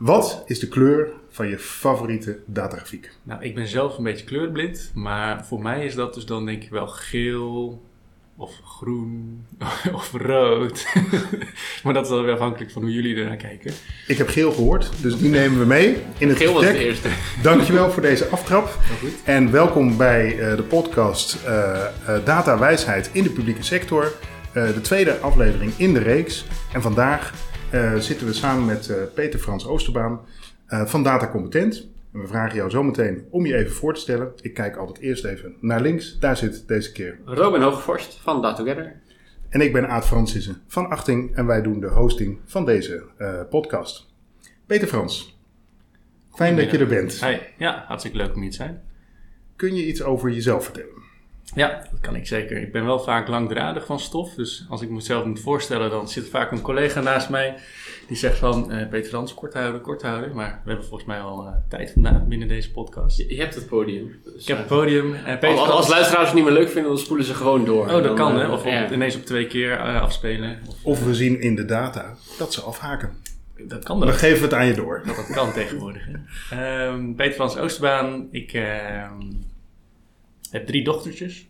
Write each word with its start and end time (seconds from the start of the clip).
Wat 0.00 0.42
is 0.46 0.58
de 0.58 0.68
kleur 0.68 1.08
van 1.30 1.48
je 1.48 1.58
favoriete 1.58 2.38
datagrafiek? 2.46 3.10
Nou, 3.22 3.42
ik 3.42 3.54
ben 3.54 3.68
zelf 3.68 3.98
een 3.98 4.04
beetje 4.04 4.24
kleurblind, 4.24 4.90
maar 4.94 5.46
voor 5.46 5.62
mij 5.62 5.84
is 5.84 5.94
dat 5.94 6.14
dus 6.14 6.24
dan 6.26 6.46
denk 6.46 6.62
ik 6.62 6.70
wel 6.70 6.86
geel 6.86 7.82
of 8.36 8.60
groen 8.64 9.46
of 9.92 10.12
rood. 10.12 10.86
maar 11.84 11.94
dat 11.94 12.04
is 12.04 12.10
wel 12.10 12.22
weer 12.22 12.32
afhankelijk 12.32 12.70
van 12.70 12.82
hoe 12.82 12.92
jullie 12.92 13.16
ernaar 13.16 13.36
kijken. 13.36 13.72
Ik 14.06 14.18
heb 14.18 14.28
geel 14.28 14.52
gehoord, 14.52 14.90
dus 15.02 15.18
die 15.18 15.30
nemen 15.30 15.58
we 15.58 15.64
mee 15.64 15.96
in 16.18 16.28
het 16.28 16.36
Geel 16.36 16.52
was 16.52 16.62
de 16.62 16.78
eerste. 16.78 17.08
Dankjewel 17.42 17.90
voor 17.90 18.02
deze 18.02 18.26
aftrap. 18.26 18.78
Goed. 19.00 19.10
En 19.24 19.50
welkom 19.50 19.96
bij 19.96 20.38
eh, 20.38 20.56
de 20.56 20.62
podcast 20.62 21.38
Data 22.24 22.58
Wijsheid 22.58 23.10
in 23.12 23.22
de 23.22 23.30
publieke 23.30 23.62
sector. 23.62 24.12
De 24.52 24.80
tweede 24.80 25.18
aflevering 25.18 25.72
in 25.76 25.92
de 25.92 25.98
reeks. 25.98 26.44
En 26.72 26.82
vandaag 26.82 27.49
eh, 27.70 27.94
zitten 27.96 28.26
we 28.26 28.32
samen 28.32 28.64
met 28.64 28.88
eh, 28.88 28.96
Peter 29.14 29.38
Frans 29.38 29.66
Oosterbaan 29.66 30.20
eh, 30.66 30.86
van 30.86 31.02
Data 31.02 31.28
Competent. 31.28 31.88
En 32.12 32.20
we 32.20 32.26
vragen 32.26 32.56
jou 32.56 32.70
zometeen 32.70 33.26
om 33.30 33.46
je 33.46 33.56
even 33.56 33.72
voor 33.72 33.94
te 33.94 34.00
stellen. 34.00 34.32
Ik 34.40 34.54
kijk 34.54 34.76
altijd 34.76 34.98
eerst 34.98 35.24
even 35.24 35.54
naar 35.60 35.80
links. 35.80 36.18
Daar 36.18 36.36
zit 36.36 36.68
deze 36.68 36.92
keer. 36.92 37.18
Robin 37.24 37.60
Hoogvorst 37.60 38.18
van 38.22 38.42
Datogether. 38.42 39.00
En 39.48 39.60
ik 39.60 39.72
ben 39.72 39.88
Aad 39.88 40.06
Francissen 40.06 40.62
van 40.66 40.88
Achting. 40.88 41.34
En 41.34 41.46
wij 41.46 41.62
doen 41.62 41.80
de 41.80 41.88
hosting 41.88 42.38
van 42.44 42.64
deze 42.64 43.02
eh, 43.16 43.40
podcast. 43.50 44.06
Peter 44.66 44.88
Frans, 44.88 45.38
fijn 46.32 46.56
dat 46.56 46.70
je 46.70 46.78
er 46.78 46.86
bent. 46.86 47.20
Hey, 47.20 47.52
ja, 47.58 47.84
hartstikke 47.86 48.16
leuk 48.16 48.34
om 48.34 48.40
hier 48.40 48.50
te 48.50 48.56
zijn. 48.56 48.82
Kun 49.56 49.74
je 49.74 49.86
iets 49.86 50.02
over 50.02 50.30
jezelf 50.30 50.64
vertellen? 50.64 51.02
Ja, 51.54 51.68
dat 51.90 52.00
kan 52.00 52.16
ik 52.16 52.26
zeker. 52.26 52.56
Ik 52.62 52.72
ben 52.72 52.84
wel 52.84 52.98
vaak 53.00 53.28
langdradig 53.28 53.86
van 53.86 54.00
stof. 54.00 54.34
Dus 54.34 54.66
als 54.68 54.82
ik 54.82 54.90
mezelf 54.90 55.24
moet 55.24 55.40
voorstellen, 55.40 55.90
dan 55.90 56.08
zit 56.08 56.28
vaak 56.28 56.50
een 56.50 56.60
collega 56.60 57.00
naast 57.00 57.28
mij. 57.28 57.54
Die 58.08 58.16
zegt 58.16 58.38
van, 58.38 58.72
eh, 58.72 58.88
Peter 58.88 59.08
Frans, 59.10 59.34
kort 59.34 59.54
houden, 59.54 59.80
kort 59.80 60.02
houden. 60.02 60.34
Maar 60.34 60.60
we 60.64 60.68
hebben 60.68 60.86
volgens 60.86 61.08
mij 61.08 61.20
al 61.20 61.46
eh, 61.46 61.52
tijd 61.68 61.92
vandaag 61.92 62.24
binnen 62.26 62.48
deze 62.48 62.70
podcast. 62.72 63.16
Je, 63.16 63.34
je 63.34 63.40
hebt 63.40 63.54
het 63.54 63.66
podium. 63.66 64.14
Dus, 64.24 64.42
Ik 64.42 64.46
heb 64.48 64.56
eh, 64.56 64.62
het 64.62 64.72
podium. 64.72 65.14
En 65.14 65.38
Peter 65.38 65.58
als, 65.58 65.68
als, 65.68 65.88
luisteraars 65.88 66.26
het 66.26 66.34
niet 66.36 66.44
meer 66.44 66.52
leuk 66.52 66.68
vinden, 66.68 66.90
dan 66.90 66.98
spoelen 67.00 67.26
ze 67.26 67.34
gewoon 67.34 67.64
door. 67.64 67.84
Oh, 67.86 67.92
dat 67.92 68.02
Dan, 68.04 68.14
kan 68.16 68.32
eh, 68.34 68.40
hè. 68.46 68.52
Of 68.52 68.60
op- 68.60 68.66
ja. 68.66 68.90
ineens 68.92 69.16
op 69.16 69.24
twee 69.24 69.46
keer 69.46 69.72
eh, 69.72 70.00
afspelen. 70.02 70.58
Of, 70.68 70.74
Of 70.82 71.04
we 71.04 71.14
zien 71.14 71.40
in 71.40 71.54
de 71.56 71.64
data 71.64 72.14
dat 72.38 72.52
ze 72.52 72.60
afhaken. 72.60 73.12
dat 73.58 73.84
kan 73.84 73.98
Dan 73.98 74.08
dat. 74.08 74.16
geven 74.16 74.36
we 74.38 74.44
het 74.44 74.54
aan 74.54 74.66
je 74.66 74.74
door. 74.74 75.02
Dat 75.06 75.16
dat 75.16 75.30
kan 75.30 75.52
tegenwoordig. 75.52 76.02
Hè. 76.50 76.86
Ehm, 76.86 77.14
Peter 77.14 77.34
Frans 77.34 77.56
Oosterbaan. 77.56 78.28
Ik 78.30 78.52
ehm, 78.52 79.12
heb 80.50 80.66
drie 80.66 80.84
dochtertjes. 80.84 81.48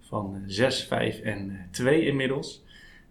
Van 0.00 0.34
eh, 0.34 0.40
zes, 0.46 0.84
vijf 0.84 1.20
en 1.20 1.50
eh, 1.50 1.56
twee 1.70 2.06
inmiddels. 2.06 2.64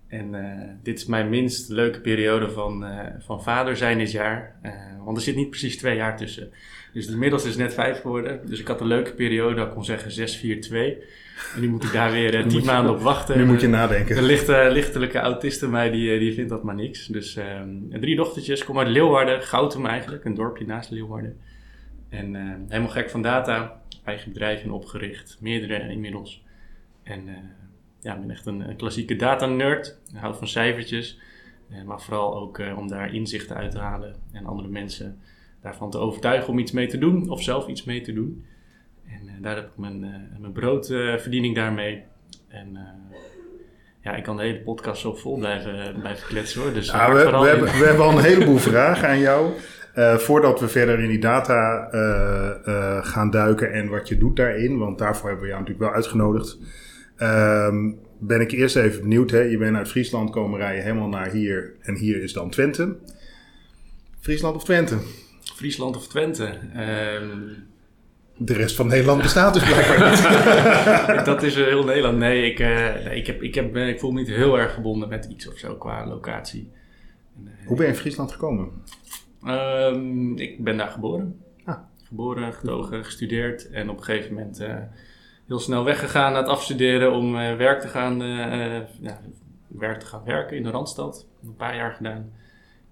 En 0.08 0.36
eh, 0.36 0.70
dit 0.84 0.98
is 0.98 1.06
mijn 1.06 1.30
minst 1.30 1.70
leuke 1.70 2.02
periode 2.02 2.50
van, 2.50 2.86
van 3.20 3.44
vader 3.44 3.78
zijn 3.78 3.98
dit 3.98 4.12
jaar. 4.12 4.56
Want 5.06 5.18
er 5.18 5.24
zit 5.24 5.36
niet 5.36 5.50
precies 5.50 5.78
twee 5.78 5.96
jaar 5.96 6.18
tussen. 6.18 6.52
Dus 6.94 7.08
de 7.08 7.18
middelste 7.18 7.50
is 7.50 7.56
net 7.56 7.74
vijf 7.74 8.02
geworden. 8.02 8.42
Dus 8.48 8.60
ik 8.60 8.68
had 8.68 8.82
een 8.82 8.88
leuke 8.88 9.14
periode. 9.14 9.56
Dat 9.56 9.68
ik 9.68 9.74
kon 9.74 9.86
zeggen 9.86 10.12
6, 10.12 10.36
4, 10.36 10.62
2. 10.62 10.98
En 11.56 11.62
nu 11.62 11.70
moet 11.70 11.84
ik 11.84 11.92
daar 11.92 12.12
weer 12.12 12.48
tien 12.48 12.66
maanden 12.66 12.94
op 12.94 13.02
wachten. 13.02 13.38
Nu 13.38 13.46
moet 13.46 13.62
je 13.62 13.66
De 13.66 13.72
nadenken. 13.72 14.24
lichte, 14.24 14.70
lichtelijke 14.72 15.20
autist 15.20 15.62
in 15.62 15.70
mij, 15.70 15.90
die, 15.90 16.20
die 16.20 16.34
vindt 16.34 16.50
dat 16.50 16.64
maar 16.64 16.76
niks. 16.76 17.08
Dus 17.08 17.36
ehm, 17.36 17.70
drie 17.90 18.16
dochtertjes, 18.16 18.64
kom 18.64 18.80
uit 18.80 18.88
Leeuwarden, 18.88 19.42
Goutum 19.42 19.86
eigenlijk, 19.86 20.26
een 20.26 20.36
dorpje 20.36 20.66
naast 20.66 20.90
Leeuwarden. 20.90 21.38
En 22.10 22.36
helemaal 22.68 22.92
gek 22.92 23.10
van 23.10 23.22
data, 23.22 23.82
eigen 24.04 24.32
bedrijf 24.32 24.64
in 24.64 24.72
opgericht, 24.72 25.38
meerdere 25.40 25.90
inmiddels. 25.90 26.44
En 27.04 27.28
eh, 27.28 27.36
ja, 28.00 28.14
ik 28.14 28.20
ben 28.20 28.32
echt 28.32 28.46
een, 28.46 28.70
een 28.70 28.76
klassieke 28.76 29.16
data-nerd, 29.16 29.98
ik 30.14 30.20
hou 30.20 30.36
van 30.36 30.48
cijfertjes. 30.48 31.20
Eh, 31.70 31.84
maar 31.84 32.02
vooral 32.02 32.36
ook 32.36 32.60
eh, 32.60 32.78
om 32.78 32.88
daar 32.88 33.14
inzichten 33.14 33.56
uit 33.56 33.72
te 33.72 33.80
halen 33.80 34.16
en 34.32 34.46
andere 34.46 34.68
mensen 34.68 35.20
daarvan 35.62 35.92
te 35.92 35.98
overtuigen 35.98 36.50
om 36.50 36.60
iets 36.60 36.72
mee 36.72 36.88
te 36.88 36.98
doen 36.98 37.30
of 37.30 37.44
zelf 37.44 37.68
iets 37.68 37.84
mee 37.84 38.02
te 38.02 38.14
doen. 38.14 38.46
En 39.06 39.42
daar 39.42 39.56
heb 39.56 39.66
ik 39.66 39.78
mijn, 39.78 40.00
mijn 40.40 40.52
broodverdiening 40.52 41.56
daarmee. 41.56 42.04
En 42.48 42.78
ja, 44.04 44.16
ik 44.16 44.24
kan 44.24 44.38
de 44.38 44.44
hele 44.44 44.60
podcast 44.60 45.02
zo 45.02 45.16
vol 45.16 45.38
blijven, 45.38 46.00
blijven 46.00 46.28
kletsen 46.28 46.62
hoor. 46.62 46.74
Dus 46.74 46.92
Nou, 46.92 47.14
we, 47.14 47.20
hebben, 47.20 47.62
we 47.62 47.86
hebben 47.86 48.06
al 48.06 48.18
een 48.18 48.24
heleboel 48.24 48.58
vragen 48.72 49.08
aan 49.08 49.20
jou. 49.20 49.52
Eh, 49.94 50.18
voordat 50.18 50.60
we 50.60 50.68
verder 50.68 51.00
in 51.00 51.10
die 51.10 51.20
data 51.20 51.90
eh, 51.92 52.50
eh, 52.66 53.06
gaan 53.06 53.30
duiken 53.30 53.72
en 53.74 53.90
wat 53.90 54.08
je 54.08 54.18
doet 54.18 54.36
daarin, 54.36 54.78
want 54.78 54.98
daarvoor 54.98 55.30
hebben 55.30 55.46
we 55.46 55.52
jou 55.52 55.62
natuurlijk 55.62 55.90
wel 55.90 55.96
uitgenodigd. 55.96 56.58
Ehm, 57.18 57.92
ben 58.20 58.42
ik 58.42 58.52
eerst 58.52 58.76
even 58.76 59.02
benieuwd. 59.02 59.32
Hè? 59.32 59.40
Je 59.40 59.58
bent 59.58 59.76
uit 59.76 59.88
Friesland 59.88 60.30
komen 60.30 60.60
rijden 60.60 60.84
helemaal 60.84 61.08
naar 61.08 61.32
hier 61.32 61.74
en 61.82 61.96
hier 61.96 62.24
is 62.24 62.34
dan 62.34 62.50
Twente. 62.50 62.98
Friesland 64.20 64.56
of 64.56 64.64
Twente? 64.64 64.98
Friesland 65.56 65.96
of 65.96 66.08
Twente. 66.08 66.50
Ehm, 66.74 67.38
De 68.38 68.54
rest 68.54 68.76
van 68.76 68.88
Nederland 68.88 69.22
bestaat 69.22 69.54
dus 69.54 69.64
blijkbaar 69.64 70.10
niet. 70.10 71.26
dat 71.32 71.44
is 71.44 71.56
heel 71.56 71.84
Nederland. 71.84 72.18
Nee, 72.18 72.52
ik, 72.52 72.60
ik, 73.12 73.28
heb, 73.28 73.42
ik, 73.42 73.56
heb, 73.56 73.76
ik 73.76 74.00
voel 74.00 74.12
me 74.12 74.20
niet 74.20 74.30
heel 74.30 74.60
erg 74.60 74.74
verbonden 74.74 75.10
met 75.10 75.26
iets 75.26 75.48
of 75.48 75.58
zo 75.58 75.76
qua 75.76 76.08
locatie. 76.08 76.72
Hoe 77.66 77.78
ben 77.78 77.86
je 77.86 77.92
in 77.92 77.98
Friesland 77.98 78.32
gekomen? 78.32 78.72
Ehm, 79.44 80.38
ik 80.38 80.64
ben 80.64 80.78
daar 80.78 80.88
geboren. 80.88 81.42
Ah. 81.66 81.78
Geboren, 82.04 82.54
getogen, 82.54 83.06
gestudeerd 83.06 83.70
en 83.70 83.90
op 83.90 83.98
een 83.98 84.04
gegeven 84.04 84.34
moment 84.34 84.60
eh, 84.60 84.78
heel 85.48 85.60
snel 85.60 85.84
weggegaan 85.84 86.32
naar 86.32 86.42
het 86.42 86.52
afstuderen 86.52 87.12
om 87.12 87.38
eh, 87.38 87.56
werk, 87.56 87.82
te 87.82 87.88
gaan, 87.88 88.22
eh, 88.22 88.82
ja, 89.00 89.22
werk 89.68 90.00
te 90.00 90.06
gaan 90.06 90.24
werken 90.24 90.58
in 90.58 90.64
de 90.64 90.70
Randstad. 90.70 91.28
Een 91.44 91.56
paar 91.56 91.76
jaar 91.76 91.94
gedaan. 91.94 92.32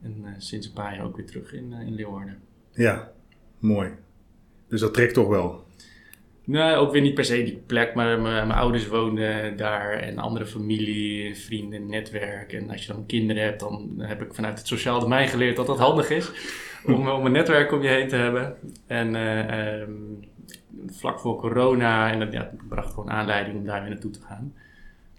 En 0.01 0.35
sinds 0.37 0.67
een 0.67 0.73
paar 0.73 0.95
jaar 0.95 1.05
ook 1.05 1.15
weer 1.15 1.25
terug 1.25 1.53
in, 1.53 1.73
in 1.73 1.95
Leeuwarden. 1.95 2.39
Ja, 2.71 3.11
mooi. 3.59 3.91
Dus 4.67 4.79
dat 4.81 4.93
trekt 4.93 5.13
toch 5.13 5.27
wel. 5.27 5.66
Nee, 6.47 6.75
ook 6.75 6.91
weer 6.91 7.01
niet 7.01 7.13
per 7.13 7.25
se 7.25 7.43
die 7.43 7.63
plek, 7.65 7.93
maar 7.93 8.19
mijn, 8.19 8.47
mijn 8.47 8.59
ouders 8.59 8.87
woonden 8.87 9.57
daar 9.57 9.91
en 9.91 10.17
andere 10.17 10.45
familie, 10.45 11.35
vrienden, 11.35 11.89
netwerk. 11.89 12.53
En 12.53 12.69
als 12.69 12.85
je 12.85 12.93
dan 12.93 13.05
kinderen 13.05 13.43
hebt, 13.43 13.59
dan 13.59 13.93
heb 13.97 14.21
ik 14.21 14.33
vanuit 14.33 14.57
het 14.57 14.67
sociaal 14.67 14.99
domein 14.99 15.27
geleerd 15.27 15.55
dat 15.55 15.67
dat 15.67 15.77
handig 15.77 16.09
is 16.09 16.31
om, 16.85 17.09
om 17.09 17.25
een 17.25 17.31
netwerk 17.31 17.71
om 17.71 17.81
je 17.81 17.87
heen 17.87 18.07
te 18.07 18.15
hebben. 18.15 18.55
En 18.85 19.15
eh, 19.15 19.79
ehm, 19.79 19.91
vlak 20.85 21.19
voor 21.19 21.37
corona, 21.37 22.11
en 22.11 22.19
dat 22.19 22.31
ja, 22.31 22.39
dat 22.39 22.67
bracht 22.67 22.93
gewoon 22.93 23.11
aanleiding 23.11 23.57
om 23.57 23.65
daar 23.65 23.81
weer 23.81 23.89
naartoe 23.89 24.11
te 24.11 24.21
gaan. 24.21 24.53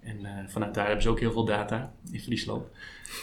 En 0.03 0.25
eh, 0.25 0.33
vanuit 0.47 0.75
daar 0.75 0.85
hebben 0.85 1.03
ze 1.03 1.09
ook 1.09 1.21
heel 1.21 1.33
veel 1.33 1.45
data 1.45 1.93
in 2.11 2.21
Friesland. 2.21 2.67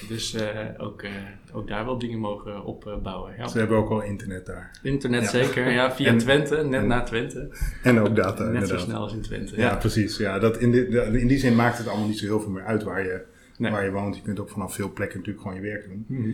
Dus 0.08 0.34
eh, 0.34 0.50
ook, 0.78 1.02
eh, 1.02 1.12
ook 1.54 1.68
daar 1.68 1.86
wel 1.86 1.98
dingen 1.98 2.20
mogen 2.20 2.64
opbouwen. 2.64 3.34
Ja. 3.38 3.48
Ze 3.48 3.58
hebben 3.58 3.78
ook 3.78 3.90
al 3.90 4.02
internet 4.02 4.46
daar. 4.46 4.72
Internet 4.84 5.22
Ja. 5.22 5.30
zeker, 5.30 5.72
ja, 5.72 5.92
via 5.92 6.08
En- 6.08 6.18
Twente, 6.18 6.56
net 6.56 6.82
en- 6.82 6.88
na 6.88 7.04
Twente. 7.04 7.50
En 7.84 8.00
ook 8.00 8.16
data, 8.16 8.44
Net 8.44 8.68
zo 8.68 8.78
snel 8.78 9.00
als 9.02 9.14
in 9.14 9.22
Twente. 9.22 9.58
Ja, 9.58 9.76
precies. 9.76 10.18
Ja, 10.18 10.40
dat 10.40 10.58
in, 10.58 10.72
die, 10.72 10.88
in 11.20 11.28
die 11.28 11.38
zin 11.38 11.56
maakt 11.56 11.78
het 11.78 11.88
allemaal 11.88 12.08
niet 12.08 12.18
zo 12.20 12.26
heel 12.26 12.40
veel 12.40 12.52
meer 12.52 12.64
uit 12.64 12.84
waar 12.84 13.04
je, 13.04 13.22
Nee. 13.58 13.72
waar 13.72 13.84
je 13.84 13.92
woont. 13.92 14.16
Je 14.16 14.22
kunt 14.22 14.40
ook 14.40 14.50
vanaf 14.50 14.74
veel 14.76 14.94
plekken 14.94 15.18
natuurlijk 15.18 15.46
gewoon 15.48 15.62
je 15.64 15.70
werk 15.70 15.86
doen. 15.88 16.06
Mhm. 16.08 16.30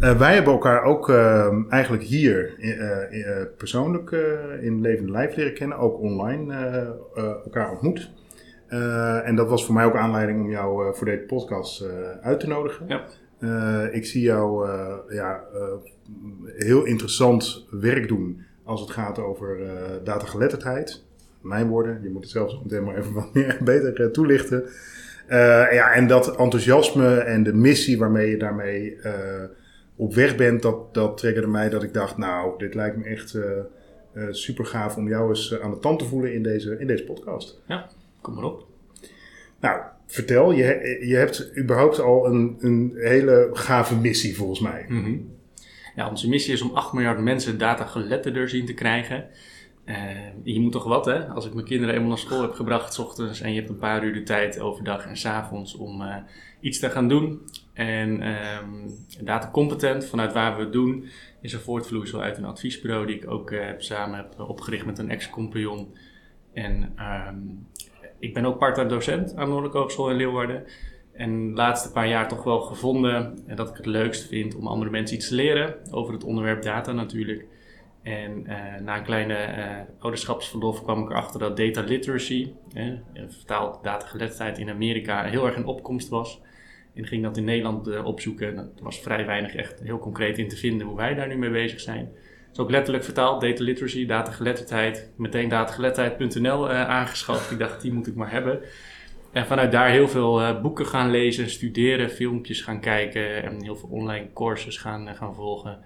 Eh, 0.00 0.18
wij 0.18 0.34
hebben 0.34 0.52
elkaar 0.52 0.82
ook 0.82 1.08
eh, 1.08 1.54
eigenlijk 1.68 2.02
hier 2.02 2.54
persoonlijk 3.56 4.10
in 4.60 4.80
levende 4.80 5.10
lijf 5.12 5.36
leren 5.36 5.54
kennen. 5.54 5.78
Ook 5.78 6.00
online 6.00 6.54
elkaar 7.44 7.70
ontmoet. 7.70 8.10
Eh, 8.72 9.28
en 9.28 9.34
dat 9.34 9.48
was 9.48 9.64
voor 9.64 9.74
mij 9.74 9.84
ook 9.84 9.96
aanleiding 9.96 10.40
om 10.40 10.50
jou 10.50 10.86
eh, 10.86 10.92
voor 10.92 11.06
deze 11.06 11.24
podcast 11.26 11.80
eh, 11.80 11.88
uit 12.22 12.40
te 12.40 12.46
nodigen. 12.46 12.86
Ja. 12.88 13.04
Ik 13.90 14.06
zie 14.06 14.22
jou 14.22 14.68
ja, 15.08 15.44
heel 16.44 16.84
interessant 16.84 17.66
werk 17.70 18.08
doen 18.08 18.42
als 18.64 18.80
het 18.80 18.90
gaat 18.90 19.18
over 19.18 19.58
datageletterdheid. 20.04 21.04
Mijn 21.40 21.68
woorden, 21.68 22.02
je 22.02 22.10
moet 22.10 22.22
het 22.22 22.30
zelfs 22.30 22.60
meteen 22.62 22.84
maar 22.84 22.96
even 22.96 23.12
wat 23.22 23.34
meer 23.34 23.58
beter 23.64 24.12
toelichten. 24.12 24.64
Ja, 25.70 25.92
en 25.92 26.06
dat 26.06 26.36
enthousiasme 26.36 27.16
en 27.16 27.42
de 27.42 27.54
missie 27.54 27.98
waarmee 27.98 28.30
je 28.30 28.36
daarmee 28.36 28.98
op 29.96 30.14
weg 30.14 30.36
bent, 30.36 30.62
dat, 30.62 30.94
dat 30.94 31.18
triggerde 31.18 31.48
mij 31.48 31.68
dat 31.68 31.82
ik 31.82 31.94
dacht, 31.94 32.16
nou, 32.16 32.58
dit 32.58 32.74
lijkt 32.74 32.96
me 32.96 33.04
echt 33.04 33.38
super 34.30 34.66
gaaf 34.66 34.96
om 34.96 35.08
jou 35.08 35.28
eens 35.28 35.60
aan 35.60 35.70
de 35.70 35.78
tand 35.78 35.98
te 35.98 36.04
voelen 36.04 36.34
in 36.34 36.42
deze, 36.42 36.78
in 36.78 36.86
deze 36.86 37.04
podcast. 37.04 37.62
Kom 38.22 38.34
maar 38.34 38.44
op. 38.44 38.66
Nou, 39.60 39.80
vertel, 40.06 40.52
je, 40.52 40.98
je 41.06 41.16
hebt 41.16 41.58
überhaupt 41.58 42.00
al 42.00 42.26
een, 42.26 42.56
een 42.60 42.92
hele 42.94 43.50
gave 43.52 43.96
missie 43.96 44.36
volgens 44.36 44.60
mij. 44.60 44.84
Mhm. 44.88 45.16
Ja, 45.94 46.08
onze 46.08 46.28
missie 46.28 46.52
is 46.52 46.62
om 46.62 46.74
8 46.74 46.92
miljard 46.92 47.20
mensen 47.20 47.58
data 47.58 47.84
geletterder 47.84 48.48
zien 48.48 48.66
te 48.66 48.74
krijgen. 48.74 49.28
Eh, 49.84 49.96
je 50.42 50.60
moet 50.60 50.72
toch 50.72 50.84
wat, 50.84 51.04
hè? 51.04 51.26
Als 51.26 51.46
ik 51.46 51.54
mijn 51.54 51.66
kinderen 51.66 51.94
eenmaal 51.94 52.08
naar 52.08 52.18
school 52.18 52.42
heb 52.42 52.52
gebracht, 52.52 52.94
s 52.94 52.98
ochtends, 52.98 53.40
en 53.40 53.52
je 53.52 53.58
hebt 53.58 53.70
een 53.70 53.78
paar 53.78 54.04
uur 54.04 54.12
de 54.12 54.22
tijd 54.22 54.60
overdag 54.60 55.06
en 55.06 55.16
s 55.16 55.26
avonds 55.26 55.76
om 55.76 56.02
eh, 56.02 56.16
iets 56.60 56.78
te 56.78 56.90
gaan 56.90 57.08
doen. 57.08 57.40
En 57.72 58.22
ehm 58.22 58.88
data 59.20 59.50
competent, 59.50 60.04
vanuit 60.04 60.32
waar 60.32 60.56
we 60.56 60.62
het 60.62 60.72
doen, 60.72 61.04
is 61.40 61.52
een 61.52 61.60
voortvloeisel 61.60 62.20
uit 62.20 62.38
een 62.38 62.44
adviesbureau 62.44 63.06
die 63.06 63.16
ik 63.16 63.30
ook 63.30 63.50
heb 63.50 63.82
samen 63.82 64.16
heb 64.16 64.40
opgericht 64.40 64.86
met 64.86 64.98
een 64.98 65.10
ex-compagnon. 65.10 65.94
En 66.52 66.92
ehm, 66.96 67.36
ik 68.22 68.34
ben 68.34 68.44
ook 68.44 68.58
part-time 68.58 68.88
docent 68.88 69.34
aan 69.34 69.44
de 69.44 69.50
Noordelijke 69.50 69.78
Hogeschool 69.78 70.10
in 70.10 70.16
Leeuwarden. 70.16 70.64
En 71.12 71.48
de 71.48 71.54
laatste 71.54 71.92
paar 71.92 72.08
jaar 72.08 72.28
toch 72.28 72.44
wel 72.44 72.60
gevonden 72.60 73.38
en 73.46 73.56
dat 73.56 73.68
ik 73.68 73.76
het 73.76 73.86
leukst 73.86 74.28
vind 74.28 74.54
om 74.54 74.66
andere 74.66 74.90
mensen 74.90 75.16
iets 75.16 75.28
te 75.28 75.34
leren 75.34 75.74
over 75.90 76.12
het 76.12 76.24
onderwerp 76.24 76.62
data 76.62 76.92
natuurlijk. 76.92 77.46
En 78.02 78.46
eh, 78.46 78.80
na 78.80 78.96
een 78.96 79.04
kleine 79.04 79.34
eh, 79.34 79.76
ouderschapsverlof 79.98 80.82
kwam 80.82 81.02
ik 81.02 81.10
erachter 81.10 81.40
dat 81.40 81.56
data 81.56 81.80
literacy, 81.80 82.52
eh, 82.74 82.92
vertaald 83.28 83.84
datageletterdheid 83.84 84.58
in 84.58 84.70
Amerika, 84.70 85.24
heel 85.24 85.46
erg 85.46 85.56
in 85.56 85.66
opkomst 85.66 86.08
was. 86.08 86.40
En 86.94 87.06
ging 87.06 87.22
dat 87.22 87.36
in 87.36 87.44
Nederland 87.44 87.88
uh, 87.88 88.04
opzoeken. 88.04 88.56
Er 88.56 88.82
was 88.82 89.00
vrij 89.00 89.26
weinig 89.26 89.54
echt 89.54 89.80
heel 89.80 89.98
concreet 89.98 90.38
in 90.38 90.48
te 90.48 90.56
vinden 90.56 90.86
hoe 90.86 90.96
wij 90.96 91.14
daar 91.14 91.28
nu 91.28 91.36
mee 91.36 91.50
bezig 91.50 91.80
zijn. 91.80 92.12
Is 92.52 92.58
ook 92.58 92.70
letterlijk 92.70 93.04
vertaald, 93.04 93.40
data 93.40 93.62
literacy, 93.62 94.06
datageletterdheid. 94.06 95.10
Meteen 95.16 95.48
datageletterdheid.nl 95.48 96.70
uh, 96.70 96.88
aangeschaft. 96.88 97.50
Ik 97.50 97.58
dacht, 97.58 97.82
die 97.82 97.92
moet 97.92 98.06
ik 98.06 98.14
maar 98.14 98.30
hebben. 98.30 98.60
En 99.32 99.46
vanuit 99.46 99.72
daar 99.72 99.90
heel 99.90 100.08
veel 100.08 100.40
uh, 100.40 100.60
boeken 100.60 100.86
gaan 100.86 101.10
lezen, 101.10 101.50
studeren, 101.50 102.10
filmpjes 102.10 102.60
gaan 102.60 102.80
kijken 102.80 103.42
en 103.42 103.62
heel 103.62 103.76
veel 103.76 103.88
online 103.88 104.28
courses 104.34 104.76
gaan, 104.76 105.14
gaan 105.14 105.34
volgen. 105.34 105.78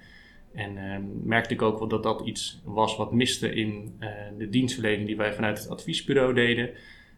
En 0.54 0.76
uh, 0.76 0.96
merkte 1.22 1.54
ik 1.54 1.62
ook 1.62 1.78
wel 1.78 1.88
dat 1.88 2.02
dat 2.02 2.22
iets 2.24 2.60
was 2.64 2.96
wat 2.96 3.12
miste 3.12 3.54
in 3.54 4.00
de 4.38 4.48
dienstverlening 4.48 5.06
die 5.06 5.16
wij 5.16 5.34
vanuit 5.34 5.58
het 5.58 5.68
adviesbureau 5.68 6.34
deden. 6.34 6.70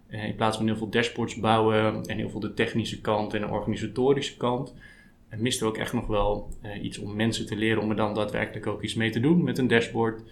In 0.09 0.35
plaats 0.35 0.57
van 0.57 0.67
heel 0.67 0.77
veel 0.77 0.91
dashboards 0.91 1.41
bouwen 1.41 2.03
en 2.03 2.17
heel 2.17 2.31
veel 2.31 2.41
de 2.41 2.55
technische 2.55 3.01
kant 3.01 3.35
en 3.35 3.41
de 3.41 3.49
organisatorische 3.49 4.37
kant, 4.37 4.75
uh, 5.31 5.41
miste 5.41 5.65
ook 5.65 5.77
echt 5.77 5.93
nog 5.93 6.07
wel 6.07 6.49
iets 6.83 6.99
om 6.99 7.17
mensen 7.17 7.47
te 7.47 7.57
leren 7.57 7.83
om 7.83 7.91
er 7.91 7.97
dan 7.97 8.15
daadwerkelijk 8.15 8.67
ook 8.67 8.83
iets 8.83 8.95
mee 8.95 9.11
te 9.11 9.21
doen 9.21 9.45
met 9.45 9.59
een 9.59 9.69
dashboard, 9.69 10.23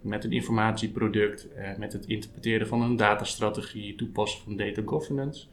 met 0.00 0.24
een 0.24 0.32
informatieproduct, 0.32 1.48
met 1.78 1.92
het 1.92 2.06
interpreteren 2.06 2.66
van 2.66 2.82
een 2.82 2.96
datastrategie, 2.96 3.94
toepassen 3.94 4.42
van 4.42 4.56
data 4.56 4.82
governance. 4.84 5.46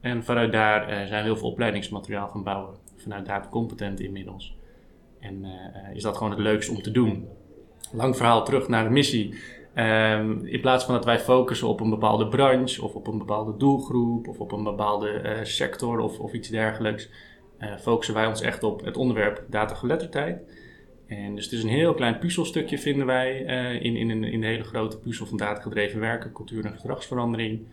En 0.00 0.24
vanuit 0.24 0.52
daar 0.52 0.88
zijn 0.88 1.22
we 1.22 1.28
heel 1.28 1.36
veel 1.36 1.50
opleidingsmateriaal 1.50 2.28
gaan 2.28 2.42
bouwen, 2.42 2.74
vanuit 2.96 3.26
Data 3.26 3.48
Competent 3.48 4.00
inmiddels. 4.00 4.56
En 5.20 5.44
is 5.94 6.02
dat 6.02 6.16
gewoon 6.16 6.32
het 6.32 6.40
leukste 6.40 6.72
om 6.72 6.82
te 6.82 6.90
doen. 6.90 7.28
Lang 7.92 8.16
verhaal 8.16 8.44
terug 8.44 8.68
naar 8.68 8.84
de 8.84 8.90
missie. 8.90 9.34
Um, 9.76 10.46
in 10.46 10.60
plaats 10.60 10.84
van 10.84 10.94
dat 10.94 11.04
wij 11.04 11.20
focussen 11.20 11.68
op 11.68 11.80
een 11.80 11.90
bepaalde 11.90 12.28
branche 12.28 12.82
of 12.82 12.94
op 12.94 13.06
een 13.06 13.18
bepaalde 13.18 13.56
doelgroep 13.56 14.28
of 14.28 14.38
op 14.38 14.52
een 14.52 14.64
bepaalde 14.64 15.40
sector 15.42 15.98
of, 15.98 16.18
of 16.18 16.32
iets 16.32 16.48
dergelijks, 16.48 17.08
focussen 17.80 18.14
wij 18.14 18.26
ons 18.26 18.40
echt 18.40 18.62
op 18.62 18.84
het 18.84 18.96
onderwerp 18.96 19.44
datageletterdheid. 19.48 20.40
En 21.06 21.34
dus 21.34 21.44
het 21.44 21.54
is 21.54 21.62
een 21.62 21.68
heel 21.68 21.94
klein 21.94 22.18
puzzelstukje 22.18 22.78
vinden 22.78 23.06
wij 23.06 23.38
in, 23.80 23.96
in, 23.96 24.10
een, 24.10 24.24
in 24.24 24.40
de 24.40 24.46
hele 24.46 24.64
grote 24.64 24.98
puzzel 24.98 25.26
van 25.26 25.36
datagedreven 25.38 26.00
werken, 26.00 26.32
cultuur 26.32 26.64
en 26.64 26.78
gedragsverandering. 26.78 27.66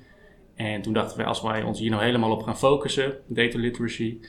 En 0.56 0.82
toen 0.82 0.94
dachten 0.94 1.18
we, 1.18 1.24
als 1.24 1.42
wij 1.42 1.64
ons 1.64 1.80
hier 1.80 1.90
nou 1.90 2.04
helemaal 2.04 2.32
op 2.32 2.44
gaan 2.44 2.58
focussen, 2.58 3.18
data 3.28 3.58
literacy, 3.58 4.20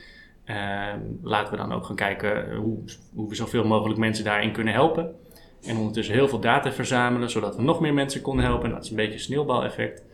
uh, 0.45 0.93
laten 1.21 1.51
we 1.51 1.57
dan 1.57 1.71
ook 1.71 1.85
gaan 1.85 1.95
kijken 1.95 2.55
hoe, 2.55 2.79
hoe 3.13 3.29
we 3.29 3.35
zoveel 3.35 3.65
mogelijk 3.65 3.99
mensen 3.99 4.23
daarin 4.23 4.51
kunnen 4.51 4.73
helpen. 4.73 5.15
En 5.63 5.77
ondertussen 5.77 6.15
heel 6.15 6.27
veel 6.27 6.39
data 6.39 6.71
verzamelen, 6.71 7.29
zodat 7.29 7.55
we 7.55 7.61
nog 7.61 7.79
meer 7.79 7.93
mensen 7.93 8.21
konden 8.21 8.45
helpen. 8.45 8.65
En 8.65 8.71
dat 8.71 8.83
is 8.83 8.89
een 8.89 8.95
beetje 8.95 9.13
een 9.13 9.19
sneeuwbaleffect. 9.19 10.05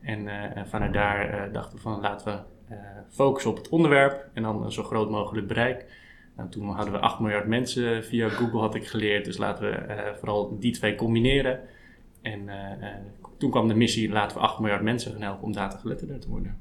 En 0.00 0.26
uh, 0.26 0.34
vanuit 0.64 0.92
daar 0.92 1.52
dachten 1.52 1.76
we 1.76 1.82
van 1.82 2.00
laten 2.00 2.26
we 2.26 2.53
focussen 3.08 3.50
op 3.50 3.56
het 3.56 3.68
onderwerp 3.68 4.28
en 4.32 4.42
dan 4.42 4.64
een 4.64 4.72
zo 4.72 4.82
groot 4.82 5.10
mogelijk 5.10 5.46
bereik. 5.46 5.84
Nou, 6.36 6.48
toen 6.48 6.68
hadden 6.68 6.94
we 6.94 7.00
8 7.00 7.20
miljard 7.20 7.46
mensen 7.46 8.04
via 8.04 8.28
Google, 8.28 8.60
had 8.60 8.74
ik 8.74 8.86
geleerd. 8.86 9.24
Dus 9.24 9.36
laten 9.36 9.70
we 9.70 10.12
vooral 10.18 10.56
die 10.58 10.72
twee 10.72 10.94
combineren. 10.94 11.60
En 12.22 12.48
toen 13.38 13.50
kwam 13.50 13.68
de 13.68 13.74
missie, 13.74 14.10
laten 14.10 14.36
we 14.36 14.42
8 14.42 14.58
miljard 14.58 14.82
mensen 14.82 15.12
gaan 15.12 15.22
helpen 15.22 15.44
om 15.44 15.52
datageletterd 15.52 16.22
te 16.22 16.28
worden. 16.28 16.58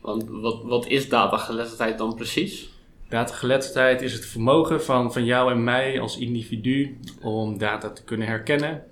Want 0.00 0.28
wat, 0.28 0.62
wat 0.62 0.86
is 0.86 1.08
datageletterdheid 1.08 1.98
dan 1.98 2.14
precies? 2.14 2.70
Datageletterdheid 3.08 4.02
is 4.02 4.12
het 4.12 4.26
vermogen 4.26 4.82
van, 4.82 5.12
van 5.12 5.24
jou 5.24 5.50
en 5.50 5.64
mij 5.64 6.00
als 6.00 6.18
individu 6.18 6.98
om 7.22 7.58
data 7.58 7.90
te 7.90 8.04
kunnen 8.04 8.26
herkennen, 8.26 8.82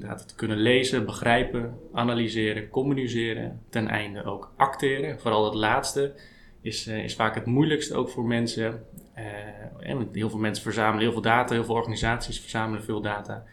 data 0.00 0.24
te 0.24 0.34
kunnen 0.34 0.56
lezen, 0.56 1.04
begrijpen, 1.04 1.78
analyseren, 1.92 2.68
communiceren, 2.68 3.60
ten 3.70 3.88
einde 3.88 4.24
ook 4.24 4.52
acteren. 4.56 5.20
Vooral 5.20 5.44
het 5.44 5.54
laatste 5.54 6.14
is, 6.60 6.88
uh, 6.88 7.04
is 7.04 7.14
vaak 7.14 7.34
het 7.34 7.46
moeilijkste 7.46 7.94
ook 7.94 8.08
voor 8.08 8.24
mensen. 8.24 8.84
Uh, 9.18 9.96
heel 10.12 10.30
veel 10.30 10.38
mensen 10.38 10.62
verzamelen 10.62 11.00
heel 11.00 11.12
veel 11.12 11.20
data, 11.20 11.54
heel 11.54 11.64
veel 11.64 11.74
organisaties 11.74 12.40
verzamelen 12.40 12.84
veel 12.84 13.00
data. 13.00 13.44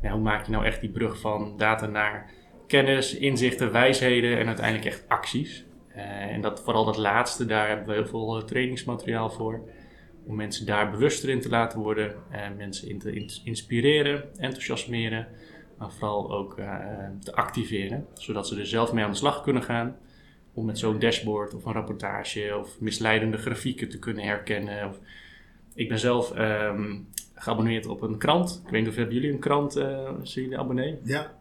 Hoe 0.00 0.20
maak 0.20 0.46
je 0.46 0.52
nou 0.52 0.64
echt 0.64 0.80
die 0.80 0.90
brug 0.90 1.20
van 1.20 1.54
data 1.56 1.86
naar 1.86 2.30
kennis, 2.66 3.14
inzichten, 3.16 3.72
wijsheden 3.72 4.38
en 4.38 4.46
uiteindelijk 4.46 4.86
echt 4.86 5.04
acties? 5.08 5.64
Uh, 5.96 6.32
en 6.32 6.40
dat, 6.40 6.62
vooral 6.62 6.84
dat 6.84 6.96
laatste, 6.96 7.46
daar 7.46 7.68
hebben 7.68 7.86
we 7.86 7.92
heel 7.92 8.06
veel 8.06 8.38
uh, 8.38 8.44
trainingsmateriaal 8.44 9.30
voor. 9.30 9.60
Om 10.26 10.36
mensen 10.36 10.66
daar 10.66 10.90
bewuster 10.90 11.28
in 11.28 11.40
te 11.40 11.48
laten 11.48 11.80
worden. 11.80 12.14
en 12.30 12.56
mensen 12.56 12.88
in 12.88 12.98
te 12.98 13.12
in 13.12 13.30
inspireren, 13.44 14.38
enthousiasmeren. 14.38 15.28
Maar 15.78 15.92
vooral 15.92 16.32
ook 16.32 16.58
uh, 16.58 16.76
te 17.20 17.34
activeren. 17.34 18.06
Zodat 18.14 18.48
ze 18.48 18.58
er 18.58 18.66
zelf 18.66 18.92
mee 18.92 19.04
aan 19.04 19.10
de 19.10 19.16
slag 19.16 19.42
kunnen 19.42 19.62
gaan. 19.62 19.96
Om 20.54 20.64
met 20.64 20.78
zo'n 20.78 20.98
dashboard 20.98 21.54
of 21.54 21.64
een 21.64 21.72
rapportage 21.72 22.56
of 22.58 22.80
misleidende 22.80 23.36
grafieken 23.36 23.88
te 23.88 23.98
kunnen 23.98 24.24
herkennen. 24.24 24.88
Of, 24.88 24.98
ik 25.74 25.88
ben 25.88 25.98
zelf 25.98 26.38
um, 26.38 27.08
geabonneerd 27.34 27.86
op 27.86 28.02
een 28.02 28.18
krant. 28.18 28.62
Ik 28.64 28.70
weet 28.70 28.80
niet 28.80 28.90
of 28.90 28.96
hebben 28.96 29.14
jullie 29.14 29.32
een 29.32 29.38
krant, 29.38 29.72
zijn 29.72 30.44
jullie 30.44 30.58
abonnee? 30.58 30.98
Ja, 31.02 31.32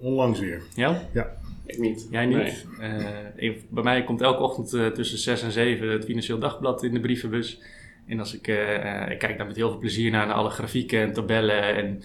onlangs 0.00 0.40
weer. 0.40 0.62
Ja? 0.74 1.02
Ja. 1.12 1.36
Ik 1.66 1.78
niet. 1.78 2.06
Jij 2.10 2.26
niet? 2.26 2.66
Nee. 2.78 3.50
Uh, 3.50 3.56
bij 3.68 3.82
mij 3.82 4.04
komt 4.04 4.20
elke 4.20 4.42
ochtend 4.42 4.72
uh, 4.74 4.86
tussen 4.86 5.18
6 5.18 5.42
en 5.42 5.52
7 5.52 5.88
het 5.88 6.04
Financieel 6.04 6.38
Dagblad 6.38 6.82
in 6.82 6.92
de 6.92 7.00
brievenbus. 7.00 7.60
En 8.06 8.18
als 8.18 8.34
ik, 8.34 8.48
uh, 8.48 9.10
ik 9.10 9.18
kijk 9.18 9.38
daar 9.38 9.46
met 9.46 9.56
heel 9.56 9.70
veel 9.70 9.78
plezier 9.78 10.10
naar, 10.10 10.26
naar 10.26 10.36
alle 10.36 10.50
grafieken 10.50 11.00
en 11.00 11.12
tabellen. 11.12 11.76
En 11.76 12.02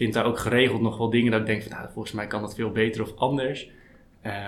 vind 0.00 0.14
daar 0.14 0.26
ook 0.26 0.38
geregeld 0.38 0.80
nog 0.80 0.98
wel 0.98 1.10
dingen 1.10 1.30
dat 1.30 1.40
ik 1.40 1.46
denk 1.46 1.62
van, 1.62 1.72
nou, 1.72 1.88
volgens 1.92 2.14
mij 2.14 2.26
kan 2.26 2.40
dat 2.40 2.54
veel 2.54 2.70
beter 2.70 3.02
of 3.02 3.16
anders. 3.16 3.70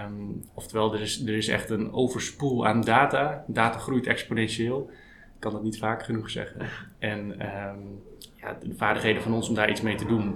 Um, 0.06 0.44
oftewel, 0.54 0.94
er 0.94 1.00
is, 1.00 1.26
er 1.26 1.34
is 1.34 1.48
echt 1.48 1.70
een 1.70 1.92
overspoel 1.92 2.66
aan 2.66 2.80
data. 2.80 3.44
Data 3.46 3.78
groeit 3.78 4.06
exponentieel. 4.06 4.90
Ik 5.34 5.40
kan 5.40 5.52
dat 5.52 5.62
niet 5.62 5.78
vaak 5.78 6.02
genoeg 6.02 6.30
zeggen. 6.30 6.60
En 6.98 7.18
um, 7.18 8.02
ja, 8.36 8.58
de 8.62 8.74
vaardigheden 8.74 9.22
van 9.22 9.34
ons 9.34 9.48
om 9.48 9.54
daar 9.54 9.70
iets 9.70 9.80
mee 9.80 9.94
te 9.94 10.06
doen 10.06 10.34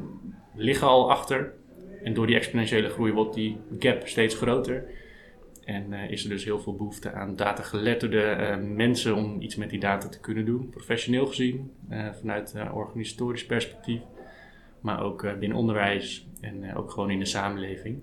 liggen 0.54 0.86
al 0.86 1.10
achter. 1.10 1.52
En 2.02 2.14
door 2.14 2.26
die 2.26 2.36
exponentiële 2.36 2.88
groei 2.88 3.12
wordt 3.12 3.34
die 3.34 3.58
gap 3.78 4.06
steeds 4.06 4.34
groter. 4.34 4.84
En 5.64 5.92
uh, 5.92 6.10
is 6.10 6.24
er 6.24 6.30
dus 6.30 6.44
heel 6.44 6.60
veel 6.60 6.76
behoefte 6.76 7.12
aan 7.12 7.36
datageletterde 7.36 8.36
uh, 8.40 8.56
mensen 8.74 9.14
om 9.14 9.40
iets 9.40 9.56
met 9.56 9.70
die 9.70 9.80
data 9.80 10.08
te 10.08 10.20
kunnen 10.20 10.44
doen. 10.44 10.68
Professioneel 10.68 11.26
gezien, 11.26 11.70
uh, 11.90 12.08
vanuit 12.12 12.54
organisatorisch 12.72 13.46
perspectief. 13.46 14.00
Maar 14.80 15.02
ook 15.02 15.38
binnen 15.38 15.58
onderwijs 15.58 16.28
en 16.40 16.74
ook 16.74 16.90
gewoon 16.90 17.10
in 17.10 17.18
de 17.18 17.24
samenleving. 17.24 17.98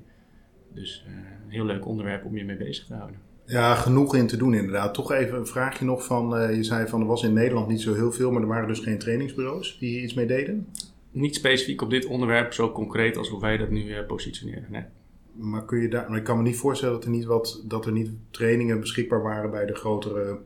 Dus 0.73 1.05
een 1.45 1.51
heel 1.51 1.65
leuk 1.65 1.85
onderwerp 1.85 2.25
om 2.25 2.37
je 2.37 2.45
mee 2.45 2.57
bezig 2.57 2.85
te 2.85 2.93
houden. 2.93 3.19
Ja, 3.45 3.75
genoeg 3.75 4.15
in 4.15 4.27
te 4.27 4.37
doen 4.37 4.53
inderdaad. 4.53 4.93
Toch 4.93 5.11
even 5.11 5.37
een 5.37 5.47
vraagje 5.47 5.85
nog 5.85 6.05
van, 6.05 6.55
je 6.55 6.63
zei 6.63 6.87
van 6.87 7.01
er 7.01 7.07
was 7.07 7.23
in 7.23 7.33
Nederland 7.33 7.67
niet 7.67 7.81
zo 7.81 7.93
heel 7.93 8.11
veel, 8.11 8.31
maar 8.31 8.41
er 8.41 8.47
waren 8.47 8.67
dus 8.67 8.79
geen 8.79 8.99
trainingsbureaus 8.99 9.77
die 9.79 9.89
hier 9.89 10.03
iets 10.03 10.13
mee 10.13 10.25
deden? 10.25 10.67
niet 11.13 11.35
specifiek 11.35 11.81
op 11.81 11.89
dit 11.89 12.05
onderwerp 12.05 12.53
zo 12.53 12.71
concreet 12.71 13.17
als 13.17 13.29
hoe 13.29 13.41
wij 13.41 13.57
dat 13.57 13.69
nu 13.69 13.83
uh, 13.83 14.05
positioneren. 14.05 14.65
Nee. 14.69 14.83
Maar 15.33 15.65
kun 15.65 15.81
je 15.81 15.87
daar, 15.87 16.09
maar 16.09 16.17
ik 16.17 16.23
kan 16.23 16.37
me 16.37 16.43
niet 16.43 16.57
voorstellen 16.57 16.93
dat 16.93 17.03
er 17.03 17.09
niet, 17.09 17.25
wat, 17.25 17.63
dat 17.65 17.85
er 17.85 17.91
niet 17.91 18.09
trainingen 18.29 18.79
beschikbaar 18.79 19.21
waren 19.21 19.51
bij 19.51 19.65
de 19.65 19.75
grotere 19.75 20.39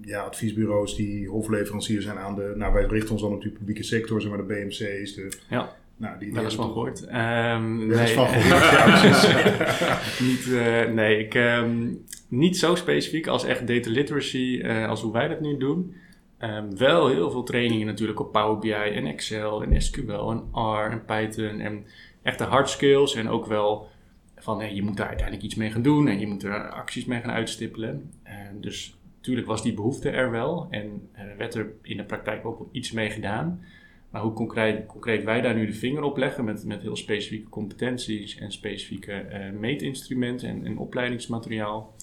ja, 0.00 0.20
adviesbureaus 0.20 0.96
die 0.96 1.28
hofleverancier 1.28 2.02
zijn 2.02 2.18
aan 2.18 2.34
de. 2.34 2.52
Nou, 2.56 2.72
wij 2.72 2.84
richten 2.84 3.12
ons 3.12 3.22
dan 3.22 3.32
op 3.32 3.42
de 3.42 3.50
publieke 3.50 3.82
sector, 3.82 4.20
zeg 4.20 4.30
maar 4.30 4.46
de 4.46 4.54
BMC's. 4.54 5.14
De, 5.14 5.32
ja. 5.48 5.76
Nou, 5.96 6.18
die, 6.18 6.32
Daar 6.32 6.44
is 6.44 6.54
van 6.54 6.66
gehoord. 6.66 7.02
Um, 7.02 7.86
nee. 7.86 8.14
van 8.14 8.28
gehoord, 8.28 10.20
niet, 10.28 10.46
uh, 10.46 10.88
nee, 10.88 11.18
ik, 11.18 11.34
um, 11.34 12.04
niet 12.28 12.58
zo 12.58 12.74
specifiek 12.74 13.26
als 13.26 13.44
echt 13.44 13.66
data 13.66 13.90
literacy, 13.90 14.60
uh, 14.62 14.88
als 14.88 15.02
hoe 15.02 15.12
wij 15.12 15.28
dat 15.28 15.40
nu 15.40 15.56
doen. 15.56 15.94
Um, 16.38 16.78
wel 16.78 17.08
heel 17.08 17.30
veel 17.30 17.42
trainingen 17.42 17.86
natuurlijk 17.86 18.20
op 18.20 18.32
Power 18.32 18.58
BI 18.58 18.72
en 18.72 19.06
Excel 19.06 19.62
en 19.62 19.82
SQL 19.82 20.30
en 20.30 20.44
R 20.52 20.90
en 20.90 21.04
Python 21.04 21.60
en 21.60 21.84
echte 22.22 22.44
hard 22.44 22.70
skills 22.70 23.14
en 23.14 23.28
ook 23.28 23.46
wel 23.46 23.88
van 24.36 24.60
hey, 24.60 24.74
je 24.74 24.82
moet 24.82 24.96
daar 24.96 25.06
uiteindelijk 25.06 25.46
iets 25.46 25.54
mee 25.54 25.70
gaan 25.70 25.82
doen 25.82 26.08
en 26.08 26.20
je 26.20 26.26
moet 26.26 26.42
er 26.42 26.70
acties 26.70 27.04
mee 27.04 27.20
gaan 27.20 27.30
uitstippelen. 27.30 28.10
Um, 28.24 28.60
dus 28.60 28.96
natuurlijk 29.22 29.46
was 29.46 29.62
die 29.62 29.74
behoefte 29.74 30.10
er 30.10 30.30
wel 30.30 30.66
en 30.70 31.08
werd 31.38 31.54
er 31.54 31.72
in 31.82 31.96
de 31.96 32.04
praktijk 32.04 32.46
ook 32.46 32.58
wel 32.58 32.68
iets 32.72 32.92
mee 32.92 33.10
gedaan. 33.10 33.64
Maar 34.10 34.22
hoe 34.22 34.32
concreet, 34.32 34.86
concreet 34.86 35.24
wij 35.24 35.40
daar 35.40 35.54
nu 35.54 35.66
de 35.66 35.72
vinger 35.72 36.02
op 36.02 36.16
leggen 36.16 36.44
met, 36.44 36.64
met 36.64 36.82
heel 36.82 36.96
specifieke 36.96 37.48
competenties 37.48 38.38
en 38.38 38.52
specifieke 38.52 39.26
uh, 39.30 39.58
meetinstrumenten 39.58 40.48
en, 40.48 40.66
en 40.66 40.78
opleidingsmateriaal. 40.78 41.94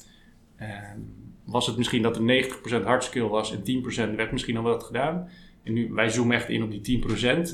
Um, 0.61 1.29
was 1.45 1.67
het 1.67 1.77
misschien 1.77 2.01
dat 2.01 2.17
er 2.17 2.45
90% 2.81 2.83
hardskill 2.83 3.27
was 3.27 3.51
en 3.51 3.83
10% 4.11 4.15
werd 4.15 4.31
misschien 4.31 4.57
al 4.57 4.63
wat 4.63 4.83
gedaan. 4.83 5.29
En 5.63 5.73
nu, 5.73 5.93
wij 5.93 6.09
zoomen 6.09 6.35
echt 6.35 6.49
in 6.49 6.63
op 6.63 6.83
die 6.83 7.03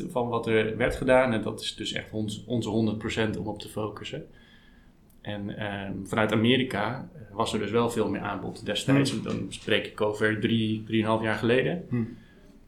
10% 0.07 0.11
van 0.11 0.27
wat 0.27 0.47
er 0.47 0.77
werd 0.77 0.95
gedaan. 0.95 1.33
En 1.33 1.41
dat 1.41 1.61
is 1.61 1.75
dus 1.75 1.91
echt 1.91 2.11
ons, 2.11 2.43
onze 2.45 2.97
100% 3.33 3.37
om 3.37 3.47
op 3.47 3.59
te 3.59 3.69
focussen. 3.69 4.27
En 5.25 5.57
ehm, 5.57 5.93
vanuit 6.03 6.31
Amerika 6.31 7.09
eh, 7.13 7.21
was 7.35 7.53
er 7.53 7.59
dus 7.59 7.71
wel 7.71 7.89
veel 7.89 8.09
meer 8.09 8.21
aanbod 8.21 8.65
destijds. 8.65 9.11
Hmm. 9.11 9.23
Dan 9.23 9.45
spreek 9.49 9.85
ik 9.85 10.01
over 10.01 10.39
drie, 10.39 10.83
drieënhalf 10.83 11.21
jaar 11.21 11.37
geleden. 11.37 11.85
Hmm. 11.89 12.17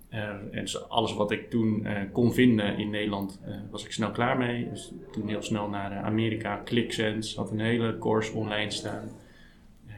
Eh, 0.09 0.29
en 0.51 0.67
alles 0.89 1.13
wat 1.13 1.31
ik 1.31 1.49
toen 1.49 1.85
eh, 1.85 2.01
kon 2.11 2.33
vinden 2.33 2.77
in 2.77 2.89
Nederland, 2.89 3.39
was 3.71 3.85
ik 3.85 3.91
snel 3.91 4.11
klaar 4.11 4.37
mee. 4.37 4.69
Dus 4.69 4.93
toen 5.11 5.27
heel 5.27 5.41
snel 5.41 5.69
naar 5.69 5.91
Amerika. 5.91 6.61
ClickSense 6.65 7.39
had 7.39 7.51
een 7.51 7.59
hele 7.59 7.97
course 7.97 8.33
online 8.33 8.71
staan. 8.71 9.09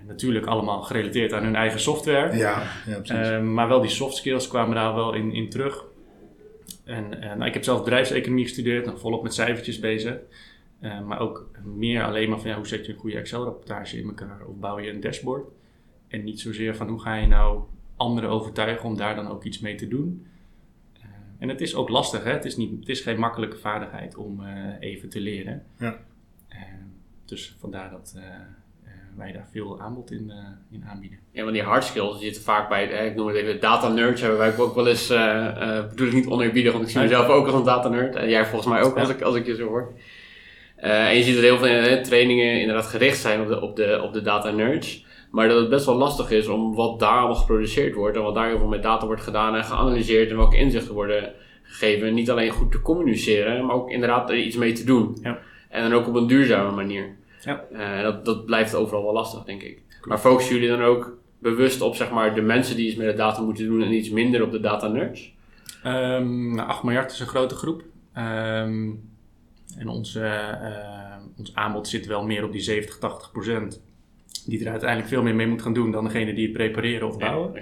Natuurlijk 0.10 0.46
allemaal 0.46 0.82
gerelateerd 0.82 1.34
aan 1.34 1.44
hun 1.44 1.56
eigen 1.56 1.80
software. 1.80 2.38
Ja, 2.38 2.64
ja 2.86 3.00
precies. 3.00 3.28
Eh, 3.28 3.42
maar 3.42 3.68
wel 3.68 3.82
die 3.82 3.90
soft 3.90 4.16
skills 4.16 4.48
kwamen 4.48 4.76
daar 4.76 4.96
wel 4.96 5.14
in, 5.14 5.34
in 5.34 5.50
terug. 5.50 5.86
En 6.86 7.22
eh, 7.22 7.36
nou, 7.36 7.46
ik 7.46 7.54
heb 7.54 7.64
zelf 7.64 7.84
bedrijfseconomie 7.84 8.44
gestudeerd, 8.44 8.86
nog 8.86 9.00
volop 9.00 9.24
met 9.24 9.34
cijfertjes 9.34 9.80
bezig. 9.80 10.18
Eh, 10.80 11.02
maar 11.02 11.20
ook 11.20 11.50
meer 11.64 12.04
alleen 12.04 12.30
maar 12.30 12.40
van 12.40 12.50
ja, 12.50 12.56
hoe 12.56 12.68
zet 12.68 12.86
je 12.86 12.94
een 12.94 13.00
goede 13.00 13.18
Excel-rapportage 13.18 13.98
in 13.98 14.08
elkaar 14.08 14.46
of 14.46 14.56
bouw 14.56 14.80
je 14.80 14.90
een 14.90 15.00
dashboard. 15.00 15.48
En 16.08 16.24
niet 16.24 16.40
zozeer 16.40 16.76
van 16.76 16.88
hoe 16.88 17.02
ga 17.02 17.16
je 17.16 17.28
nou 17.28 17.64
anderen 17.96 18.30
overtuigen 18.30 18.86
om 18.86 18.98
daar 18.98 19.16
dan 19.16 19.28
ook 19.28 19.44
iets 19.44 19.60
mee 19.60 19.76
te 19.76 19.88
doen. 19.88 20.28
Eh, 20.94 21.02
en 21.40 21.50
het 21.50 21.62
is 21.62 21.76
ook 21.76 21.90
lastig, 21.90 22.24
hè? 22.24 22.32
Het, 22.32 22.46
is 22.46 22.58
niet, 22.58 22.80
het 22.80 22.90
is 22.90 23.02
geen 23.02 23.20
makkelijke 23.20 23.58
vaardigheid 23.58 24.16
om 24.16 24.44
eh, 24.44 24.74
even 24.80 25.10
te 25.10 25.20
leren. 25.20 25.64
Ja. 25.78 25.98
Dus 27.26 27.56
vandaar 27.60 27.90
dat 27.90 28.16
wij 29.20 29.32
daar 29.32 29.48
veel 29.52 29.80
aanbod 29.80 30.12
in, 30.12 30.32
eh, 30.32 30.38
in 30.72 30.86
aanbieden. 30.86 31.20
Ja, 31.32 31.42
want 31.42 31.54
die 31.54 31.64
hard 31.64 31.84
skills 31.84 32.14
die 32.14 32.26
zitten 32.26 32.44
vaak 32.44 32.70
bij, 32.70 32.92
eh, 32.92 33.06
ik 33.06 33.16
noem 33.16 33.28
het 33.28 33.36
even, 33.36 33.60
data 33.60 33.88
nerds 33.88 34.22
hebben 34.22 34.40
wij 34.40 34.58
ook 34.58 34.76
wel 34.76 34.88
eens, 34.88 35.10
eh 35.10 35.78
eh, 35.78 35.90
bedoel 35.90 36.08
ik 36.08 36.14
niet 36.14 36.28
oneerbiedig, 36.28 36.72
want 36.72 36.84
ik 36.84 36.90
zie 36.90 37.02
mezelf 37.02 37.28
ook 37.28 37.46
als 37.46 37.56
een 37.56 37.64
data 37.64 37.90
nerd. 37.90 38.16
En 38.16 38.30
jij 38.30 38.46
volgens 38.46 38.74
mij 38.74 38.82
ook, 38.82 38.98
als, 38.98 39.10
ik, 39.10 39.22
als 39.22 39.36
ik 39.36 39.46
je 39.46 39.56
zo 39.56 39.68
hoor. 39.68 39.94
Eh, 40.82 41.08
en 41.08 41.16
je 41.16 41.24
ziet 41.24 41.34
dat 41.34 41.44
heel 41.44 41.58
veel 41.58 41.68
eh, 41.68 42.02
trainingen 42.02 42.62
inderdaad 42.62 42.86
gericht 42.86 43.18
zijn 43.18 43.42
op 43.42 43.48
de, 43.48 43.62
op, 43.62 43.76
de, 43.76 44.02
op 44.04 44.14
de 44.14 44.22
data 44.22 44.52
nerds. 44.52 45.06
Maar 45.32 45.48
dat 45.48 45.60
het 45.60 45.70
best 45.70 45.86
wel 45.86 45.96
lastig 45.96 46.32
is 46.32 46.48
om 46.48 46.76
wat 46.76 47.00
daar 47.00 47.18
allemaal 47.18 47.36
geproduceerd 47.36 47.96
wordt 47.96 48.18
en 48.18 48.24
wat 48.24 48.36
daar 48.36 48.48
heel 48.48 48.58
veel 48.58 48.68
met 48.68 48.84
data 48.84 49.06
wordt 49.06 49.22
gedaan 49.22 49.56
en 49.56 49.64
geanalyseerd 49.64 50.30
en 50.30 50.38
welke 50.38 50.58
inzichten 50.58 50.94
worden 50.94 51.34
gegeven. 51.64 52.14
Niet 52.14 52.30
alleen 52.32 52.50
goed 52.50 52.72
te 52.72 52.82
communiceren, 52.82 53.66
maar 53.66 53.76
ook 53.76 53.90
inderdaad 53.90 54.30
er 54.30 54.38
iets 54.38 54.56
mee 54.56 54.72
te 54.72 54.84
doen. 54.84 55.18
Ja. 55.22 55.40
En 55.70 55.90
dan 55.90 56.00
ook 56.00 56.08
op 56.08 56.16
een 56.16 56.28
duurzame 56.28 56.72
manier. 56.76 57.16
Ja. 57.42 57.66
Eh, 57.72 58.02
dat, 58.02 58.26
dat 58.26 58.46
blijft 58.46 58.76
overal 58.76 59.04
wel 59.04 59.14
lastig, 59.14 59.44
denk 59.44 59.62
ik. 59.62 59.82
Maar 60.04 60.18
focussen 60.18 60.56
jullie 60.56 60.70
dan 60.70 60.82
ook 60.82 61.18
bewust 61.40 61.82
op 61.82 61.96
zeg 61.96 62.12
maar, 62.12 62.36
de 62.36 62.42
mensen 62.42 62.76
die 62.76 62.88
iets 62.88 62.96
met 62.96 63.08
de 63.08 63.18
data 63.18 63.42
moeten 63.42 63.66
doen 63.66 63.82
en 63.82 63.94
iets 63.94 64.10
minder 64.10 64.44
op 64.44 64.52
de 64.52 64.60
data 64.60 64.88
nerds? 64.88 65.34
Ehm 65.84 66.56
nou, 66.56 66.68
8 66.68 66.84
miljard 66.84 67.12
is 67.12 67.20
een 67.20 67.28
grote 67.28 67.56
groep. 67.56 67.84
Ehm, 68.14 68.90
en 69.78 69.88
ons, 69.88 70.16
eh, 70.16 70.50
eh, 70.50 71.22
ons 71.38 71.56
aanbod 71.56 71.88
zit 71.88 72.06
wel 72.06 72.26
meer 72.26 72.44
op 72.44 72.52
die 72.52 72.62
70, 72.62 72.98
80 72.98 73.32
procent. 73.32 73.82
Die 74.46 74.66
er 74.66 74.72
uiteindelijk 74.72 75.10
veel 75.10 75.24
meer 75.24 75.36
mee 75.36 75.48
moet 75.48 75.62
gaan 75.62 75.74
doen 75.74 75.92
dan 75.92 76.04
degene 76.04 76.34
die 76.34 76.44
het 76.44 76.54
prepareren 76.54 77.08
of 77.08 77.18
bouwen. 77.18 77.54
Ja. 77.54 77.62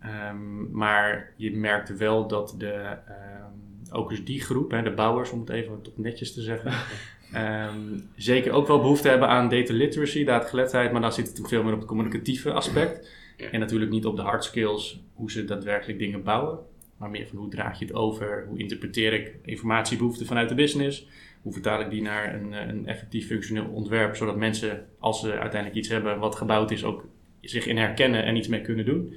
Ehm, 0.00 0.70
maar 0.70 1.32
je 1.36 1.56
merkt 1.56 1.96
wel 1.96 2.26
dat 2.26 2.54
de, 2.58 2.72
ehm, 3.06 3.92
ook 3.92 4.08
dus 4.08 4.24
die 4.24 4.40
groep, 4.40 4.70
hè, 4.70 4.82
de 4.82 4.90
bouwers 4.90 5.30
om 5.30 5.40
het 5.40 5.48
even 5.48 5.82
toch 5.82 5.96
netjes 5.96 6.34
te 6.34 6.40
zeggen, 6.40 6.72
ehm, 7.32 8.00
zeker 8.16 8.52
ook 8.52 8.66
wel 8.66 8.80
behoefte 8.80 9.08
hebben 9.08 9.28
aan 9.28 9.48
data 9.48 9.72
literacy, 9.72 10.24
daadgeletterdheid, 10.24 10.92
maar 10.92 11.00
dan 11.00 11.12
zit 11.12 11.38
het 11.38 11.48
veel 11.48 11.62
meer 11.62 11.72
op 11.72 11.78
het 11.78 11.88
communicatieve 11.88 12.52
aspect. 12.52 13.18
Ja. 13.36 13.50
En 13.50 13.60
natuurlijk 13.60 13.90
niet 13.90 14.06
op 14.06 14.16
de 14.16 14.22
hard 14.22 14.44
skills, 14.44 15.00
hoe 15.14 15.30
ze 15.30 15.44
daadwerkelijk 15.44 15.98
dingen 15.98 16.22
bouwen, 16.22 16.58
maar 17.00 17.10
meer 17.10 17.26
van 17.26 17.38
hoe 17.38 17.48
draag 17.48 17.78
je 17.78 17.84
het 17.84 17.94
over, 17.94 18.44
hoe 18.48 18.58
interpreteer 18.58 19.12
ik 19.12 19.34
informatiebehoeften 19.44 20.26
vanuit 20.26 20.48
de 20.48 20.54
business, 20.54 21.08
hoe 21.42 21.52
vertaal 21.52 21.80
ik 21.80 21.90
die 21.90 22.02
naar 22.02 22.34
een, 22.34 22.54
eh, 22.54 22.68
een 22.68 22.86
effectief 22.86 23.26
functioneel 23.26 23.66
ontwerp, 23.66 24.16
zodat 24.16 24.36
mensen, 24.36 24.86
als 24.98 25.20
ze 25.20 25.30
uiteindelijk 25.30 25.74
iets 25.74 25.88
hebben 25.88 26.18
wat 26.18 26.36
gebouwd 26.36 26.70
is, 26.70 26.84
ook 26.84 27.06
zich 27.40 27.66
in 27.66 27.76
herkennen 27.76 28.24
en 28.24 28.36
iets 28.36 28.48
mee 28.48 28.60
kunnen 28.60 28.84
doen. 28.84 29.14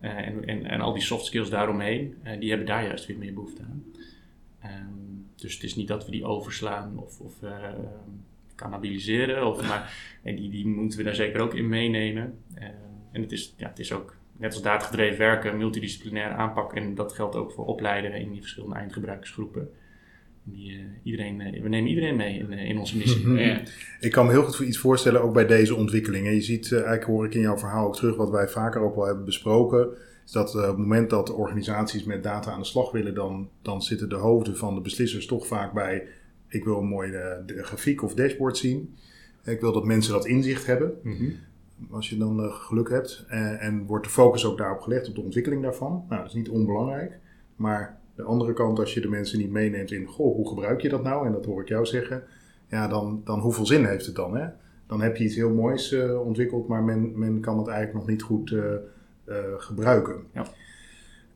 Eh, 0.00 0.26
en, 0.26 0.64
en, 0.64 0.80
al 0.80 0.92
die 0.92 1.02
soft 1.02 1.24
skills 1.24 1.50
daaromheen, 1.50 2.14
eh, 2.22 2.40
die 2.40 2.48
hebben 2.48 2.66
daar 2.66 2.84
juist 2.84 3.06
weer 3.06 3.18
meer 3.18 3.34
behoefte 3.34 3.62
aan. 3.62 3.84
Ehm, 4.60 5.34
dus 5.36 5.54
het 5.54 5.62
is 5.62 5.76
niet 5.76 5.88
dat 5.88 6.04
we 6.04 6.10
die 6.10 6.24
overslaan 6.24 6.98
of, 6.98 7.20
of 7.20 7.34
cannibaliseren, 8.54 9.46
of, 9.46 9.68
maar 9.68 9.92
die, 10.36 10.50
die 10.50 10.66
moeten 10.66 10.98
we 10.98 11.04
daar 11.04 11.14
zeker 11.14 11.40
ook 11.40 11.54
in 11.54 11.68
meenemen. 11.68 12.38
Ehm, 12.54 12.72
en 13.12 13.22
het 13.22 13.32
is, 13.32 13.54
ja, 13.56 13.68
het 13.68 13.78
is 13.78 13.92
ook, 13.92 14.16
net 14.38 14.52
als 14.52 14.62
daadgedreven 14.62 15.18
werken, 15.18 15.56
multidisciplinaire 15.56 16.34
aanpak. 16.34 16.74
En 16.74 16.94
dat 16.94 17.12
geldt 17.12 17.36
ook 17.36 17.52
voor 17.52 17.66
opleiden 17.66 18.12
in 18.12 18.30
die 18.30 18.40
verschillende 18.40 18.76
eindgebruikersgroepen. 18.76 19.68
Die, 20.42 20.72
eh, 20.72 20.78
iedereen, 21.02 21.40
eh, 21.40 21.62
we 21.62 21.68
nemen 21.68 21.90
iedereen 21.90 22.16
mee 22.16 22.38
in, 22.38 22.52
eh, 22.52 22.68
in 22.68 22.78
onze 22.78 22.96
missie. 22.96 23.28
Ja. 23.48 23.60
Ik 24.00 24.12
kan 24.12 24.26
me 24.26 24.32
heel 24.32 24.42
goed 24.42 24.66
iets 24.66 24.78
voorstellen, 24.78 25.22
ook 25.22 25.32
bij 25.32 25.46
deze 25.46 25.74
ontwikkelingen. 25.74 26.34
Je 26.34 26.40
ziet, 26.40 26.72
eigenlijk 26.72 27.04
hoor 27.04 27.24
ik 27.24 27.34
in 27.34 27.40
jouw 27.40 27.58
verhaal 27.58 27.86
ook 27.86 27.96
terug, 27.96 28.16
wat 28.16 28.30
wij 28.30 28.48
vaker 28.48 28.80
ook 28.80 28.94
wel 28.94 29.06
hebben 29.06 29.24
besproken. 29.24 29.88
Is 30.28 30.34
dat 30.34 30.54
eh, 30.54 30.60
op 30.60 30.68
het 30.68 30.76
moment 30.76 31.10
dat 31.10 31.32
organisaties 31.32 32.04
met 32.04 32.22
data 32.22 32.50
aan 32.50 32.60
de 32.60 32.66
slag 32.66 32.90
willen, 32.90 33.14
dan, 33.14 33.50
dan 33.62 33.82
zitten 33.82 34.08
de 34.08 34.14
hoofden 34.14 34.56
van 34.56 34.74
de 34.74 34.80
beslissers 34.80 35.26
toch 35.26 35.46
vaak 35.46 35.72
bij: 35.72 36.06
ik 36.48 36.64
wil 36.64 36.78
een 36.78 36.88
mooie 36.88 37.42
grafiek 37.46 38.02
of 38.02 38.14
dashboard 38.14 38.56
zien. 38.56 38.96
Ik 39.44 39.60
wil 39.60 39.72
dat 39.72 39.84
mensen 39.84 40.12
dat 40.12 40.26
inzicht 40.26 40.66
hebben, 40.66 40.94
Mhm. 41.02 41.30
Als 41.90 42.10
je 42.10 42.16
dan 42.16 42.42
eh, 42.42 42.52
geluk 42.52 42.88
hebt. 42.90 43.24
En, 43.28 43.58
en 43.60 43.86
wordt 43.86 44.04
de 44.04 44.10
focus 44.10 44.44
ook 44.44 44.58
daarop 44.58 44.80
gelegd, 44.80 45.08
op 45.08 45.14
de 45.14 45.20
ontwikkeling 45.20 45.62
daarvan. 45.62 46.04
Nou, 46.08 46.20
dat 46.20 46.30
is 46.30 46.36
niet 46.36 46.48
onbelangrijk. 46.48 47.18
Maar 47.56 47.98
de 48.14 48.22
andere 48.22 48.52
kant, 48.52 48.78
als 48.78 48.94
je 48.94 49.00
de 49.00 49.08
mensen 49.08 49.38
niet 49.38 49.50
meeneemt 49.50 49.90
in: 49.90 50.06
goh, 50.06 50.34
hoe 50.34 50.48
gebruik 50.48 50.80
je 50.80 50.88
dat 50.88 51.02
nou? 51.02 51.26
En 51.26 51.32
dat 51.32 51.44
hoor 51.44 51.60
ik 51.62 51.68
jou 51.68 51.86
zeggen. 51.86 52.22
Ja, 52.68 52.88
dan, 52.88 53.20
dan 53.24 53.38
hoeveel 53.40 53.66
zin 53.66 53.84
heeft 53.84 54.06
het 54.06 54.14
dan? 54.14 54.36
Hè? 54.36 54.48
Dan 54.86 55.00
heb 55.00 55.16
je 55.16 55.24
iets 55.24 55.34
heel 55.36 55.54
moois 55.54 55.92
eh, 55.92 56.20
ontwikkeld, 56.26 56.68
maar 56.68 56.82
men, 56.82 57.18
men 57.18 57.40
kan 57.40 57.58
het 57.58 57.66
eigenlijk 57.66 57.98
nog 57.98 58.08
niet 58.08 58.22
goed 58.22 58.52
eh, 58.52 58.74
eh, 59.24 59.36
gebruiken. 59.56 60.16
Ja. 60.32 60.46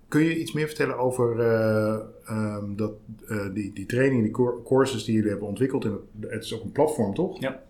Kun 0.08 0.22
je 0.22 0.38
iets 0.38 0.52
meer 0.52 0.66
vertellen 0.66 0.98
over 0.98 1.40
eh, 1.40 1.98
ehm, 2.26 2.74
dat, 2.76 2.92
eh, 3.28 3.54
die, 3.54 3.72
die 3.72 3.86
training, 3.86 4.22
die 4.22 4.30
cour- 4.32 4.62
courses 4.64 5.04
die 5.04 5.14
jullie 5.14 5.30
hebben 5.30 5.48
ontwikkeld? 5.48 5.84
En 5.84 5.90
het, 5.90 6.30
het 6.30 6.44
is 6.44 6.54
ook 6.54 6.62
een 6.62 6.72
platform, 6.72 7.14
toch? 7.14 7.40
Ja, 7.40 7.62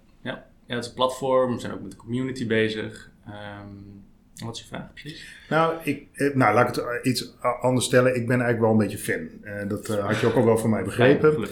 het 0.77 0.85
is 0.85 0.91
een 0.91 0.97
platform, 0.97 1.55
we 1.55 1.61
zijn 1.61 1.73
ook 1.73 1.83
met 1.83 1.91
de 1.91 1.97
community 1.97 2.47
bezig. 2.47 3.11
Ehm, 3.27 3.93
wat 4.45 4.55
is 4.55 4.61
je 4.61 4.67
vraag 4.67 4.93
precies? 4.93 5.37
Nou, 5.49 5.75
ik, 5.85 6.07
eh, 6.13 6.35
nou, 6.35 6.55
laat 6.55 6.69
ik 6.69 6.75
het 6.75 6.85
eh, 6.85 7.11
iets 7.11 7.35
anders 7.61 7.87
stellen. 7.87 8.15
Ik 8.15 8.27
ben 8.27 8.41
eigenlijk 8.41 8.61
wel 8.61 8.71
een 8.71 8.89
beetje 8.89 8.99
fan. 8.99 9.29
Eh, 9.43 9.69
dat 9.69 9.87
had 9.87 10.21
je 10.21 10.27
ook 10.27 10.35
al 10.35 10.45
wel 10.45 10.59
van 10.59 10.71
mij 10.71 10.85
begrepen. 10.85 11.43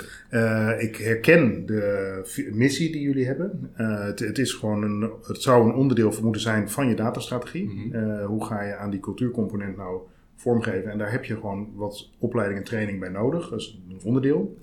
Ik 0.79 0.97
herken 0.97 1.67
de 1.67 2.51
missie 2.53 2.93
die 2.93 3.01
jullie 3.01 3.27
hebben. 3.27 3.71
Het, 3.75 4.19
het, 4.19 4.39
is 4.39 4.53
gewoon 4.53 4.83
een, 4.83 5.11
het 5.27 5.43
zou 5.43 5.69
een 5.69 5.75
onderdeel 5.75 6.15
moeten 6.23 6.41
zijn 6.41 6.71
van 6.71 6.89
je 6.89 6.95
datastrategie. 6.95 7.65
Mhm. 7.65 8.25
Hoe 8.25 8.45
ga 8.45 8.63
je 8.63 8.77
aan 8.77 8.91
die 8.91 9.01
cultuurcomponent 9.01 9.77
nou 9.77 10.01
vormgeven? 10.37 10.91
En 10.91 10.99
daar 10.99 11.13
heb 11.13 11.25
je 11.25 11.35
gewoon 11.35 11.73
wat 11.75 12.11
opleiding 12.19 12.59
en 12.59 12.65
training 12.65 13.01
bij 13.01 13.09
nodig. 13.09 13.49
Dat 13.49 13.59
is 13.59 13.81
een 13.89 14.01
onderdeel. 14.05 14.59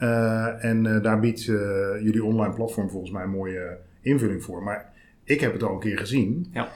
Eh, 0.00 0.64
en 0.64 0.86
eh, 0.86 1.02
daar 1.02 1.20
biedt 1.20 1.48
eh, 1.48 1.54
jullie 2.02 2.24
online 2.24 2.54
platform 2.54 2.90
volgens 2.90 3.12
mij 3.12 3.22
een 3.22 3.30
mooie 3.30 3.78
invulling 4.00 4.42
voor. 4.42 4.62
Maar 4.62 4.92
ik 5.24 5.40
heb 5.40 5.52
het 5.52 5.62
al 5.62 5.72
een 5.72 5.80
keer 5.80 5.98
gezien. 5.98 6.50
Ja. 6.52 6.68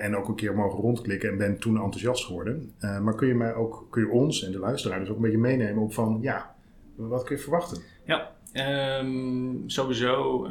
En 0.00 0.16
ook 0.16 0.28
een 0.28 0.34
keer 0.34 0.54
mogen 0.54 0.78
rondklikken 0.78 1.30
en 1.30 1.38
ben 1.38 1.58
toen 1.58 1.76
enthousiast 1.76 2.24
geworden. 2.24 2.72
Maar 2.80 3.14
kun 3.14 3.28
je 3.28 3.34
mij 3.34 3.54
ook, 3.54 3.86
kun 3.90 4.02
je 4.02 4.10
ons 4.10 4.44
en 4.44 4.52
de 4.52 4.58
luisteraar 4.58 4.98
dus 4.98 5.08
ook 5.08 5.16
een 5.16 5.22
beetje 5.22 5.38
meenemen 5.38 5.82
op 5.82 5.92
van, 5.92 6.18
ja, 6.22 6.54
wat 6.94 7.24
kun 7.24 7.36
je 7.36 7.42
verwachten? 7.42 7.82
Ja, 8.04 8.30
ehm, 8.52 9.54
sowieso 9.66 10.44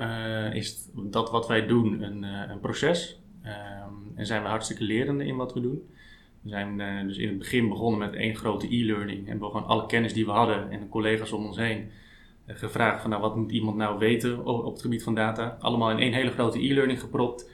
is 0.54 0.90
dat 0.94 1.32
wat 1.32 1.48
wij 1.48 1.68
doen 1.68 2.02
een, 2.02 2.24
een 2.24 2.60
proces. 2.60 3.22
Ehm, 3.44 3.94
en 4.16 4.26
zijn 4.26 4.42
we 4.42 4.48
hartstikke 4.48 4.84
lerende 4.84 5.26
in 5.26 5.36
wat 5.36 5.54
we 5.54 5.62
doen. 5.62 5.90
We 6.42 6.50
zijn 6.50 7.08
dus 7.08 7.18
in 7.18 7.28
het 7.28 7.38
begin 7.38 7.70
begonnen 7.70 8.00
met 8.00 8.14
één 8.14 8.36
grote 8.36 8.76
e-learning. 8.76 9.28
En 9.28 9.40
we 9.40 9.46
gewoon 9.46 9.66
alle 9.66 9.86
kennis 9.86 10.14
die 10.14 10.26
we 10.26 10.32
hadden 10.32 10.72
en 10.72 10.80
de 10.80 10.90
collega's 10.90 11.32
om 11.32 11.46
ons 11.46 11.58
heen 11.58 11.90
gevraagd 12.48 13.02
van 13.02 13.10
nou, 13.10 13.22
wat 13.22 13.36
moet 13.36 13.52
iemand 13.52 13.78
nou 13.78 14.00
weten 14.00 14.46
op, 14.46 14.66
op 14.66 14.74
het 14.74 14.82
gebied 14.82 15.04
van 15.04 15.16
data. 15.16 15.58
Allemaal 15.60 15.92
in 15.92 16.00
één 16.00 16.14
hele 16.14 16.32
grote 16.32 16.60
e-learning 16.60 17.00
gepropt. 17.00 17.50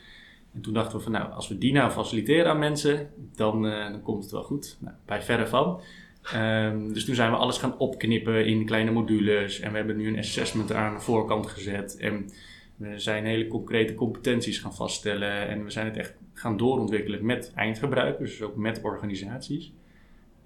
En 0.54 0.62
toen 0.62 0.74
dachten 0.74 0.98
we 0.98 1.04
van 1.04 1.12
nou, 1.12 1.32
als 1.32 1.48
we 1.48 1.58
die 1.58 1.74
nou 1.74 1.92
faciliteren 1.92 2.52
aan 2.52 2.60
mensen, 2.60 3.10
dan, 3.36 3.68
eh, 3.68 3.92
dan 3.92 4.02
komt 4.02 4.24
het 4.24 4.32
wel 4.32 4.44
goed. 4.44 4.78
Nou, 4.80 4.96
bij 5.06 5.22
verre 5.22 5.48
van. 5.48 5.82
Ehm, 6.24 6.94
dus 6.94 7.06
toen 7.06 7.16
zijn 7.16 7.32
we 7.32 7.38
alles 7.38 7.58
gaan 7.58 7.78
opknippen 7.78 8.46
in 8.46 8.66
kleine 8.66 8.92
modules. 8.92 9.60
En 9.60 9.72
we 9.72 9.78
hebben 9.78 9.98
nu 9.98 10.08
een 10.08 10.18
assessment 10.18 10.74
aan 10.74 10.94
de 10.94 11.02
voorkant 11.02 11.48
gezet. 11.48 11.98
En 11.98 12.30
we 12.76 13.00
zijn 13.00 13.26
hele 13.26 13.48
concrete 13.48 13.96
competenties 13.96 14.60
gaan 14.60 14.76
vaststellen. 14.76 15.48
En 15.48 15.64
we 15.64 15.70
zijn 15.70 15.86
het 15.86 15.98
echt 15.98 16.14
gaan 16.34 16.58
doorontwikkelen 16.58 17.26
met 17.26 17.52
eindgebruikers, 17.56 18.30
dus 18.30 18.42
ook 18.42 18.56
met 18.56 18.82
organisaties. 18.82 19.72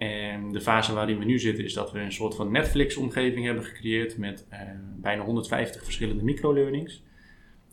En 0.03 0.51
de 0.51 0.61
fase 0.61 0.93
waarin 0.93 1.19
we 1.19 1.25
nu 1.25 1.39
zitten 1.39 1.63
is 1.63 1.73
dat 1.73 1.91
we 1.91 1.99
een 1.99 2.11
soort 2.11 2.35
van 2.35 2.51
Netflix-omgeving 2.51 3.45
hebben 3.45 3.63
gecreëerd 3.63 4.17
met 4.17 4.45
eh, 4.49 4.59
bijna 4.95 5.23
150 5.23 5.83
verschillende 5.83 6.23
microlearnings. 6.23 7.03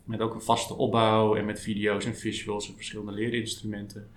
Met 0.03 0.21
ook 0.21 0.33
een 0.33 0.41
vaste 0.41 0.77
opbouw 0.77 1.35
en 1.35 1.45
met 1.45 1.59
video's 1.59 2.05
en 2.05 2.15
visuals 2.15 2.69
en 2.69 2.75
verschillende 2.75 3.11
leerinstrumenten. 3.11 4.09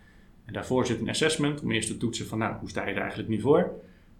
En 0.44 0.52
daarvoor 0.52 0.86
zit 0.86 1.00
een 1.00 1.08
assessment 1.08 1.62
om 1.62 1.70
eerst 1.70 1.88
te 1.88 1.96
toetsen 1.96 2.26
van 2.26 2.38
nou, 2.38 2.56
hoe 2.58 2.68
sta 2.68 2.86
je 2.86 2.94
er 2.94 3.00
eigenlijk 3.00 3.28
nu 3.28 3.40
voor? 3.40 3.70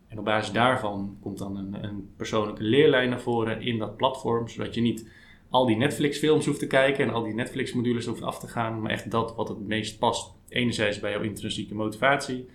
En 0.09 0.19
op 0.19 0.25
basis 0.25 0.53
daarvan 0.53 1.17
komt 1.21 1.39
dan 1.39 1.57
een, 1.57 1.85
een 1.85 2.11
persoonlijke 2.17 2.63
leerlijn 2.63 3.11
naar 3.11 3.21
voren 3.21 3.63
in 3.63 3.79
dat 3.79 3.97
platform, 3.97 4.49
zodat 4.49 4.75
je 4.75 4.81
niet 4.81 5.09
al 5.51 5.67
die 5.67 5.77
Netflix-films 5.77 6.47
hoeft 6.47 6.59
te 6.59 6.67
kijken 6.67 7.05
en 7.05 7.13
al 7.13 7.23
die 7.23 7.35
Netflix-modules 7.35 8.07
hoeft 8.07 8.23
af 8.23 8.39
te 8.39 8.49
gaan, 8.49 8.81
maar 8.81 8.91
echt 8.91 9.11
dat 9.11 9.35
wat 9.35 9.49
het 9.49 9.67
meest 9.67 9.99
past. 9.99 10.33
Enerzijds 10.49 11.01
bij 11.01 11.11
jouw 11.11 11.23
intrinsieke 11.23 11.75
motivatie, 11.75 12.49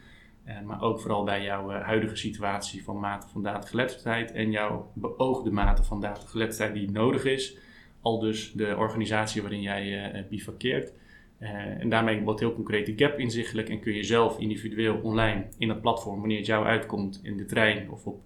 maar 0.66 0.82
ook 0.82 1.00
vooral 1.00 1.24
bij 1.24 1.44
jouw 1.44 1.72
eh, 1.72 1.82
huidige 1.82 2.16
situatie 2.16 2.84
van 2.84 3.00
mate 3.00 3.28
van 3.28 3.44
datageletterdheid 3.44 4.32
en 4.32 4.52
jouw 4.52 4.92
beoogde 4.94 5.52
mate 5.52 5.84
van 5.84 6.02
datageletterdheid 6.02 6.74
die 6.74 6.92
nodig 6.92 7.26
is. 7.26 7.58
Al 8.02 8.20
dus 8.20 8.52
de 8.52 8.76
organisatie 8.78 9.42
waarin 9.42 9.62
jij 9.62 10.14
uh, 10.16 10.22
bivakkeert. 10.30 10.94
en 11.80 11.90
daarmee 11.90 12.22
wordt 12.22 12.40
heel 12.40 12.54
concreet 12.54 12.86
de 12.86 13.06
gap 13.06 13.20
inzichtelijk 13.20 13.70
en 13.70 13.80
kun 13.80 13.94
je 13.94 14.04
zelf 14.04 14.40
individueel 14.40 15.00
online 15.04 15.46
in 15.58 15.70
het 15.70 15.82
platform, 15.82 16.20
wanneer 16.20 16.38
het 16.38 16.46
jou 16.46 16.66
uitkomt, 16.66 17.20
in 17.24 17.38
de 17.38 17.46
trein 17.46 17.92
of 17.92 18.06
op 18.06 18.22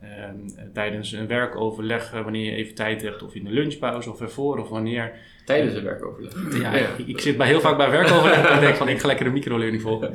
Ehm, 0.00 0.70
tijdens 0.72 1.12
een 1.12 1.26
werkoverleg, 1.26 2.10
wanneer 2.10 2.44
je 2.44 2.56
even 2.56 2.74
tijd 2.74 3.02
hebt, 3.02 3.22
of 3.22 3.34
in 3.34 3.44
de 3.44 3.50
lunchpauze 3.50 4.10
of 4.10 4.20
ervoor, 4.20 4.58
of 4.58 4.68
wanneer. 4.68 5.18
Tijdens 5.48 5.74
een 5.74 5.84
werkoverleg. 5.84 6.60
Ja, 6.60 6.72
Ik, 6.72 7.06
ik, 7.06 7.20
zit 7.20 7.36
bij 7.36 7.46
heel 7.46 7.60
vaak 7.60 7.76
bij 7.76 7.90
werkoverleg 7.90 8.50
en 8.50 8.60
denk 8.60 8.74
van 8.74 8.88
ik 8.88 9.00
ga 9.00 9.06
lekker 9.06 9.26
een 9.26 9.32
microlearning 9.32 9.82
volgen. 9.82 10.12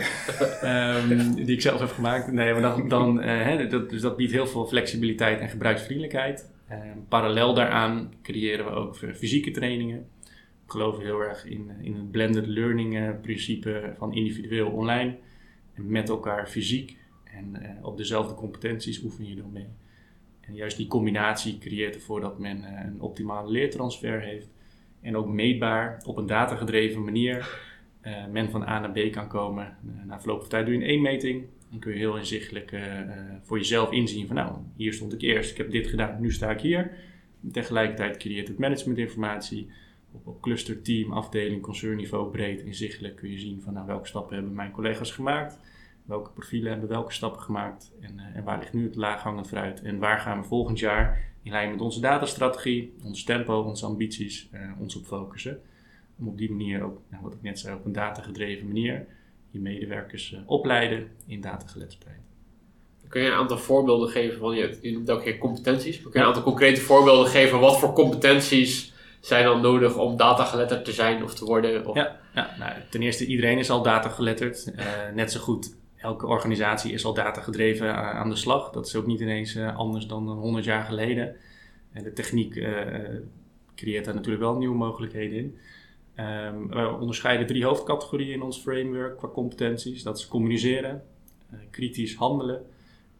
um, 0.63 1.35
die 1.45 1.55
ik 1.55 1.61
zelf 1.61 1.79
heb 1.79 1.89
gemaakt. 1.89 2.31
Nee, 2.31 2.53
maar 2.53 2.61
dan, 2.61 2.89
dan 2.89 3.23
uh, 3.23 3.69
dat, 3.69 3.89
dus 3.89 4.01
dat 4.01 4.15
biedt 4.15 4.31
heel 4.31 4.47
veel 4.47 4.65
flexibiliteit 4.65 5.39
en 5.39 5.49
gebruiksvriendelijkheid. 5.49 6.51
Um, 6.71 7.05
parallel 7.07 7.53
daaraan 7.53 8.13
creëren 8.21 8.65
we 8.65 8.71
ook 8.71 8.95
fysieke 8.95 9.51
trainingen. 9.51 9.97
Ik 10.65 10.71
geloof 10.71 10.99
heel 10.99 11.19
erg 11.19 11.45
in, 11.45 11.71
in 11.81 11.93
het 11.93 12.11
blended 12.11 12.47
learning 12.47 12.97
uh, 12.97 13.09
principe 13.21 13.93
van 13.97 14.13
individueel 14.13 14.69
online 14.69 15.15
en 15.73 15.91
met 15.91 16.09
elkaar 16.09 16.47
fysiek. 16.47 16.97
En 17.23 17.59
uh, 17.61 17.85
op 17.85 17.97
dezelfde 17.97 18.33
competenties 18.33 19.03
oefen 19.03 19.27
je 19.27 19.35
dan 19.35 19.51
mee. 19.51 19.67
En 20.41 20.53
juist 20.53 20.77
die 20.77 20.87
combinatie 20.87 21.57
creëert 21.57 21.95
ervoor 21.95 22.21
dat 22.21 22.39
men 22.39 22.63
een 22.85 23.01
optimale 23.01 23.51
leertransfer 23.51 24.21
heeft. 24.21 24.47
En 25.03 25.17
ook 25.17 25.27
meetbaar 25.27 26.01
op 26.05 26.17
een 26.17 26.25
datagedreven 26.25 27.03
manier 27.03 27.62
uh, 28.03 28.25
men 28.31 28.50
van 28.50 28.67
A 28.67 28.79
naar 28.79 28.91
B 28.91 29.12
kan 29.12 29.27
komen. 29.27 29.77
na 30.05 30.19
verloop 30.19 30.39
van 30.39 30.50
tijd 30.50 30.65
doe 30.65 30.75
je 30.75 30.81
een 30.81 30.88
één 30.88 31.01
meting. 31.01 31.45
Dan 31.69 31.79
kun 31.79 31.91
je 31.91 31.98
heel 31.98 32.17
inzichtelijk 32.17 32.74
voor 33.41 33.57
jezelf 33.57 33.91
inzien 33.91 34.27
van 34.27 34.36
nou, 34.36 34.57
hier 34.75 34.93
stond 34.93 35.13
ik 35.13 35.22
eerst, 35.22 35.51
ik 35.51 35.57
heb 35.57 35.72
dit 35.72 35.88
gedaan, 35.88 36.22
nu 36.22 36.31
sta 36.31 36.51
ik 36.51 36.60
hier. 36.60 36.91
tegelijkertijd 37.51 38.17
creëert 38.17 38.48
het 38.48 38.57
managementinformatie. 38.57 39.69
Op, 40.12 40.27
op 40.27 40.41
cluster, 40.41 40.81
team, 40.81 41.12
afdeling, 41.12 41.62
concernniveau 41.62 42.31
breed 42.31 42.62
inzichtelijk 42.62 43.15
kun 43.15 43.31
je 43.31 43.39
zien 43.39 43.62
van 43.62 43.74
nou, 43.74 43.86
welke 43.86 44.07
stappen 44.07 44.36
hebben 44.36 44.53
mijn 44.53 44.72
collega's 44.72 45.12
gemaakt 45.12 45.60
welke 46.05 46.31
profielen 46.31 46.72
hebben 46.72 46.89
welke 46.89 47.13
stappen 47.13 47.41
gemaakt 47.41 47.91
en, 48.00 48.19
en 48.33 48.43
waar 48.43 48.60
ligt 48.60 48.74
nu 48.74 48.83
het 48.83 48.95
laaghangend 48.95 49.48
fruit 49.48 49.81
en 49.81 50.00
waar 50.00 50.19
gaan 50.19 50.41
we 50.41 50.48
volgend 50.48 50.79
jaar 50.79 51.32
in 51.43 51.51
lijn 51.51 51.71
met 51.71 51.81
onze 51.81 52.00
datastrategie, 52.00 52.93
ons 53.03 53.23
tempo, 53.23 53.62
onze 53.62 53.85
ambities, 53.85 54.47
uh, 54.53 54.59
ons 54.79 54.95
op 54.95 55.05
focussen. 55.05 55.62
Om 56.19 56.27
op 56.27 56.38
die 56.38 56.51
manier 56.51 56.83
ook, 56.83 57.01
nou, 57.09 57.23
wat 57.23 57.33
ik 57.33 57.41
net 57.41 57.59
zei, 57.59 57.75
op 57.75 57.85
een 57.85 57.91
datagedreven 57.91 58.67
manier 58.67 59.05
je 59.51 59.59
medewerkers 59.59 60.31
uh, 60.31 60.39
opleiden 60.45 61.07
in 61.27 61.41
datageletterdheid. 61.41 62.17
Kun 63.07 63.21
je 63.21 63.27
een 63.27 63.38
aantal 63.38 63.57
voorbeelden 63.57 64.09
geven 64.09 64.39
van, 64.39 64.55
je, 64.55 64.77
je 64.81 64.91
noemt 64.91 65.09
ook 65.09 65.38
competenties, 65.39 66.01
kun 66.01 66.12
je 66.13 66.19
een 66.19 66.25
aantal 66.25 66.43
concrete 66.43 66.81
voorbeelden 66.81 67.27
geven 67.27 67.59
wat 67.59 67.79
voor 67.79 67.93
competenties 67.93 68.93
zijn 69.19 69.43
dan 69.45 69.62
nodig 69.62 69.97
om 69.97 70.17
datageletterd 70.17 70.85
te 70.85 70.91
zijn 70.91 71.23
of 71.23 71.35
te 71.35 71.45
worden? 71.45 71.88
Of... 71.88 71.95
Ja, 71.95 72.19
ja 72.33 72.55
nou, 72.59 72.71
ten 72.89 73.01
eerste 73.01 73.25
iedereen 73.25 73.57
is 73.57 73.69
al 73.69 73.83
datageletterd, 73.83 74.73
net 75.13 75.31
zo 75.31 75.39
goed 75.39 75.75
elke 76.03 76.27
organisatie 76.27 76.93
is 76.93 77.05
al 77.05 77.13
datagedreven 77.13 77.88
uh, 77.88 78.10
aan 78.10 78.29
de 78.29 78.36
slag. 78.36 78.69
Dat 78.69 78.86
is 78.86 78.95
ook 78.95 79.05
niet 79.05 79.19
ineens 79.19 79.55
uh, 79.55 79.77
anders 79.77 80.07
dan 80.07 80.27
100 80.27 80.65
jaar 80.65 80.83
geleden. 80.83 81.36
En 81.91 82.03
de 82.03 82.13
techniek 82.13 82.53
creëert 83.75 84.05
daar 84.05 84.13
natuurlijk 84.13 84.43
wel 84.43 84.57
nieuwe 84.57 84.75
mogelijkheden 84.75 85.38
in. 85.38 85.57
Um, 86.25 86.67
we 86.69 86.98
onderscheiden 87.00 87.48
drie 87.48 87.65
hoofdcategorieën 87.65 88.33
in 88.33 88.41
ons 88.41 88.57
framework 88.57 89.17
qua 89.17 89.27
competenties. 89.27 90.03
Dat 90.03 90.17
is 90.17 90.27
communiceren, 90.27 91.03
kritisch 91.72 92.15
handelen 92.15 92.65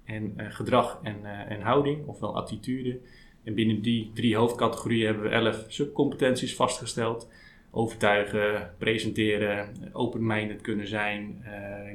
en 0.06 0.34
gedrag 0.38 1.00
en, 1.04 1.26
en 1.26 1.62
houding, 1.62 2.08
ofwel 2.08 2.36
attitude. 2.36 3.00
En 3.44 3.54
binnen 3.54 3.82
die 3.82 4.12
drie 4.14 4.36
hoofdcategorieën 4.36 5.06
hebben 5.06 5.24
we 5.24 5.30
elf 5.30 5.66
subcompetenties 5.68 6.56
vastgesteld 6.56 7.28
overtuigen, 7.76 8.74
presenteren, 8.78 9.70
open-minded 9.92 10.62
kunnen 10.62 10.88
zijn, 10.88 11.44
uh, 11.46 11.52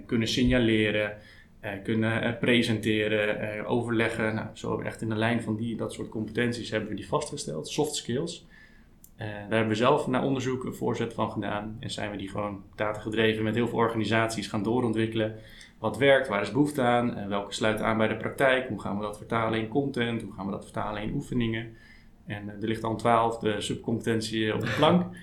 kunnen 0.07 0.29
signaleren, 0.29 1.17
uh, 1.64 1.71
kunnen 1.83 2.25
uh, 2.25 2.38
presenteren, 2.38 3.67
overleggen. 3.67 4.35
Nou, 4.35 4.47
zo 4.53 4.81
echt 4.81 5.03
in 5.03 5.09
de 5.09 5.17
lijn 5.17 5.43
van 5.43 5.57
die, 5.57 5.77
dat 5.77 5.93
soort 5.93 6.09
competenties 6.09 6.71
hebben 6.71 6.88
we 6.88 6.95
die 6.95 7.09
vastgesteld, 7.09 7.69
soft 7.69 7.95
skills. 7.95 8.47
daar 9.17 9.47
hebben 9.49 9.69
we 9.69 9.75
zelf 9.75 10.07
naar 10.07 10.25
onderzoek 10.25 10.64
een 10.64 10.75
voorzet 10.75 11.14
van 11.14 11.31
gedaan 11.31 11.77
en 11.81 11.91
zijn 11.91 12.11
we 12.11 12.17
die 12.17 12.29
gewoon 12.29 12.62
datagedreven 12.75 13.45
met 13.45 13.55
heel 13.55 13.69
veel 13.69 13.79
organisaties 13.79 14.47
gaan 14.47 14.62
doorontwikkelen. 14.62 15.35
Wat 15.79 15.97
werkt, 15.97 16.29
waar 16.29 16.43
is 16.43 16.53
behoefte 16.53 16.83
aan, 16.83 17.29
welke 17.29 17.55
sluiten 17.55 17.87
aan 17.87 17.99
bij 17.99 18.09
de 18.09 18.17
praktijk, 18.17 18.69
hoe 18.69 18.81
gaan 18.81 18.97
we 18.97 19.03
dat 19.03 19.17
vertalen 19.17 19.59
in 19.59 19.69
content, 19.69 20.23
hoe 20.23 20.33
gaan 20.33 20.47
we 20.47 20.53
dat 20.53 20.64
vertalen 20.64 21.03
in 21.03 21.14
oefeningen. 21.14 21.77
En 22.27 22.49
er 22.49 22.69
ligt 22.69 22.85
al 22.85 22.91
een 22.91 22.97
twaalfde 22.97 23.61
subcompetentie 23.61 24.55
op 24.55 24.61
de 24.61 24.75
plank. 24.77 25.07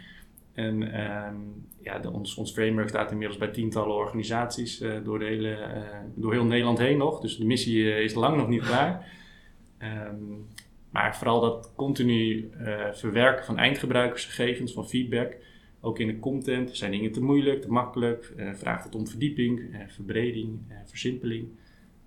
En 0.56 1.02
um, 1.02 1.68
ja, 1.82 2.00
de, 2.00 2.12
ons, 2.12 2.36
ons 2.36 2.52
framework 2.52 2.90
staat 2.90 3.12
inmiddels 3.12 3.40
bij 3.40 3.48
tientallen 3.48 3.96
organisaties 3.96 4.82
uh, 4.82 5.04
door, 5.04 5.20
de 5.20 5.26
hele, 5.26 5.50
uh, 5.50 5.84
door 6.16 6.34
heel 6.34 6.46
Nederland 6.46 6.78
heen 6.78 6.98
nog. 6.98 7.22
Dus 7.22 7.38
de 7.38 7.46
missie 7.46 7.78
uh, 7.78 8.00
is 8.00 8.14
lang 8.14 8.38
nog 8.38 8.48
niet 8.48 8.64
klaar. 8.70 9.08
Um, 10.08 10.48
maar 10.90 11.18
vooral 11.18 11.42
dat 11.42 11.74
continu 11.76 12.50
verwerken 12.94 13.46
van 13.46 13.58
eindgebruikersgegevens, 13.58 14.74
van 14.74 14.88
feedback. 14.88 15.38
Ook 15.82 16.00
in 16.00 16.08
de 16.08 16.20
content. 16.20 16.76
Zijn 16.76 16.92
dingen 16.92 17.12
te 17.12 17.24
moeilijk, 17.24 17.62
te 17.62 17.72
makkelijk? 17.72 18.34
vraagt 18.54 18.84
het 18.84 18.96
om 18.96 19.08
verdieping, 19.08 19.86
verbreding, 19.88 20.60
versimpeling? 20.86 21.48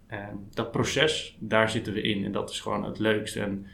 Ehm, 0.06 0.37
dat 0.54 0.70
proces, 0.70 1.37
daar 1.40 1.70
zitten 1.70 1.92
we 1.92 2.00
in. 2.00 2.24
En 2.24 2.32
dat 2.32 2.50
is 2.50 2.61
gewoon 2.61 2.84
het 2.84 2.98
leukste. 2.98 3.40
En 3.40 3.66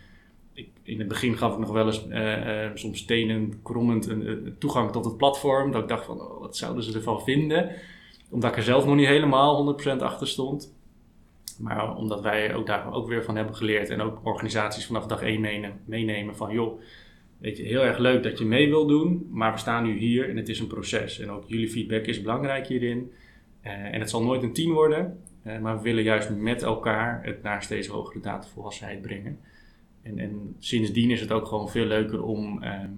in 0.82 0.98
het 0.98 1.08
begin 1.08 1.36
gaf 1.36 1.52
ik 1.52 1.58
nog 1.58 1.70
wel 1.70 1.86
eens 1.86 2.06
uh, 2.08 2.46
uh, 2.46 2.70
soms 2.74 2.98
stenen 2.98 3.62
krommend 3.62 4.08
een, 4.08 4.56
toegang 4.58 4.92
tot 4.92 5.04
het 5.04 5.16
platform. 5.16 5.72
Dat 5.72 5.82
ik 5.82 5.88
dacht 5.88 6.04
van, 6.04 6.20
oh, 6.20 6.40
wat 6.40 6.56
zouden 6.56 6.82
ze 6.82 6.94
ervan 6.94 7.22
vinden? 7.22 7.70
Omdat 8.30 8.50
ik 8.50 8.56
er 8.56 8.62
zelf 8.62 8.86
nog 8.86 8.94
niet 8.94 9.06
helemaal 9.06 9.76
100% 9.96 9.96
achter 9.98 10.28
stond. 10.28 10.74
Maar 11.58 11.96
omdat 11.96 12.20
wij 12.20 12.54
ook 12.54 12.66
daar 12.66 12.92
ook 12.92 13.08
weer 13.08 13.24
van 13.24 13.36
hebben 13.36 13.56
geleerd. 13.56 13.90
En 13.90 14.00
ook 14.00 14.18
organisaties 14.22 14.86
vanaf 14.86 15.06
dag 15.06 15.22
1 15.22 15.40
meenemen, 15.84 16.36
van, 16.36 16.52
joh, 16.52 16.80
weet 17.38 17.56
je, 17.56 17.62
heel 17.62 17.84
erg 17.84 17.98
leuk 17.98 18.22
dat 18.22 18.38
je 18.38 18.44
mee 18.44 18.68
wil 18.68 18.86
doen. 18.86 19.28
Maar 19.30 19.52
we 19.52 19.58
staan 19.58 19.84
nu 19.84 19.98
hier 19.98 20.28
en 20.28 20.36
het 20.36 20.48
is 20.48 20.60
een 20.60 20.66
proces. 20.66 21.18
En 21.18 21.30
ook 21.30 21.44
jullie 21.46 21.70
feedback 21.70 22.04
is 22.04 22.22
belangrijk 22.22 22.66
hierin. 22.66 23.12
Uh, 23.64 23.70
en 23.72 24.00
het 24.00 24.10
zal 24.10 24.22
nooit 24.22 24.42
een 24.42 24.52
team 24.52 24.72
worden. 24.72 25.20
maar 25.62 25.76
we 25.76 25.82
willen 25.82 26.02
juist 26.02 26.30
met 26.30 26.62
elkaar 26.62 27.20
het 27.24 27.42
naar 27.42 27.62
steeds 27.62 27.86
hogere 27.86 28.20
datavolwassenheid 28.20 29.02
brengen. 29.02 29.38
En, 30.04 30.18
en 30.18 30.56
sindsdien 30.58 31.10
is 31.10 31.20
het 31.20 31.32
ook 31.32 31.46
gewoon 31.46 31.70
veel 31.70 31.84
leuker 31.86 32.22
om 32.22 32.62
ehm, 32.62 32.90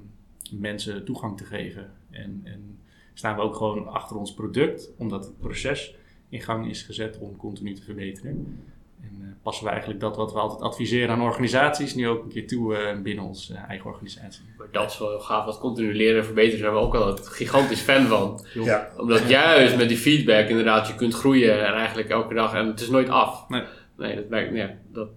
mensen 0.52 1.04
toegang 1.04 1.36
te 1.36 1.44
geven. 1.44 1.90
En, 2.10 2.40
en 2.44 2.78
staan 3.14 3.36
we 3.36 3.42
ook 3.42 3.56
gewoon 3.56 3.88
achter 3.88 4.16
ons 4.16 4.34
product, 4.34 4.90
omdat 4.98 5.24
het 5.24 5.38
proces 5.38 5.94
in 6.28 6.40
gang 6.40 6.68
is 6.68 6.82
gezet 6.82 7.18
om 7.18 7.36
continu 7.36 7.74
te 7.74 7.82
verbeteren. 7.82 8.60
En 9.00 9.18
uh, 9.20 9.26
passen 9.42 9.64
we 9.64 9.70
eigenlijk 9.70 10.00
dat 10.00 10.16
wat 10.16 10.32
we 10.32 10.38
altijd 10.38 10.60
adviseren 10.60 11.08
aan 11.08 11.22
organisaties 11.22 11.94
nu 11.94 12.08
ook 12.08 12.22
een 12.22 12.28
keer 12.28 12.46
toe 12.46 12.76
uh, 12.76 13.02
binnen 13.02 13.24
onze 13.24 13.52
uh, 13.52 13.68
eigen 13.68 13.90
organisatie. 13.90 14.44
Maar 14.58 14.66
dat 14.70 14.90
is 14.90 14.98
wel 14.98 15.08
heel 15.08 15.20
gaaf, 15.20 15.44
wat 15.44 15.58
continu 15.58 15.94
leren 15.94 16.18
en 16.18 16.24
verbeteren 16.24 16.58
zijn 16.58 16.72
we 16.72 16.78
ook 16.78 16.92
wel 16.92 17.16
gigantisch 17.16 17.80
fan 17.80 18.06
van. 18.06 18.44
Ja. 18.54 18.90
Omdat 18.96 19.28
juist 19.28 19.76
met 19.76 19.88
die 19.88 19.96
feedback 19.96 20.48
inderdaad 20.48 20.86
je 20.86 20.94
kunt 20.94 21.14
groeien 21.14 21.66
en 21.66 21.74
eigenlijk 21.74 22.08
elke 22.08 22.34
dag 22.34 22.54
en 22.54 22.66
het 22.66 22.80
is 22.80 22.88
nooit 22.88 23.08
af. 23.08 23.48
Nee, 23.48 23.62
nee 23.96 24.14
dat, 24.14 24.28
werkt, 24.28 24.52
nee, 24.52 24.70
dat, 24.92 25.08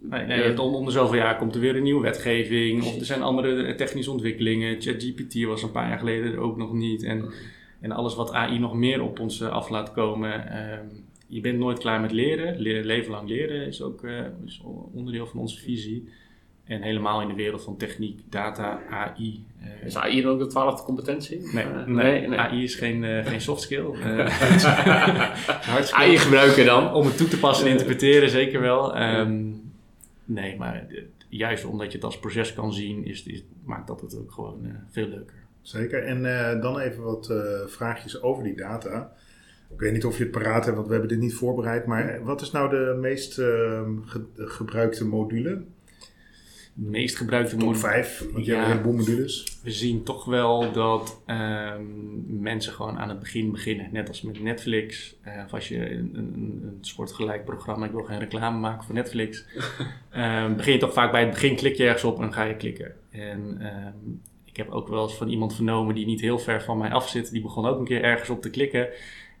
Nee, 0.00 0.26
nee, 0.26 0.60
om, 0.60 0.74
om 0.74 0.84
de 0.84 0.90
zoveel 0.90 1.18
jaar 1.18 1.36
komt 1.36 1.54
er 1.54 1.60
weer 1.60 1.76
een 1.76 1.82
nieuwe 1.82 2.02
wetgeving. 2.02 2.84
Of 2.84 2.98
er 2.98 3.04
zijn 3.04 3.22
andere 3.22 3.74
technische 3.74 4.10
ontwikkelingen. 4.10 4.80
ChatGPT 4.80 5.44
was 5.44 5.62
een 5.62 5.70
paar 5.70 5.88
jaar 5.88 5.98
geleden 5.98 6.32
er 6.32 6.38
ook 6.38 6.56
nog 6.56 6.72
niet. 6.72 7.02
En, 7.02 7.32
en 7.80 7.92
alles 7.92 8.14
wat 8.14 8.32
AI 8.32 8.58
nog 8.58 8.74
meer 8.74 9.02
op 9.02 9.20
ons 9.20 9.40
eh, 9.40 9.48
af 9.48 9.68
laat 9.68 9.92
komen. 9.92 10.44
Uh, 10.52 10.78
je 11.26 11.40
bent 11.40 11.58
nooit 11.58 11.78
klaar 11.78 12.00
met 12.00 12.12
leren. 12.12 12.58
leren 12.58 12.84
leven 12.84 13.10
lang 13.10 13.28
leren 13.28 13.66
is 13.66 13.82
ook 13.82 14.02
uh, 14.02 14.20
is 14.46 14.62
onderdeel 14.92 15.26
van 15.26 15.40
onze 15.40 15.60
visie. 15.60 16.08
En 16.64 16.82
helemaal 16.82 17.20
in 17.20 17.28
de 17.28 17.34
wereld 17.34 17.62
van 17.62 17.76
techniek, 17.76 18.20
data, 18.30 18.80
AI. 18.90 19.44
Uh, 19.62 19.86
is 19.86 19.96
AI 19.96 20.22
dan 20.22 20.32
ook 20.32 20.38
de 20.38 20.46
twaalfde 20.46 20.84
competentie? 20.84 21.40
Nee, 21.52 21.64
nee, 21.86 22.28
nee, 22.28 22.38
AI 22.38 22.62
is 22.62 22.74
geen, 22.74 23.02
uh, 23.02 23.26
geen 23.26 23.40
soft 23.40 23.62
skill. 23.62 23.86
AI 25.92 26.18
gebruiken 26.18 26.64
dan? 26.64 26.92
Om 26.92 27.06
het 27.06 27.16
toe 27.16 27.28
te 27.28 27.38
passen 27.38 27.66
en 27.66 27.72
interpreteren, 27.72 28.30
zeker 28.30 28.60
wel. 28.60 29.00
Um, 29.00 29.67
Nee, 30.28 30.56
maar 30.56 30.86
juist 31.28 31.64
omdat 31.64 31.86
je 31.86 31.96
het 31.96 32.04
als 32.04 32.18
proces 32.18 32.54
kan 32.54 32.72
zien, 32.72 33.04
is, 33.04 33.44
maakt 33.64 33.86
dat 33.86 34.00
het 34.00 34.16
ook 34.18 34.32
gewoon 34.32 34.64
uh, 34.64 34.72
veel 34.90 35.08
leuker. 35.08 35.36
Zeker. 35.60 36.02
En 36.02 36.24
uh, 36.24 36.60
dan 36.60 36.78
even 36.78 37.02
wat 37.02 37.28
uh, 37.30 37.66
vraagjes 37.66 38.22
over 38.22 38.44
die 38.44 38.56
data. 38.56 39.12
Ik 39.72 39.80
weet 39.80 39.92
niet 39.92 40.04
of 40.04 40.16
je 40.16 40.22
het 40.22 40.32
paraat 40.32 40.64
hebt, 40.64 40.76
want 40.76 40.86
we 40.86 40.92
hebben 40.92 41.10
dit 41.10 41.18
niet 41.20 41.34
voorbereid. 41.34 41.86
Maar 41.86 42.24
wat 42.24 42.40
is 42.40 42.50
nou 42.50 42.70
de 42.70 42.96
meest 43.00 43.38
ehm, 43.38 43.96
ge 44.02 44.24
gebruikte 44.34 45.06
module? 45.06 45.62
Meest 46.80 47.16
gebruikte 47.16 47.50
Top 47.56 47.64
module. 47.64 47.80
5, 47.80 48.24
want 48.32 48.44
je 48.44 48.50
Ja. 48.52 48.56
hebt 48.58 48.68
een 48.70 48.76
heleboel 48.76 48.98
modules. 48.98 49.58
We 49.62 49.70
zien 49.70 50.02
toch 50.02 50.24
wel 50.24 50.72
dat 50.72 51.22
ehm, 51.26 51.82
mensen 52.42 52.72
gewoon 52.72 52.98
aan 52.98 53.08
het 53.08 53.18
begin 53.18 53.50
beginnen. 53.50 53.88
Net 53.92 54.08
als 54.08 54.22
met 54.22 54.40
Netflix. 54.42 55.16
Eh, 55.22 55.42
of 55.44 55.52
als 55.52 55.68
je 55.68 55.90
een, 55.90 56.10
een, 56.14 56.60
een 56.62 56.78
soortgelijk 56.80 57.44
programma, 57.44 57.86
ik 57.86 57.92
wil 57.92 58.02
geen 58.04 58.18
reclame 58.18 58.58
maken 58.58 58.84
voor 58.84 58.94
Netflix. 58.94 59.44
Ehm, 60.10 60.56
begin 60.56 60.72
je 60.72 60.78
toch 60.78 60.92
vaak 60.92 61.10
bij 61.10 61.20
het 61.20 61.30
begin, 61.30 61.56
klik 61.56 61.76
je 61.76 61.84
ergens 61.84 62.04
op 62.04 62.20
en 62.20 62.32
ga 62.32 62.42
je 62.44 62.56
klikken. 62.56 62.92
En 63.10 63.56
ehm, 63.60 63.94
ik 64.44 64.56
heb 64.56 64.68
ook 64.70 64.88
wel 64.88 65.02
eens 65.02 65.16
van 65.16 65.28
iemand 65.28 65.54
vernomen 65.54 65.94
die 65.94 66.06
niet 66.06 66.20
heel 66.20 66.38
ver 66.38 66.62
van 66.62 66.78
mij 66.78 66.90
af 66.90 67.08
zit. 67.08 67.30
Die 67.30 67.42
begon 67.42 67.66
ook 67.66 67.78
een 67.78 67.84
keer 67.84 68.02
ergens 68.02 68.30
op 68.30 68.42
te 68.42 68.50
klikken. 68.50 68.88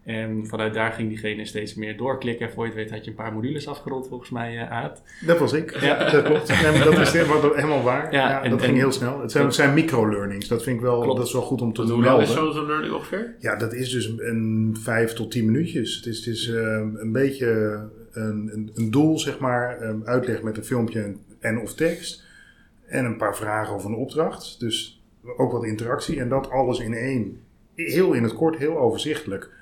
En 0.08 0.46
vanuit 0.46 0.74
daar 0.74 0.92
ging 0.92 1.08
diegene 1.08 1.44
steeds 1.44 1.74
meer 1.74 1.96
doorklikken. 1.96 2.50
Voor 2.50 2.62
je 2.64 2.70
het 2.70 2.78
weet 2.80 2.90
had 2.90 3.04
je 3.04 3.10
een 3.10 3.16
paar 3.16 3.32
modules 3.32 3.68
afgerond 3.68 4.08
volgens 4.08 4.30
mij, 4.30 4.58
eh 4.58 4.70
Aad. 4.70 5.02
Dat 5.26 5.38
was 5.38 5.52
ik. 5.52 5.80
Ja. 5.80 5.98
Dat 6.10 6.22
klopt. 6.24 6.48
Maar 6.62 6.84
dat 6.84 6.98
is 6.98 7.12
helemaal, 7.12 7.54
helemaal 7.54 7.82
waar. 7.82 8.12
Ja, 8.12 8.28
Ja, 8.28 8.42
en- 8.42 8.50
dat 8.50 8.60
ging 8.60 8.72
en- 8.72 8.78
heel 8.78 8.92
snel. 8.92 9.20
Het 9.20 9.30
zijn, 9.32 9.44
het 9.44 9.54
zijn 9.54 9.74
micro-learnings. 9.74 10.48
Dat 10.48 10.62
vind 10.62 10.76
ik 10.76 10.82
wel, 10.82 11.00
Klopt. 11.00 11.16
dat 11.18 11.26
is 11.26 11.32
wel 11.32 11.42
goed 11.42 11.60
om 11.60 11.72
te 11.72 11.80
Dus 11.80 11.90
hoe 11.90 12.04
lang 12.04 12.22
is 12.22 12.32
zo'n 12.32 12.66
learning 12.66 12.94
ongeveer? 12.94 13.34
Ja, 13.38 13.56
dat 13.56 13.72
is 13.74 13.90
dus 13.90 14.12
een 14.18 14.76
vijf 14.82 15.12
tot 15.12 15.30
tien 15.30 15.44
minuutjes. 15.44 15.96
Het 15.96 16.06
is, 16.06 16.16
het 16.18 16.26
is 16.26 16.48
eh, 16.50 16.62
een 16.94 17.12
beetje 17.12 17.48
een, 18.12 18.50
een, 18.52 18.70
een 18.74 18.90
doel, 18.90 19.18
zeg 19.18 19.38
maar, 19.38 19.82
um, 19.82 20.02
uitleg 20.04 20.42
met 20.42 20.56
een 20.56 20.64
filmpje 20.64 21.00
en, 21.02 21.16
en 21.40 21.60
of 21.60 21.74
tekst. 21.74 22.24
En 22.86 23.04
een 23.04 23.16
paar 23.16 23.36
vragen 23.36 23.74
of 23.74 23.84
een 23.84 23.94
opdracht. 23.94 24.60
Dus 24.60 25.02
ook 25.36 25.52
wat 25.52 25.64
interactie. 25.64 26.20
En 26.20 26.28
dat 26.28 26.50
alles 26.50 26.78
in 26.78 26.94
één. 26.94 27.40
Heel 27.74 28.12
in 28.12 28.22
het 28.22 28.34
kort, 28.34 28.56
heel 28.56 28.78
overzichtelijk. 28.78 29.56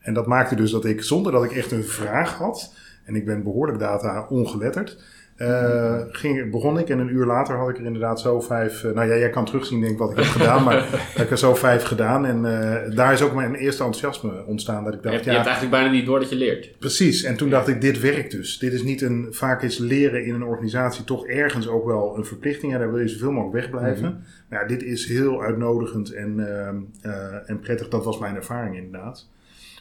En 0.00 0.14
dat 0.14 0.26
maakte 0.26 0.54
dus 0.54 0.70
dat 0.70 0.84
ik, 0.84 1.02
zonder 1.02 1.32
dat 1.32 1.44
ik 1.44 1.52
echt 1.52 1.72
een 1.72 1.84
vraag 1.84 2.34
had, 2.34 2.74
en 3.04 3.14
ik 3.14 3.24
ben 3.24 3.42
behoorlijk 3.42 3.78
data 3.78 4.26
ongeletterd, 4.28 4.98
eh, 5.38 6.00
ging, 6.10 6.50
begon 6.50 6.78
ik 6.78 6.88
en 6.88 6.98
een 6.98 7.14
uur 7.14 7.26
later 7.26 7.56
had 7.56 7.68
ik 7.68 7.78
er 7.78 7.84
inderdaad 7.84 8.20
zo 8.20 8.40
vijf. 8.40 8.84
eh, 8.84 8.92
nou 8.94 9.08
ja, 9.08 9.16
jij 9.16 9.30
kan 9.30 9.44
terugzien 9.44 9.80
denk 9.80 9.92
ik 9.92 9.98
wat 9.98 10.10
ik 10.10 10.16
heb 10.16 10.24
gedaan, 10.24 10.64
maar 10.64 10.78
ik 11.12 11.16
heb 11.16 11.30
er 11.30 11.38
zo 11.38 11.54
vijf 11.54 11.82
gedaan. 11.82 12.26
En 12.26 12.44
eh, 12.44 12.96
daar 12.96 13.12
is 13.12 13.22
ook 13.22 13.34
mijn 13.34 13.54
eerste 13.54 13.84
enthousiasme 13.84 14.44
ontstaan. 14.46 14.84
Dat 14.84 14.94
ik 14.94 15.02
Je 15.02 15.10
dacht, 15.10 15.24
je 15.24 15.30
ja, 15.30 15.36
hebt 15.36 15.48
eigenlijk 15.48 15.76
bijna 15.76 15.94
niet 15.94 16.06
door 16.06 16.18
dat 16.18 16.28
je 16.28 16.36
leert. 16.36 16.78
precies. 16.78 17.22
En 17.22 17.36
toen 17.36 17.50
dacht 17.50 17.68
ik, 17.68 17.80
dit 17.80 18.00
werkt 18.00 18.30
dus. 18.30 18.58
Dit 18.58 18.72
is 18.72 18.82
niet 18.82 19.02
een, 19.02 19.26
vaak 19.30 19.62
is 19.62 19.78
leren 19.78 20.24
in 20.24 20.34
een 20.34 20.44
organisatie 20.44 21.04
toch 21.04 21.26
ergens 21.26 21.68
ook 21.68 21.84
wel 21.84 22.16
een 22.16 22.24
verplichting. 22.24 22.72
Ja, 22.72 22.78
daar 22.78 22.92
wil 22.92 23.00
je 23.00 23.08
zoveel 23.08 23.32
mogelijk 23.32 23.54
wegblijven. 23.54 24.24
Maar 24.48 24.60
ja, 24.60 24.66
dit 24.66 24.82
is 24.82 25.06
heel 25.06 25.42
uitnodigend 25.42 26.12
en, 26.12 26.58
ehm, 26.58 26.76
eh, 27.02 27.50
en 27.50 27.60
prettig. 27.60 27.88
Dat 27.88 28.04
was 28.04 28.18
mijn 28.18 28.36
ervaring 28.36 28.76
inderdaad. 28.76 29.28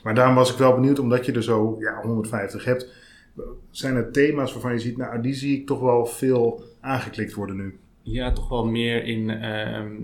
Maar 0.04 0.16
daarom 0.16 0.36
was 0.36 0.52
ik 0.52 0.58
wel 0.58 0.74
benieuwd, 0.74 1.00
omdat 1.00 1.26
je 1.26 1.32
er 1.32 1.44
zo 1.44 1.76
ja, 1.80 2.02
150 2.02 2.64
hebt. 2.66 2.94
Zijn 3.72 3.96
er 3.96 4.12
thema's 4.12 4.52
waarvan 4.54 4.74
je 4.74 4.80
ziet, 4.80 4.98
nou, 4.98 5.22
die 5.22 5.34
zie 5.34 5.60
ik 5.60 5.66
toch 5.68 5.80
wel 5.80 6.06
veel 6.06 6.64
aangeklikt 6.82 7.34
worden 7.34 7.56
nu? 7.56 7.80
Ja, 8.02 8.32
toch 8.32 8.50
wel 8.50 8.66
meer 8.66 9.04
in. 9.04 9.30
ehm, 9.30 9.96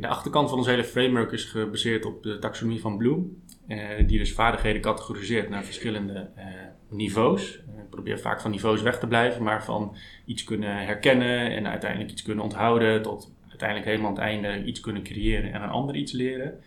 de 0.00 0.06
achterkant 0.06 0.48
van 0.48 0.58
ons 0.58 0.66
hele 0.66 0.84
framework 0.84 1.32
is 1.32 1.44
gebaseerd 1.44 2.04
op 2.04 2.22
de 2.22 2.38
taxonomie 2.38 2.80
van 2.80 2.96
Bloom. 2.96 3.36
eh, 3.66 3.78
die 4.06 4.18
dus 4.18 4.32
vaardigheden 4.32 4.80
categoriseert 4.80 5.48
naar 5.48 5.64
verschillende 5.64 6.28
eh, 6.34 6.44
niveaus. 6.88 7.58
Eh, 7.58 7.82
ik 7.82 7.90
probeer 7.90 8.18
vaak 8.18 8.40
van 8.40 8.50
niveaus 8.50 8.82
weg 8.82 8.98
te 8.98 9.06
blijven, 9.06 9.42
maar 9.42 9.64
van 9.64 9.96
iets 10.24 10.44
kunnen 10.44 10.76
herkennen 10.86 11.50
en 11.50 11.66
uiteindelijk 11.68 12.10
iets 12.10 12.22
kunnen 12.22 12.44
onthouden. 12.44 13.02
Tot 13.02 13.32
uiteindelijk 13.48 13.88
helemaal 13.88 14.08
aan 14.08 14.14
het 14.16 14.44
einde 14.44 14.64
iets 14.64 14.80
kunnen 14.80 15.02
creëren 15.02 15.52
en 15.52 15.62
een 15.62 15.68
ander 15.68 15.94
iets 15.96 16.12
leren. 16.12 16.60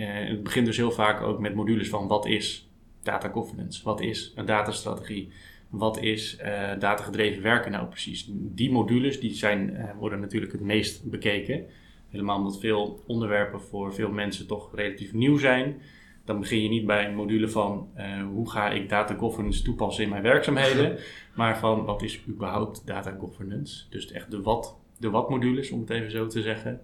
Eh, 0.00 0.28
het 0.28 0.42
begint 0.42 0.66
dus 0.66 0.76
heel 0.76 0.90
vaak 0.90 1.22
ook 1.22 1.38
met 1.38 1.54
modules 1.54 1.88
van 1.88 2.06
wat 2.08 2.26
is 2.26 2.68
data 3.02 3.28
governance? 3.28 3.84
Wat 3.84 4.00
is 4.00 4.32
een 4.34 4.46
datastrategie? 4.46 5.32
Wat 5.68 6.02
is 6.02 6.36
eh 6.36 6.78
datagedreven 6.78 7.42
werken 7.42 7.72
nou 7.72 7.86
precies? 7.86 8.26
Die 8.30 8.70
modules 8.72 9.20
die 9.20 9.34
zijn, 9.34 9.76
eh, 9.76 9.96
worden 9.98 10.20
natuurlijk 10.20 10.52
het 10.52 10.60
meest 10.60 11.10
bekeken. 11.10 11.64
Helemaal 12.08 12.36
omdat 12.36 12.60
veel 12.60 13.02
onderwerpen 13.06 13.60
voor 13.60 13.94
veel 13.94 14.10
mensen 14.10 14.46
toch 14.46 14.74
relatief 14.74 15.12
nieuw 15.12 15.38
zijn. 15.38 15.80
Dan 16.24 16.40
begin 16.40 16.62
je 16.62 16.68
niet 16.68 16.86
bij 16.86 17.06
een 17.06 17.14
module 17.14 17.48
van 17.48 17.88
hoe 18.32 18.50
ga 18.50 18.70
ik 18.70 18.88
data 18.88 19.14
governance 19.14 19.62
toepassen 19.62 20.04
in 20.04 20.10
mijn 20.10 20.22
werkzaamheden. 20.22 20.98
maar 21.36 21.58
van 21.58 21.84
wat 21.84 22.02
is 22.02 22.20
überhaupt 22.28 22.86
data 22.86 23.16
governance? 23.20 23.84
Dus 23.90 24.12
echt 24.12 24.30
de 24.30 24.42
wat, 24.42 24.78
de 24.98 25.10
wat 25.10 25.30
modules, 25.30 25.70
om 25.70 25.80
het 25.80 25.90
even 25.90 26.10
zo 26.10 26.26
te 26.26 26.42
zeggen. 26.42 26.80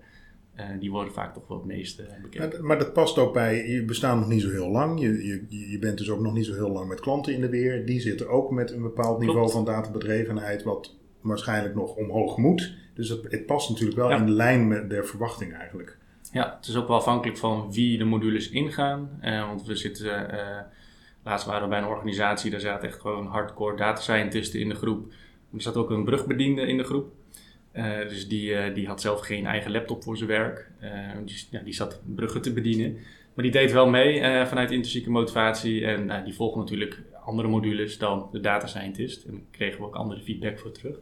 Eh, 0.56 0.66
die 0.80 0.90
worden 0.90 1.12
vaak 1.12 1.34
toch 1.34 1.48
wel 1.48 1.56
het 1.56 1.66
meest 1.66 2.02
bekeken. 2.22 2.48
Maar, 2.50 2.64
maar 2.64 2.78
dat 2.78 2.92
past 2.92 3.18
ook 3.18 3.32
bij, 3.32 3.68
je 3.68 3.84
bestaat 3.84 4.18
nog 4.18 4.28
niet 4.28 4.42
zo 4.42 4.50
heel 4.50 4.70
lang. 4.70 5.00
Je, 5.00 5.26
je, 5.26 5.70
je 5.70 5.78
bent 5.78 5.98
dus 5.98 6.10
ook 6.10 6.20
nog 6.20 6.32
niet 6.32 6.46
zo 6.46 6.54
heel 6.54 6.70
lang 6.70 6.88
met 6.88 7.00
klanten 7.00 7.34
in 7.34 7.40
de 7.40 7.48
weer. 7.48 7.86
Die 7.86 8.00
zitten 8.00 8.28
ook 8.28 8.50
met 8.50 8.70
een 8.70 8.82
bepaald 8.82 9.18
niveau 9.18 9.50
van 9.50 9.64
databedrevenheid, 9.64 10.62
wat 10.62 10.94
waarschijnlijk 11.20 11.74
nog 11.74 11.94
omhoog 11.94 12.36
moet. 12.36 12.74
Dus 12.94 13.08
het, 13.08 13.20
het 13.28 13.46
past 13.46 13.68
natuurlijk 13.68 13.98
wel 13.98 14.10
Ja. 14.10 14.16
in 14.16 14.30
lijn 14.30 14.68
met 14.68 14.90
de 14.90 15.02
verwachting 15.04 15.54
eigenlijk. 15.54 15.98
Ja, 16.32 16.56
het 16.56 16.66
is 16.68 16.76
ook 16.76 16.88
wel 16.88 16.96
afhankelijk 16.96 17.38
van 17.38 17.72
wie 17.72 17.98
de 17.98 18.04
modules 18.04 18.50
ingaan. 18.50 19.10
Eh, 19.20 19.46
want 19.46 19.66
we 19.66 19.76
zitten, 19.76 20.30
eh, 20.30 20.62
laatst 21.24 21.46
waren 21.46 21.62
we 21.62 21.68
bij 21.68 21.78
een 21.78 21.86
organisatie, 21.88 22.50
daar 22.50 22.60
zaten 22.60 22.88
echt 22.88 23.00
gewoon 23.00 23.26
hardcore 23.26 23.76
data 23.76 24.00
scientisten 24.00 24.60
in 24.60 24.68
de 24.68 24.74
groep. 24.74 25.12
Er 25.54 25.62
zat 25.62 25.76
ook 25.76 25.90
een 25.90 26.04
brugbediende 26.04 26.62
in 26.62 26.76
de 26.76 26.84
groep. 26.84 27.12
Eh, 27.76 28.08
dus 28.08 28.28
die, 28.28 28.54
eh, 28.54 28.74
die 28.74 28.86
had 28.86 29.00
zelf 29.00 29.20
geen 29.20 29.46
eigen 29.46 29.70
laptop 29.70 30.02
voor 30.02 30.16
zijn 30.16 30.28
werk. 30.28 30.70
Eh, 30.78 30.90
dus, 31.24 31.48
ja, 31.50 31.60
die 31.60 31.74
zat 31.74 32.00
bruggen 32.14 32.42
te 32.42 32.52
bedienen. 32.52 32.92
Maar 33.34 33.44
die 33.44 33.52
deed 33.52 33.72
wel 33.72 33.88
mee 33.88 34.20
vanuit 34.46 34.70
intrinsieke 34.70 35.10
motivatie. 35.10 35.86
En 35.86 36.06
nou, 36.06 36.24
die 36.24 36.34
volgde 36.34 36.58
natuurlijk 36.58 37.02
andere 37.24 37.48
modules 37.48 37.98
dan 37.98 38.28
de 38.32 38.40
data 38.40 38.66
scientist. 38.66 39.24
En 39.24 39.32
daar 39.32 39.40
kregen 39.50 39.80
we 39.80 39.86
ook 39.86 39.94
andere 39.94 40.20
feedback 40.20 40.58
voor 40.58 40.72
terug. 40.72 40.96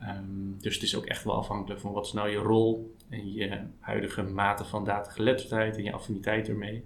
Ehm, 0.00 0.58
dus 0.58 0.74
het 0.74 0.82
is 0.82 0.96
ook 0.96 1.06
echt 1.06 1.24
wel 1.24 1.34
afhankelijk 1.34 1.80
van 1.80 1.92
wat 1.92 2.06
is 2.06 2.12
nou 2.12 2.30
je 2.30 2.36
rol 2.36 2.94
en 3.10 3.32
je 3.32 3.60
huidige 3.80 4.22
mate 4.22 4.64
van 4.64 4.84
datageletterdheid 4.84 5.76
en 5.76 5.82
je 5.82 5.92
affiniteit 5.92 6.48
ermee. 6.48 6.84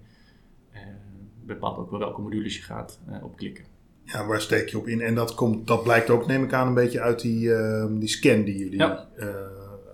Bepaalt 1.45 1.77
ook 1.77 1.89
wel 1.89 1.99
welke 1.99 2.21
modules 2.21 2.55
je 2.55 2.63
gaat 2.63 3.01
opklikken. 3.23 3.78
Ja, 4.11 4.25
waar 4.25 4.41
steek 4.41 4.69
je 4.69 4.77
op 4.77 4.87
in? 4.87 5.01
En 5.01 5.15
dat, 5.15 5.35
komt, 5.35 5.67
dat 5.67 5.83
blijkt 5.83 6.09
ook, 6.09 6.27
neem 6.27 6.43
ik 6.43 6.53
aan, 6.53 6.67
een 6.67 6.73
beetje 6.73 7.01
uit 7.01 7.21
die, 7.21 7.53
eh, 7.53 7.85
die 7.89 8.07
scan 8.09 8.43
die 8.43 8.57
jullie 8.57 8.77
Ja. 8.77 9.07
eh, 9.15 9.27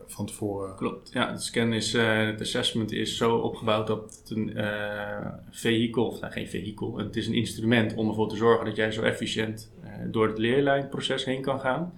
van 0.07 0.25
tevoren... 0.25 0.75
Klopt. 0.75 1.09
Ja, 1.13 1.31
het 1.31 1.43
scan 1.43 1.73
is, 1.73 1.93
eh, 1.93 2.25
het 2.25 2.41
assessment 2.41 2.91
is 2.91 3.17
zo 3.17 3.35
opgebouwd 3.35 3.87
dat 3.87 4.21
het 4.21 4.37
een 4.37 4.57
eh 4.57 5.27
vehikel, 5.51 6.07
of 6.07 6.19
nou, 6.19 6.33
geen 6.33 6.47
vehikel, 6.47 6.97
het 6.97 7.15
is 7.15 7.27
een 7.27 7.33
instrument 7.33 7.93
om 7.95 8.07
ervoor 8.07 8.29
te 8.29 8.35
zorgen 8.35 8.65
dat 8.65 8.75
jij 8.75 8.91
zo 8.91 9.01
efficiënt 9.01 9.71
door 10.11 10.27
het 10.27 10.37
leerlijnproces 10.37 11.25
heen 11.25 11.41
kan 11.41 11.59
gaan. 11.59 11.93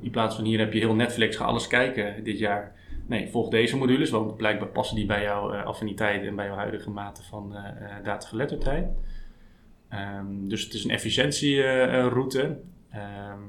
In 0.00 0.10
plaats 0.10 0.34
van 0.36 0.44
hier 0.44 0.58
heb 0.58 0.72
je 0.72 0.78
heel 0.78 0.94
Netflix, 0.94 1.36
ga 1.36 1.44
alles 1.44 1.66
kijken 1.66 2.24
dit 2.24 2.38
jaar. 2.38 2.74
Nee, 3.06 3.28
volg 3.30 3.48
deze 3.50 3.76
modules, 3.76 4.10
want 4.10 4.36
blijkbaar 4.36 4.68
passen 4.68 4.96
die 4.96 5.06
bij 5.06 5.22
jouw 5.22 5.52
affiniteit 5.54 6.24
en 6.24 6.36
bij 6.36 6.46
jouw 6.46 6.56
huidige 6.56 6.90
mate 6.90 7.22
van 7.22 7.56
datageletterdheid. 8.04 8.86
Ehm, 9.92 10.48
dus 10.48 10.64
het 10.64 10.74
is 10.74 10.84
een 10.84 10.90
efficiëntieroute. 10.90 12.60
Ehm 12.90 13.40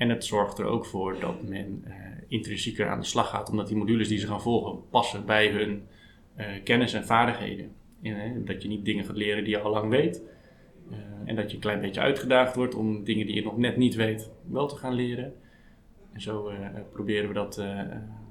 en 0.00 0.08
het 0.08 0.24
zorgt 0.24 0.58
er 0.58 0.64
ook 0.64 0.86
voor 0.86 1.20
dat 1.20 1.42
men 1.42 1.84
eh, 1.84 1.94
intrinsieker 2.28 2.88
aan 2.88 3.00
de 3.00 3.06
slag 3.06 3.28
gaat, 3.28 3.50
omdat 3.50 3.68
die 3.68 3.76
modules 3.76 4.08
die 4.08 4.18
ze 4.18 4.26
gaan 4.26 4.42
volgen 4.42 4.88
passen 4.90 5.26
bij 5.26 5.48
hun 5.48 5.82
eh, 6.34 6.46
kennis 6.64 6.92
en 6.92 7.06
vaardigheden. 7.06 7.72
En, 8.02 8.44
dat 8.44 8.62
je 8.62 8.68
niet 8.68 8.84
dingen 8.84 9.04
gaat 9.04 9.16
leren 9.16 9.44
die 9.44 9.52
je 9.52 9.60
al 9.60 9.70
lang 9.70 9.90
weet. 9.90 10.22
Eh, 10.90 10.96
en 11.24 11.36
dat 11.36 11.48
je 11.48 11.54
een 11.54 11.62
klein 11.62 11.80
beetje 11.80 12.00
uitgedaagd 12.00 12.56
wordt 12.56 12.74
om 12.74 13.04
dingen 13.04 13.26
die 13.26 13.34
je 13.34 13.42
nog 13.42 13.56
net 13.56 13.76
niet 13.76 13.94
weet 13.94 14.30
wel 14.50 14.68
te 14.68 14.76
gaan 14.76 14.94
leren. 14.94 15.34
En 16.12 16.20
zo 16.20 16.52
proberen 16.92 17.28
we 17.28 17.34
dat 17.34 17.62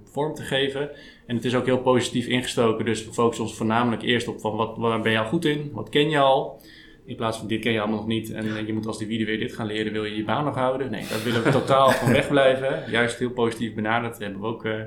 vorm 0.04 0.34
te 0.34 0.44
geven. 0.44 0.90
En 1.26 1.36
het 1.36 1.46
is 1.46 1.56
ook 1.56 1.66
heel 1.66 1.82
positief 1.82 2.28
ingestoken, 2.28 2.86
dus 2.86 3.06
we 3.06 3.14
focussen 3.14 3.46
ons 3.46 3.56
voornamelijk 3.56 4.02
eerst 4.02 4.28
op 4.28 4.40
van 4.40 4.56
wat, 4.56 4.78
waar 4.78 5.02
ben 5.02 5.12
je 5.12 5.20
al 5.20 5.26
goed 5.26 5.46
in, 5.46 5.72
wat 5.74 5.90
ken 5.90 6.10
je 6.10 6.20
al. 6.20 6.62
In 7.10 7.16
plaats 7.16 7.38
van 7.38 7.48
dit 7.48 7.62
ken 7.62 7.72
je 7.72 7.80
allemaal 7.80 7.98
nog 7.98 8.08
niet 8.08 8.32
en 8.32 8.56
eh, 8.56 8.68
je 8.68 8.74
moet 8.74 8.86
als 8.86 8.98
de 8.98 9.06
wiede 9.06 9.26
weer 9.26 9.40
dit 9.40 9.54
gaan 9.54 9.66
leren, 9.66 9.92
wil 9.92 10.06
je 10.06 10.16
je 10.16 10.24
baan 10.24 10.46
nog 10.46 10.56
houden? 10.56 10.92
Nee, 10.92 11.08
daar 11.10 11.24
willen 11.24 11.44
we 11.44 11.50
totaal 11.50 11.92
van 12.02 12.12
wegblijven. 12.12 12.92
Juist 12.92 13.20
heel 13.20 13.32
positief 13.32 13.74
benaderd. 13.74 14.12
Daar 14.12 14.22
hebben 14.22 14.42
we 14.42 14.48
ook 14.48 14.66
eh, 14.66 14.82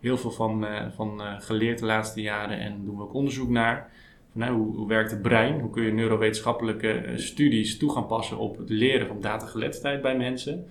heel 0.00 0.18
veel 0.18 0.30
van, 0.30 0.66
eh, 0.66 0.86
van 0.90 1.20
geleerd 1.38 1.78
de 1.78 1.86
laatste 1.86 2.20
jaren 2.20 2.58
en 2.58 2.84
doen 2.84 2.96
we 2.96 3.02
ook 3.02 3.14
onderzoek 3.14 3.48
naar. 3.48 3.90
Van, 4.30 4.40
nou, 4.40 4.54
hoe, 4.54 4.76
hoe 4.76 4.88
werkt 4.88 5.10
het 5.10 5.22
brein? 5.22 5.60
Hoe 5.60 5.70
kun 5.70 5.82
je 5.82 5.92
neurowetenschappelijke 5.92 7.12
studies 7.14 7.78
toe 7.78 7.92
gaan 7.92 8.06
passen 8.06 8.38
op 8.38 8.56
het 8.56 8.70
leren 8.70 9.06
van 9.06 9.20
datageletterdheid 9.20 10.02
bij 10.02 10.16
mensen? 10.16 10.66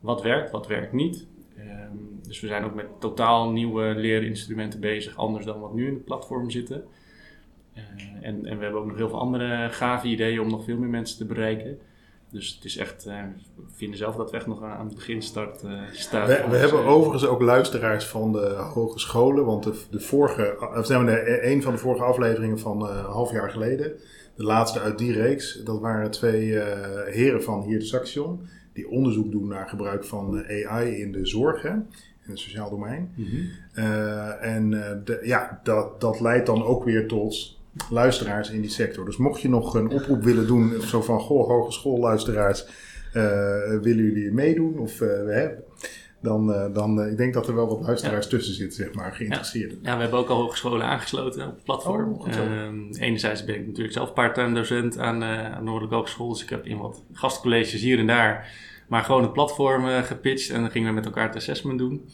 Wat 0.00 0.22
werkt, 0.22 0.50
wat 0.50 0.66
werkt 0.66 0.92
niet? 0.92 1.26
Ehm, 1.56 1.96
dus 2.26 2.40
we 2.40 2.46
zijn 2.46 2.64
ook 2.64 2.74
met 2.74 2.86
totaal 3.00 3.50
nieuwe 3.50 3.94
leerinstrumenten 3.96 4.80
bezig, 4.80 5.16
anders 5.16 5.44
dan 5.44 5.60
wat 5.60 5.74
nu 5.74 5.86
in 5.86 5.94
het 5.94 6.04
platform 6.04 6.50
zitten. 6.50 6.84
Eh, 7.74 7.82
en, 8.28 8.46
en 8.46 8.56
we 8.58 8.62
hebben 8.64 8.80
ook 8.80 8.86
nog 8.86 8.96
heel 8.96 9.08
veel 9.08 9.18
andere 9.20 9.68
gave 9.70 10.06
ideeën 10.06 10.40
om 10.40 10.50
nog 10.50 10.64
veel 10.64 10.76
meer 10.76 10.88
mensen 10.88 11.18
te 11.18 11.24
bereiken. 11.24 11.78
Dus 12.30 12.54
het 12.54 12.64
is 12.64 12.76
echt, 12.76 13.06
eh, 13.06 13.22
we 13.56 13.62
vinden 13.74 13.98
zelf 13.98 14.16
dat 14.16 14.30
we 14.30 14.36
echt 14.36 14.46
nog 14.46 14.62
aan 14.62 14.86
het 14.86 14.94
beginstart 14.94 15.62
eh 15.62 15.70
staan. 15.92 16.26
We, 16.26 16.44
we 16.50 16.56
hebben 16.56 16.84
overigens 16.84 17.26
ook 17.26 17.40
luisteraars 17.42 18.06
van 18.06 18.32
de 18.32 18.46
hogescholen, 18.72 19.44
want 19.44 19.62
de, 19.64 19.80
de 19.90 20.00
vorige, 20.00 20.56
of 20.76 20.86
de, 20.86 21.38
een 21.46 21.62
van 21.62 21.72
de 21.72 21.78
vorige 21.78 22.04
afleveringen 22.04 22.58
van 22.58 22.88
eh, 22.88 22.96
een 22.96 23.04
half 23.04 23.32
jaar 23.32 23.50
geleden, 23.50 23.92
de 24.36 24.44
laatste 24.44 24.80
uit 24.80 24.98
die 24.98 25.12
reeks, 25.12 25.62
dat 25.64 25.80
waren 25.80 26.10
twee 26.10 26.58
eh, 26.60 27.12
heren 27.14 27.42
van 27.42 27.62
hier 27.62 27.78
de 27.78 27.84
Saxion. 27.84 28.40
die 28.72 28.88
onderzoek 28.90 29.30
doen 29.30 29.48
naar 29.48 29.68
gebruik 29.68 30.04
van 30.04 30.42
eh, 30.44 30.70
AI 30.70 31.00
in 31.00 31.12
de 31.12 31.26
zorg, 31.26 31.62
hè, 31.62 31.70
in 31.70 32.30
het 32.30 32.38
sociaal 32.38 32.70
domein. 32.70 33.12
Eh, 33.74 34.44
en 34.54 34.86
eh, 34.86 34.96
de- 35.04 35.20
ja, 35.22 35.60
dat, 35.62 36.00
dat 36.00 36.20
leidt 36.20 36.46
dan 36.46 36.64
ook 36.64 36.84
weer 36.84 37.08
tot 37.08 37.53
luisteraars 37.90 38.50
in 38.50 38.60
die 38.60 38.70
sector. 38.70 39.04
Dus 39.04 39.16
mocht 39.16 39.40
je 39.40 39.48
nog 39.48 39.74
een 39.74 39.90
oproep 39.90 40.22
willen 40.22 40.46
doen, 40.46 40.80
zo 40.80 41.02
van, 41.02 41.20
goh, 41.20 41.48
hogeschoolluisteraars, 41.48 42.66
eh 43.12 43.80
willen 43.80 44.04
jullie 44.04 44.32
meedoen? 44.32 44.78
Of, 44.78 45.00
eh, 45.00 45.08
hè, 45.08 45.48
dan, 46.20 46.52
eh, 46.52 46.74
dan 46.74 47.06
ik 47.06 47.16
denk 47.16 47.34
dat 47.34 47.48
er 47.48 47.54
wel 47.54 47.68
wat 47.68 47.80
luisteraars 47.80 48.28
tussen 48.28 48.54
zitten, 48.54 48.84
zeg 48.84 48.94
maar, 48.94 49.12
geïnteresseerden. 49.12 49.78
Ja, 49.82 49.94
we 49.94 50.02
hebben 50.02 50.18
ook 50.18 50.28
al 50.28 50.40
hogescholen 50.40 50.86
aangesloten 50.86 51.46
op 51.46 51.54
het 51.54 51.64
platform. 51.64 52.12
Oh. 52.12 52.28
Ehm, 52.28 52.92
enerzijds 52.92 53.44
ben 53.44 53.54
ik 53.54 53.66
natuurlijk 53.66 53.94
zelf 53.94 54.12
part-time 54.12 54.54
docent 54.54 54.98
aan, 54.98 55.22
aan 55.24 55.64
Noordelijke 55.64 55.94
Hogeschool. 55.94 56.28
Dus 56.28 56.42
ik 56.42 56.48
heb 56.48 56.66
in 56.66 56.78
wat 56.78 57.02
gastcolleges 57.12 57.80
hier 57.80 57.98
en 57.98 58.06
daar 58.06 58.52
maar 58.88 59.02
gewoon 59.02 59.22
het 59.22 59.32
platform 59.32 59.86
gepitcht. 60.02 60.50
En 60.50 60.60
dan 60.60 60.70
gingen 60.70 60.88
we 60.88 60.94
met 60.94 61.04
elkaar 61.04 61.26
het 61.26 61.36
assessment 61.36 61.78
doen. 61.78 62.08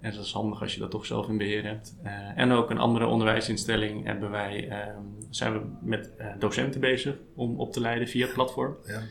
En 0.00 0.12
dat 0.14 0.24
is 0.24 0.32
handig 0.32 0.62
als 0.62 0.74
je 0.74 0.80
dat 0.80 0.90
toch 0.90 1.06
zelf 1.06 1.28
in 1.28 1.38
beheer 1.38 1.64
hebt. 1.64 1.96
Eh, 2.02 2.12
en 2.38 2.52
ook 2.52 2.70
een 2.70 2.78
andere 2.78 3.06
onderwijsinstelling 3.06 4.04
hebben 4.04 4.30
wij, 4.30 4.68
ehm, 4.68 5.02
zijn 5.30 5.52
we 5.52 5.60
met 5.80 6.16
eh, 6.16 6.26
docenten 6.38 6.80
bezig 6.80 7.16
om 7.34 7.60
op 7.60 7.72
te 7.72 7.80
leiden 7.80 8.08
via 8.08 8.24
het 8.24 8.34
platform. 8.34 8.76
Ja. 8.86 9.02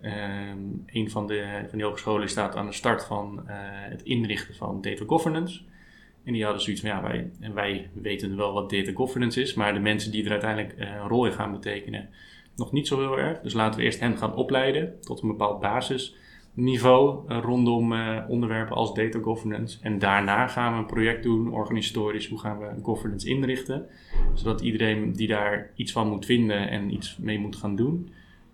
Ehm, 0.00 0.58
een 0.86 1.10
van, 1.10 1.26
de, 1.26 1.64
van 1.68 1.78
die 1.78 1.86
hogescholen 1.86 2.28
staat 2.28 2.56
aan 2.56 2.66
de 2.66 2.72
start 2.72 3.04
van 3.04 3.48
eh, 3.48 3.56
het 3.64 4.02
inrichten 4.02 4.54
van 4.54 4.80
data 4.80 5.04
governance. 5.06 5.60
En 6.24 6.32
die 6.32 6.44
hadden 6.44 6.62
zoiets 6.62 6.80
van, 6.82 6.90
ja, 6.90 7.02
wij, 7.02 7.30
en 7.40 7.54
wij 7.54 7.90
weten 7.92 8.36
wel 8.36 8.52
wat 8.52 8.70
data 8.70 8.92
governance 8.94 9.40
is, 9.40 9.54
maar 9.54 9.74
de 9.74 9.80
mensen 9.80 10.10
die 10.10 10.24
er 10.24 10.30
uiteindelijk 10.30 10.74
een 10.76 11.08
rol 11.08 11.26
in 11.26 11.32
gaan 11.32 11.52
betekenen, 11.52 12.08
nog 12.56 12.72
niet 12.72 12.86
zo 12.86 12.98
heel 12.98 13.18
erg. 13.18 13.40
Dus 13.40 13.52
laten 13.52 13.78
we 13.78 13.84
eerst 13.84 14.00
hen 14.00 14.16
gaan 14.16 14.34
opleiden 14.34 15.00
tot 15.00 15.22
een 15.22 15.28
bepaald 15.28 15.60
basisniveau 15.60 16.20
eh, 16.56 17.38
rondom 17.42 17.92
eh, 17.92 18.24
onderwerpen 18.28 18.76
als 18.76 18.94
data 18.94 19.18
governance. 19.22 19.78
En 19.82 19.98
daarna 19.98 20.46
gaan 20.46 20.72
we 20.72 20.78
een 20.78 20.86
project 20.86 21.22
doen, 21.22 21.52
organisatorisch, 21.52 22.28
hoe 22.28 22.40
gaan 22.40 22.58
we 22.58 22.82
governance 22.82 23.28
inrichten, 23.28 23.86
zodat 24.34 24.60
iedereen 24.60 25.12
die 25.12 25.28
daar 25.28 25.70
iets 25.74 25.92
van 25.92 26.08
moet 26.08 26.26
vinden 26.26 26.68
en 26.68 26.92
iets 26.92 27.16
mee 27.16 27.38
moet 27.38 27.56
gaan 27.56 27.76
doen, 27.76 28.12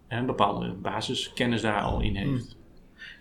een 0.09 0.27
bepaalde 0.27 0.73
basiskennis 0.73 1.61
daar 1.61 1.81
al 1.81 2.01
in 2.01 2.17
heeft. 2.17 2.57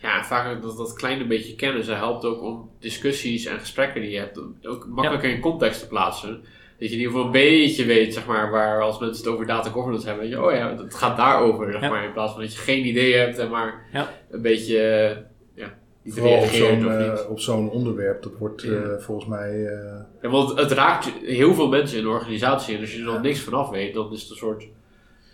Ja, 0.01 0.17
en 0.17 0.25
vaak 0.25 0.61
dat, 0.61 0.77
dat 0.77 0.93
kleine 0.93 1.27
beetje 1.27 1.55
kennis 1.55 1.87
helpt 1.87 2.25
ook 2.25 2.41
om 2.41 2.69
discussies 2.79 3.45
en 3.45 3.59
gesprekken 3.59 4.01
die 4.01 4.11
je 4.11 4.17
hebt 4.17 4.39
ook 4.67 4.87
makkelijker 4.87 5.29
in 5.29 5.39
context 5.39 5.79
te 5.79 5.87
plaatsen. 5.87 6.43
Dat 6.79 6.87
je 6.89 6.93
in 6.93 6.99
ieder 7.01 7.11
geval 7.11 7.25
een 7.25 7.31
beetje 7.31 7.85
weet, 7.85 8.13
zeg 8.13 8.25
maar, 8.25 8.51
waar 8.51 8.81
als 8.81 8.99
mensen 8.99 9.23
het 9.25 9.33
over 9.33 9.45
data 9.45 9.69
governance 9.69 10.07
hebben, 10.07 10.23
weet 10.25 10.33
je, 10.33 10.43
oh 10.43 10.51
ja, 10.51 10.75
het 10.83 10.95
gaat 10.95 11.17
daarover, 11.17 11.71
zeg 11.71 11.81
Ja. 11.81 11.89
maar, 11.89 12.03
in 12.05 12.13
plaats 12.13 12.31
van 12.33 12.41
dat 12.41 12.53
je 12.53 12.59
geen 12.59 12.85
idee 12.85 13.13
hebt 13.15 13.37
en 13.37 13.49
maar 13.49 13.85
Ja. 13.93 14.09
een 14.29 14.41
beetje, 14.41 14.77
eh, 14.79 15.17
ja, 15.53 15.73
niet 16.03 16.17
reageert 16.17 16.85
of 16.85 16.91
eh, 16.91 17.11
niet. 17.11 17.25
op 17.27 17.39
zo'n 17.39 17.69
onderwerp, 17.69 18.23
dat 18.23 18.31
wordt 18.39 18.61
Ja. 18.61 18.71
eh, 18.71 18.97
volgens 18.99 19.27
mij... 19.27 19.65
eh, 19.65 19.99
Ja, 20.21 20.29
want 20.29 20.59
het 20.59 20.71
raakt 20.71 21.11
heel 21.25 21.53
veel 21.53 21.67
mensen 21.67 21.97
in 21.97 22.03
de 22.03 22.09
organisatie 22.09 22.75
en 22.75 22.81
als 22.81 22.91
je 22.93 22.99
er 22.99 23.05
nog 23.05 23.21
niks 23.21 23.39
vanaf 23.39 23.69
weet, 23.69 23.93
dan 23.93 24.11
is 24.13 24.21
het 24.21 24.29
een 24.29 24.35
soort, 24.37 24.67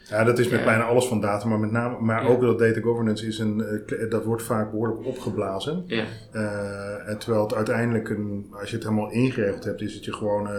Ja, 0.09 0.23
dat 0.23 0.39
is 0.39 0.47
met 0.49 0.59
Ja. 0.59 0.65
bijna 0.65 0.83
alles 0.83 1.05
van 1.05 1.21
data, 1.21 1.47
maar 1.47 1.59
met 1.59 1.71
name, 1.71 1.97
maar 1.99 2.23
Ja. 2.23 2.29
ook 2.29 2.41
dat 2.41 2.59
data 2.59 2.81
governance 2.81 3.27
is 3.27 3.39
een, 3.39 3.63
eh, 3.87 4.09
dat 4.09 4.23
wordt 4.25 4.43
vaak 4.43 4.71
behoorlijk 4.71 5.05
opgeblazen. 5.05 5.83
ja, 5.87 6.03
Eh, 6.31 7.09
en 7.09 7.17
terwijl 7.17 7.43
het 7.43 7.53
uiteindelijk, 7.53 8.09
een, 8.09 8.47
als 8.59 8.69
je 8.69 8.75
het 8.75 8.85
helemaal 8.85 9.11
ingeregeld 9.11 9.63
hebt, 9.63 9.81
is 9.81 9.93
het 9.93 10.05
je 10.05 10.13
gewoon 10.13 10.49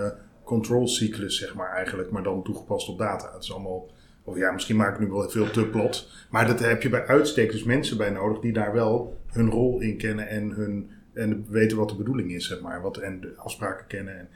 eh 0.45 0.51
control 0.51 0.89
cyclus, 0.89 1.39
zeg 1.39 1.55
maar 1.55 1.71
eigenlijk, 1.71 2.11
maar 2.11 2.23
dan 2.23 2.43
toegepast 2.43 2.89
op 2.89 2.99
data. 2.99 3.33
Het 3.33 3.43
is 3.43 3.53
allemaal, 3.53 3.91
of 4.25 4.37
ja, 4.37 4.53
misschien 4.53 4.77
maak 4.77 4.95
ik 4.95 5.01
nu 5.01 5.07
wel 5.07 5.31
veel 5.31 5.51
te 5.51 5.67
plat, 5.67 6.11
maar 6.31 6.47
dat 6.47 6.61
heb 6.61 6.83
je 6.83 6.89
bij 6.89 7.07
uitstek 7.07 7.51
dus 7.51 7.65
mensen 7.65 7.97
bij 7.97 8.11
nodig 8.11 8.41
die 8.41 8.53
daar 8.53 8.73
wel 8.73 9.17
hun 9.27 9.51
rol 9.51 9.81
in 9.81 9.97
kennen 9.97 10.29
en, 10.29 10.51
hun, 10.51 10.91
en 11.13 11.47
weten 11.49 11.77
wat 11.77 11.89
de 11.89 11.97
bedoeling 11.97 12.33
is, 12.33 12.47
zeg 12.47 12.61
maar, 12.61 12.83
wat, 12.83 12.97
en 12.97 13.21
de 13.21 13.33
afspraken 13.37 13.87
kennen. 13.87 14.19
En, 14.19 14.29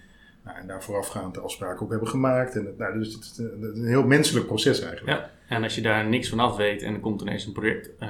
nou, 0.44 0.58
en 0.58 0.66
daar 0.66 0.82
voorafgaand 0.82 1.34
de 1.34 1.40
afspraken 1.40 1.82
ook 1.82 1.90
hebben 1.90 2.08
gemaakt. 2.08 2.56
En, 2.56 2.74
nou, 2.78 2.98
dus 2.98 3.14
het 3.14 3.24
is 3.24 3.38
een, 3.38 3.62
het 3.62 3.74
is 3.74 3.80
een 3.80 3.88
heel 3.88 4.06
menselijk 4.06 4.46
proces 4.46 4.80
eigenlijk. 4.80 5.18
Ja, 5.18 5.30
en 5.48 5.62
als 5.62 5.74
je 5.74 5.82
daar 5.82 6.08
niks 6.08 6.28
van 6.28 6.40
af 6.40 6.56
weet 6.56 6.82
en 6.82 6.94
er 6.94 7.00
komt 7.00 7.20
ineens 7.20 7.46
een 7.46 7.52
project 7.52 7.90
eh, 7.98 8.08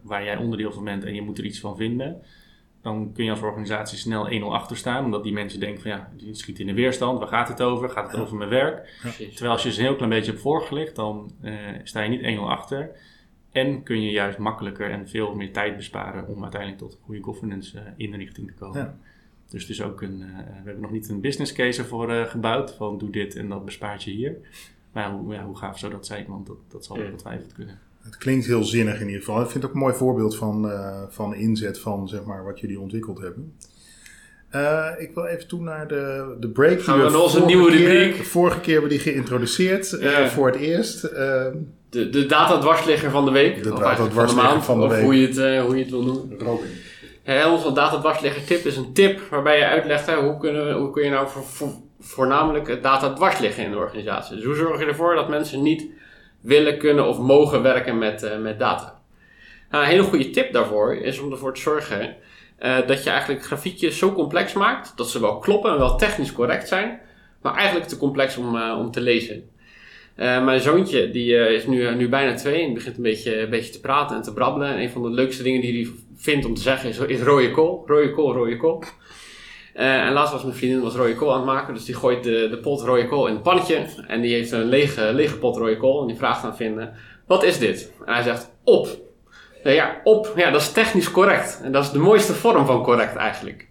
waar 0.00 0.24
jij 0.24 0.36
onderdeel 0.36 0.72
van 0.72 0.84
bent 0.84 1.04
en 1.04 1.14
je 1.14 1.22
moet 1.22 1.38
er 1.38 1.44
iets 1.44 1.60
van 1.60 1.76
vinden, 1.76 2.22
dan 2.84 3.10
kun 3.14 3.24
je 3.24 3.30
als 3.30 3.40
organisatie 3.40 3.98
snel 3.98 4.30
1-0 4.30 4.44
achter 4.44 4.76
staan, 4.76 5.04
omdat 5.04 5.22
die 5.22 5.32
mensen 5.32 5.60
denken 5.60 5.82
van 5.82 5.90
ja, 5.90 6.10
die 6.16 6.34
schiet 6.34 6.58
in 6.58 6.66
de 6.66 6.74
weerstand, 6.74 7.18
waar 7.18 7.28
gaat 7.28 7.48
het 7.48 7.62
over? 7.62 7.90
Gaat 7.90 8.06
het 8.06 8.16
Ja. 8.16 8.22
over 8.22 8.36
mijn 8.36 8.50
werk? 8.50 8.98
Terwijl 9.18 9.52
als 9.52 9.62
je 9.62 9.72
ze 9.72 9.78
een 9.80 9.86
heel 9.86 9.94
klein 9.96 10.10
beetje 10.10 10.30
hebt 10.30 10.42
voorgelicht, 10.42 10.96
dan 10.96 11.30
eh, 11.40 11.54
sta 11.84 12.00
je 12.02 12.08
niet 12.08 12.22
1-0 12.38 12.40
achter. 12.48 12.90
En 13.52 13.82
kun 13.82 14.02
je 14.02 14.10
juist 14.10 14.38
makkelijker 14.38 14.90
en 14.90 15.08
veel 15.08 15.34
meer 15.34 15.52
tijd 15.52 15.76
besparen 15.76 16.28
om 16.28 16.42
uiteindelijk 16.42 16.80
tot 16.82 16.92
een 16.92 16.98
goede 17.04 17.22
governance 17.22 17.78
eh, 17.78 17.84
inrichting 17.96 18.46
te 18.46 18.52
komen. 18.54 18.78
Ja. 18.80 18.96
Dus 19.50 19.62
het 19.62 19.70
is 19.70 19.82
ook 19.82 20.02
een, 20.02 20.22
eh, 20.22 20.36
we 20.38 20.52
hebben 20.64 20.80
nog 20.80 20.90
niet 20.90 21.08
een 21.08 21.20
business 21.20 21.52
case 21.52 21.80
ervoor 21.82 22.10
eh, 22.12 22.24
gebouwd, 22.24 22.74
van 22.74 22.98
doe 22.98 23.10
dit 23.10 23.36
en 23.36 23.48
dat 23.48 23.64
bespaart 23.64 24.02
je 24.02 24.10
hier. 24.10 24.36
Maar 24.92 25.10
hoe, 25.10 25.34
ja, 25.34 25.44
hoe 25.44 25.56
gaaf 25.56 25.78
zou 25.78 25.92
dat 25.92 26.06
zijn, 26.06 26.26
want 26.28 26.46
dat, 26.46 26.56
dat 26.68 26.84
zal 26.84 26.98
Ja. 26.98 27.04
ongetwijfeld 27.04 27.52
kunnen. 27.52 27.78
Het 28.04 28.16
klinkt 28.16 28.46
heel 28.46 28.64
zinnig 28.64 29.00
in 29.00 29.06
ieder 29.06 29.22
geval. 29.22 29.40
Ik 29.40 29.50
vind 29.50 29.54
het 29.54 29.64
ook 29.64 29.72
een 29.72 29.78
mooi 29.82 29.94
voorbeeld 29.94 30.36
van, 30.36 30.70
eh, 30.70 31.02
van 31.08 31.34
inzet 31.34 31.78
van 31.80 32.08
zeg 32.08 32.24
maar, 32.24 32.44
wat 32.44 32.60
jullie 32.60 32.80
ontwikkeld 32.80 33.18
hebben. 33.20 33.56
Eh, 34.50 34.86
ik 34.98 35.10
wil 35.14 35.24
even 35.24 35.48
toe 35.48 35.60
naar 35.62 35.88
de, 35.88 36.34
de 36.40 36.48
break. 36.48 36.82
Gaan 36.82 37.02
we 37.02 37.10
naar 37.10 37.20
onze 37.20 37.44
nieuwe 37.44 37.70
rubriek? 37.70 38.24
Vorige 38.24 38.60
keer 38.60 38.72
hebben 38.72 38.90
we 38.90 38.96
die 39.02 39.12
geïntroduceerd 39.12 39.92
eh, 39.92 40.10
Ja. 40.10 40.28
voor 40.28 40.46
het 40.46 40.56
eerst. 40.56 41.00
De, 41.02 42.08
de 42.10 42.26
data-dwarsligger 42.26 43.10
van 43.10 43.24
de 43.24 43.30
week. 43.30 43.62
De 43.62 43.72
of 43.72 43.78
data- 43.78 43.84
eigenlijk 43.86 44.14
van 44.14 44.24
de 44.26 44.32
dwarsligger 44.32 44.52
maand, 44.52 44.64
van 44.64 44.78
de 44.78 44.84
of 44.84 44.90
week. 44.92 45.02
Hoe, 45.02 45.20
je 45.20 45.26
het, 45.26 45.64
hoe 45.66 45.76
je 45.76 45.82
het 45.82 45.90
wil 45.90 46.02
noemen. 46.02 46.38
Robin. 46.38 46.70
Ja, 47.24 47.52
onze 47.52 47.72
data-dwarsligger 47.72 48.44
tip 48.44 48.64
is 48.64 48.76
een 48.76 48.92
tip 48.92 49.20
waarbij 49.30 49.58
je 49.58 49.64
uitlegt 49.66 50.06
hè, 50.06 50.14
hoe, 50.16 50.38
kunnen, 50.38 50.66
we- 50.66 50.72
hoe 50.72 50.90
kun 50.90 51.04
je 51.04 51.10
nou 51.10 51.28
voor, 51.28 51.44
voor- 51.44 51.74
voornamelijk 52.00 52.82
data 52.82 53.12
dwars 53.12 53.38
liggen 53.38 53.64
in 53.64 53.70
de 53.70 53.76
organisatie. 53.76 54.36
Dus 54.36 54.44
hoe 54.44 54.54
zorg 54.54 54.80
je 54.80 54.86
ervoor 54.86 55.14
dat 55.14 55.28
mensen 55.28 55.62
niet 55.62 55.84
willen, 56.44 56.78
kunnen 56.78 57.08
of 57.08 57.18
mogen 57.18 57.62
werken 57.62 57.98
met, 57.98 58.22
eh, 58.22 58.38
met 58.38 58.58
data. 58.58 59.02
Nou, 59.70 59.84
een 59.84 59.90
hele 59.90 60.02
goede 60.02 60.30
tip 60.30 60.52
daarvoor 60.52 60.94
is 60.94 61.18
om 61.18 61.30
ervoor 61.30 61.54
te 61.54 61.60
zorgen 61.60 62.16
eh, 62.58 62.86
dat 62.86 63.04
je 63.04 63.10
eigenlijk 63.10 63.44
grafiekjes 63.44 63.98
zo 63.98 64.12
complex 64.12 64.52
maakt 64.52 64.92
dat 64.96 65.10
ze 65.10 65.20
wel 65.20 65.38
kloppen 65.38 65.72
en 65.72 65.78
wel 65.78 65.96
technisch 65.96 66.32
correct 66.32 66.68
zijn, 66.68 67.00
maar 67.42 67.54
eigenlijk 67.54 67.88
te 67.88 67.98
complex 67.98 68.36
om, 68.36 68.56
eh, 68.56 68.78
om 68.78 68.90
te 68.90 69.00
lezen. 69.00 69.48
Mijn 70.16 70.60
zoontje 70.60 71.10
die, 71.10 71.48
is 71.48 71.66
nu, 71.66 71.94
nu 71.94 72.08
bijna 72.08 72.34
twee 72.34 72.64
en 72.64 72.74
begint 72.74 72.96
een 72.96 73.02
beetje, 73.02 73.40
een 73.40 73.50
beetje 73.50 73.72
te 73.72 73.80
praten 73.80 74.16
en 74.16 74.22
te 74.22 74.32
brabbelen. 74.32 74.68
En 74.68 74.80
een 74.80 74.90
van 74.90 75.02
de 75.02 75.10
leukste 75.10 75.42
dingen 75.42 75.60
die 75.60 75.84
hij 75.84 75.92
vindt 76.16 76.46
om 76.46 76.54
te 76.54 76.60
zeggen 76.60 76.88
is, 76.88 76.98
is 76.98 77.20
rode 77.20 77.50
kool. 77.50 77.82
Rode 77.86 78.10
kool, 78.10 78.32
rode 78.32 78.56
kool. 78.56 78.84
Eh, 79.74 80.06
en 80.06 80.12
laatst 80.12 80.32
was 80.32 80.42
mijn 80.42 80.56
vriendin 80.56 80.80
was 80.80 80.94
rode 80.94 81.14
kool 81.14 81.30
aan 81.32 81.36
het 81.36 81.46
maken, 81.46 81.74
dus 81.74 81.84
die 81.84 81.94
gooit 81.94 82.24
de, 82.24 82.48
de 82.50 82.58
pot 82.58 82.80
rode 82.80 83.08
kool 83.08 83.26
in 83.26 83.34
het 83.34 83.42
pannetje. 83.42 83.86
En 84.06 84.20
die 84.20 84.34
heeft 84.34 84.52
een 84.52 84.64
lege, 84.64 85.12
lege 85.12 85.38
pot 85.38 85.56
rode 85.56 85.76
kool 85.76 86.00
en 86.00 86.06
die 86.06 86.16
vraagt 86.16 86.44
aan 86.44 86.56
vinden, 86.56 86.94
wat 87.26 87.42
is 87.42 87.58
dit? 87.58 87.92
En 88.04 88.12
hij 88.12 88.22
zegt, 88.22 88.50
op. 88.64 88.88
Ja, 89.64 90.00
op, 90.04 90.32
ja, 90.36 90.50
dat 90.50 90.60
is 90.60 90.72
technisch 90.72 91.10
correct. 91.10 91.60
En 91.62 91.72
dat 91.72 91.84
is 91.84 91.90
de 91.90 91.98
mooiste 91.98 92.32
vorm 92.32 92.66
van 92.66 92.82
correct 92.82 93.16
eigenlijk. 93.16 93.68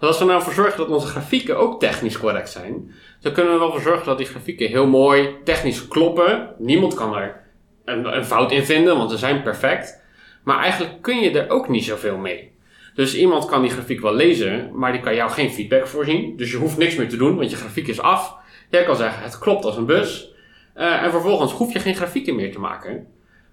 Als 0.00 0.18
we 0.18 0.24
nou 0.24 0.42
voor 0.42 0.52
zorgen 0.52 0.76
dat 0.78 0.88
onze 0.88 1.06
grafieken 1.06 1.58
ook 1.58 1.80
technisch 1.80 2.18
correct 2.18 2.50
zijn, 2.50 2.94
dan 3.20 3.32
kunnen 3.32 3.52
we 3.52 3.58
wel 3.58 3.70
voor 3.70 3.80
zorgen 3.80 4.06
dat 4.06 4.18
die 4.18 4.26
grafieken 4.26 4.68
heel 4.68 4.86
mooi 4.86 5.36
technisch 5.44 5.88
kloppen. 5.88 6.54
Niemand 6.58 6.94
kan 6.94 7.16
er 7.16 7.40
een, 7.84 8.16
een 8.16 8.24
fout 8.24 8.52
in 8.52 8.64
vinden, 8.64 8.96
want 8.96 9.10
ze 9.10 9.16
zijn 9.16 9.42
perfect. 9.42 10.02
Maar 10.44 10.58
eigenlijk 10.58 11.02
kun 11.02 11.20
je 11.20 11.40
er 11.40 11.50
ook 11.50 11.68
niet 11.68 11.84
zoveel 11.84 12.16
mee. 12.16 12.51
Dus 12.94 13.16
iemand 13.16 13.44
kan 13.44 13.62
die 13.62 13.70
grafiek 13.70 14.00
wel 14.00 14.14
lezen, 14.14 14.70
maar 14.74 14.92
die 14.92 15.00
kan 15.00 15.14
jou 15.14 15.30
geen 15.30 15.50
feedback 15.50 15.86
voorzien. 15.86 16.36
Dus 16.36 16.50
je 16.50 16.56
hoeft 16.56 16.76
niks 16.76 16.96
meer 16.96 17.08
te 17.08 17.16
doen, 17.16 17.36
want 17.36 17.50
je 17.50 17.56
grafiek 17.56 17.88
is 17.88 18.00
af. 18.00 18.36
Jij 18.70 18.84
kan 18.84 18.96
zeggen, 18.96 19.22
het 19.22 19.38
klopt 19.38 19.64
als 19.64 19.76
een 19.76 19.86
bus. 19.86 20.34
Eh, 20.74 21.02
en 21.02 21.10
vervolgens 21.10 21.52
hoef 21.52 21.72
je 21.72 21.78
geen 21.78 21.94
grafieken 21.94 22.34
meer 22.34 22.52
te 22.52 22.60
maken. 22.60 23.06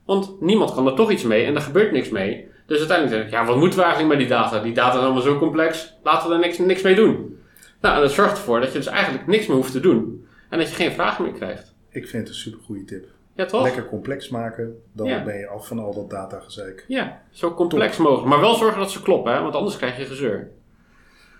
Want 0.06 0.42
niemand 0.42 0.74
kan 0.74 0.88
er 0.88 0.96
toch 0.96 1.12
iets 1.12 1.24
mee 1.24 1.46
en 1.46 1.56
er 1.56 1.62
gebeurt 1.62 1.92
niks 1.92 2.10
mee. 2.10 2.48
Dus 2.66 2.78
uiteindelijk 2.78 3.18
denk 3.18 3.28
ik, 3.28 3.40
ja, 3.40 3.46
wat 3.46 3.58
moeten 3.58 3.80
we 3.80 3.86
eigenlijk 3.86 4.14
met 4.14 4.28
die 4.28 4.38
data? 4.38 4.60
Die 4.60 4.74
data 4.74 4.98
is 4.98 5.04
allemaal 5.04 5.22
zo 5.22 5.38
complex, 5.38 5.94
laten 6.04 6.30
we 6.30 6.34
er 6.34 6.40
niks, 6.40 6.58
niks 6.58 6.82
mee 6.82 6.96
doen. 6.96 7.38
Nou, 7.82 7.96
en 7.96 8.02
dat 8.02 8.12
zorgt 8.12 8.38
ervoor 8.38 8.60
dat 8.60 8.72
je 8.72 8.78
dus 8.78 8.88
eigenlijk 8.88 9.28
niks 9.28 9.48
meer 9.48 9.56
hoeft 9.56 9.72
te 9.72 9.80
doen. 9.80 10.28
En 10.50 10.60
dat 10.60 10.70
je 10.70 10.76
geen 10.76 10.92
vragen 10.92 11.24
meer 11.24 11.34
krijgt. 11.34 11.76
Ik 11.90 12.08
vind 12.08 12.28
het 12.28 12.28
een 12.28 12.42
super 12.42 12.60
goede 12.66 12.84
tip. 12.84 13.06
Ja, 13.40 13.46
toch? 13.46 13.64
Lekker 13.64 13.86
complex 13.86 14.30
maken, 14.30 14.82
dan 14.92 15.08
Ja. 15.08 15.24
ben 15.24 15.38
je 15.38 15.48
af 15.48 15.68
van 15.68 15.80
al 15.80 15.94
dat 15.94 16.10
datagezeik. 16.10 16.86
Ja, 16.88 17.22
zo 17.32 17.54
complex 17.54 17.98
mogelijk. 17.98 18.28
Maar 18.28 18.40
wel 18.40 18.54
zorgen 18.56 18.80
dat 18.80 18.92
ze 18.92 19.02
kloppen, 19.02 19.34
hè? 19.34 19.42
want 19.42 19.56
anders 19.56 19.78
krijg 19.78 19.98
je 19.98 20.06
gezeur. 20.06 20.50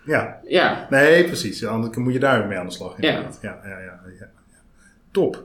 Ja, 0.04 0.40
Ja, 0.44 0.86
nee, 0.90 1.24
precies. 1.24 1.66
Anders 1.66 1.96
moet 1.96 2.12
je 2.12 2.18
daar 2.18 2.46
mee 2.46 2.58
aan 2.58 2.66
de 2.66 2.72
slag. 2.72 2.94
inderdaad. 2.98 3.38
Ja. 3.42 3.60
Ja, 3.64 3.68
ja, 3.78 4.00
ja. 4.18 4.30
Top. 5.10 5.42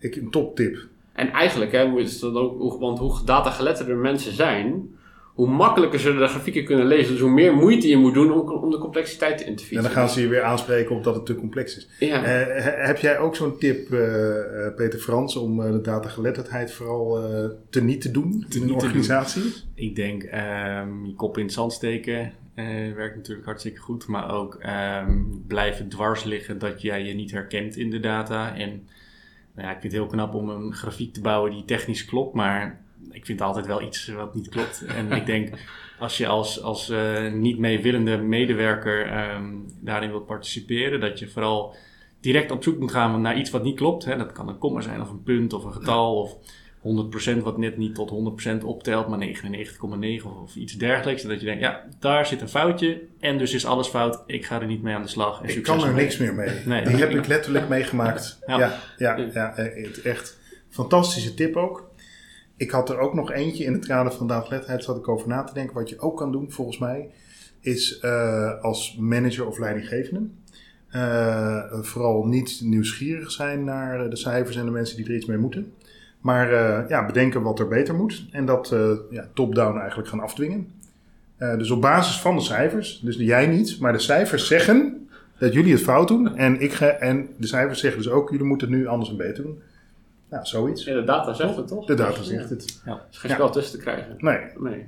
Ik, 0.00 0.16
een 0.16 0.30
top 0.30 0.56
tip. 0.56 0.78
en 1.12 1.30
eigenlijk, 1.30 1.72
hè, 1.72 1.86
moet- 1.86 2.00
is 2.00 2.18
dat 2.20 2.34
ook, 2.34 2.58
hoe- 2.58 2.78
want 2.78 2.98
hoe 2.98 3.24
datageletterder 3.24 3.96
mensen 3.96 4.32
zijn, 4.32 4.97
hoe 5.38 5.48
makkelijker 5.48 6.00
ze 6.00 6.14
de 6.14 6.26
grafieken 6.26 6.64
kunnen 6.64 6.86
lezen. 6.86 7.12
Dus 7.12 7.20
hoe 7.20 7.30
meer 7.30 7.54
moeite 7.54 7.88
je 7.88 7.96
moet 7.96 8.14
doen 8.14 8.32
om, 8.32 8.48
om 8.50 8.70
de 8.70 8.78
complexiteit 8.78 9.40
in 9.40 9.56
te 9.56 9.64
fietsen. 9.64 9.76
En 9.76 9.82
dan 9.82 9.92
gaan 9.92 10.08
ze 10.08 10.20
je 10.20 10.28
weer 10.28 10.42
aanspreken 10.42 10.96
op 10.96 11.04
dat 11.04 11.14
het 11.14 11.26
te 11.26 11.34
complex 11.34 11.76
is. 11.76 11.88
Ja. 11.98 12.16
Eh, 12.24 12.62
he- 12.62 12.86
heb 12.86 12.98
jij 12.98 13.18
ook 13.18 13.36
zo'n 13.36 13.58
tip, 13.58 13.92
eh, 13.92 14.66
eh, 14.66 14.74
Peter 14.74 14.98
Frans, 14.98 15.36
om 15.36 15.62
eh, 15.62 15.70
de 15.72 15.80
datageletterdheid 15.80 16.72
vooral 16.72 17.22
eh 17.22 17.50
te 17.70 17.82
niet 17.82 18.00
te 18.00 18.10
doen 18.10 18.46
in 18.50 18.62
een 18.62 18.74
organisatie? 18.74 19.42
Ik 19.74 19.96
denk 19.96 20.22
ehm, 20.22 21.04
je 21.04 21.14
kop 21.14 21.38
in 21.38 21.44
het 21.44 21.52
zand 21.52 21.72
steken 21.72 22.32
eh, 22.54 22.64
werkt 22.94 23.16
natuurlijk 23.16 23.46
hartstikke 23.46 23.80
goed. 23.80 24.06
Maar 24.06 24.30
ook 24.34 24.54
ehm, 24.54 25.22
blijven 25.46 25.88
dwars 25.88 26.24
liggen 26.24 26.58
dat 26.58 26.82
jij 26.82 27.04
je 27.04 27.14
niet 27.14 27.30
herkent 27.30 27.76
in 27.76 27.90
de 27.90 28.00
data. 28.00 28.56
En 28.56 28.68
nou 29.54 29.68
ja, 29.68 29.74
ik 29.74 29.80
vind 29.80 29.92
het 29.92 30.02
heel 30.02 30.06
knap 30.10 30.34
om 30.34 30.48
een 30.48 30.72
grafiek 30.74 31.12
te 31.12 31.20
bouwen 31.20 31.50
die 31.50 31.64
technisch 31.64 32.04
klopt. 32.04 32.34
Maar 32.34 32.80
ik 33.10 33.26
vind 33.26 33.40
altijd 33.40 33.66
wel 33.66 33.82
iets 33.82 34.08
wat 34.08 34.34
niet 34.34 34.48
klopt. 34.48 34.84
En 34.96 35.12
ik 35.12 35.26
denk 35.26 35.50
als 35.98 36.16
je 36.16 36.26
als, 36.26 36.62
als 36.62 36.90
eh, 36.90 37.32
niet 37.32 37.58
meewillende 37.58 38.16
medewerker 38.16 39.06
ehm, 39.06 39.44
daarin 39.80 40.10
wilt 40.10 40.26
participeren, 40.26 41.00
dat 41.00 41.18
je 41.18 41.28
vooral 41.28 41.74
direct 42.20 42.50
op 42.50 42.62
zoek 42.62 42.78
moet 42.78 42.92
gaan 42.92 43.20
naar 43.20 43.38
iets 43.38 43.50
wat 43.50 43.62
niet 43.62 43.76
klopt. 43.76 44.04
Hè. 44.04 44.16
Dat 44.16 44.32
kan 44.32 44.48
een 44.48 44.58
komma 44.58 44.80
zijn 44.80 45.00
of 45.00 45.10
een 45.10 45.22
punt 45.22 45.52
of 45.52 45.64
een 45.64 45.72
getal 45.72 46.20
of 46.20 46.36
100% 46.82 47.42
wat 47.42 47.58
net 47.58 47.76
niet 47.76 47.94
tot 47.94 48.38
100% 48.60 48.64
optelt, 48.64 49.08
maar 49.08 49.18
99,9 49.26 50.26
of, 50.42 50.56
iets 50.56 50.72
dergelijks. 50.72 51.22
En 51.22 51.28
dat 51.28 51.40
je 51.40 51.46
denkt, 51.46 51.62
ja, 51.62 51.84
daar 52.00 52.26
zit 52.26 52.40
een 52.40 52.48
foutje 52.48 53.02
en 53.20 53.38
dus 53.38 53.54
is 53.54 53.66
alles 53.66 53.88
fout. 53.88 54.22
Ik 54.26 54.44
ga 54.44 54.60
er 54.60 54.66
niet 54.66 54.82
mee 54.82 54.94
aan 54.94 55.02
de 55.02 55.08
slag. 55.08 55.42
En 55.42 55.48
Ik 55.48 55.62
kan 55.62 55.84
er 55.84 55.94
niks 55.94 56.16
meer 56.16 56.34
mee. 56.34 56.50
Nee, 56.64 56.84
Die 56.84 56.96
heb 56.96 57.10
ik 57.10 57.26
letterlijk 57.26 57.68
meegemaakt. 57.68 58.38
Ja, 58.46 58.58
Ja. 58.58 58.78
ja, 58.96 59.30
ja, 59.32 59.56
echt 60.04 60.38
fantastische 60.68 61.34
tip 61.34 61.56
ook. 61.56 61.87
Ik 62.58 62.70
had 62.70 62.90
er 62.90 62.98
ook 62.98 63.14
nog 63.14 63.32
eentje 63.32 63.64
in 63.64 63.72
het 63.72 63.86
kader 63.86 64.12
van 64.12 64.26
datageletterdheid, 64.26 64.84
zat 64.84 64.96
ik 64.96 65.08
over 65.08 65.28
na 65.28 65.44
te 65.44 65.54
denken. 65.54 65.74
Wat 65.74 65.88
je 65.88 65.98
ook 65.98 66.16
kan 66.16 66.32
doen, 66.32 66.50
volgens 66.52 66.78
mij, 66.78 67.08
is 67.60 67.98
eh, 67.98 68.60
als 68.60 68.96
manager 68.96 69.46
of 69.46 69.58
leidinggevende. 69.58 70.26
eh, 70.88 71.82
vooral 71.82 72.26
niet 72.26 72.60
nieuwsgierig 72.62 73.30
zijn 73.30 73.64
naar 73.64 74.10
de 74.10 74.16
cijfers 74.16 74.56
en 74.56 74.64
de 74.64 74.70
mensen 74.70 74.96
die 74.96 75.06
er 75.06 75.14
iets 75.14 75.26
mee 75.26 75.38
moeten. 75.38 75.72
Maar 76.20 76.52
eh, 76.52 76.88
ja, 76.88 77.06
bedenken 77.06 77.42
wat 77.42 77.58
er 77.58 77.68
beter 77.68 77.94
moet. 77.94 78.26
En 78.30 78.46
dat 78.46 78.74
ja, 79.10 79.28
top-down 79.34 79.78
eigenlijk 79.78 80.08
gaan 80.08 80.20
afdwingen. 80.20 80.68
Dus 81.38 81.70
op 81.70 81.80
basis 81.80 82.20
van 82.20 82.36
de 82.36 82.42
cijfers, 82.42 83.00
dus 83.04 83.16
jij 83.16 83.46
niet, 83.46 83.80
maar 83.80 83.92
de 83.92 83.98
cijfers 83.98 84.46
zeggen 84.46 85.08
dat 85.38 85.52
jullie 85.52 85.72
het 85.72 85.82
fout 85.82 86.08
doen. 86.08 86.36
En, 86.36 86.60
ik 86.60 86.72
en 86.80 87.28
de 87.36 87.46
cijfers 87.46 87.80
zeggen 87.80 88.02
dus 88.02 88.10
ook, 88.10 88.30
jullie 88.30 88.46
moeten 88.46 88.68
het 88.68 88.76
nu 88.76 88.86
anders 88.86 89.10
en 89.10 89.16
beter 89.16 89.42
doen. 89.42 89.62
Nou, 90.30 90.46
zoiets. 90.46 90.84
Ja, 90.84 90.94
de 90.94 91.04
data 91.04 91.32
zegt 91.32 91.56
het 91.56 91.68
toch? 91.68 91.86
De 91.86 91.94
data 91.94 92.22
zegt 92.22 92.50
het. 92.50 92.80
Er 92.84 93.00
is 93.10 93.18
geen 93.18 93.30
Ja. 93.30 93.36
spel 93.36 93.50
tussen 93.50 93.78
te 93.78 93.84
krijgen. 93.84 94.14
Nee. 94.18 94.38
Nee. 94.58 94.86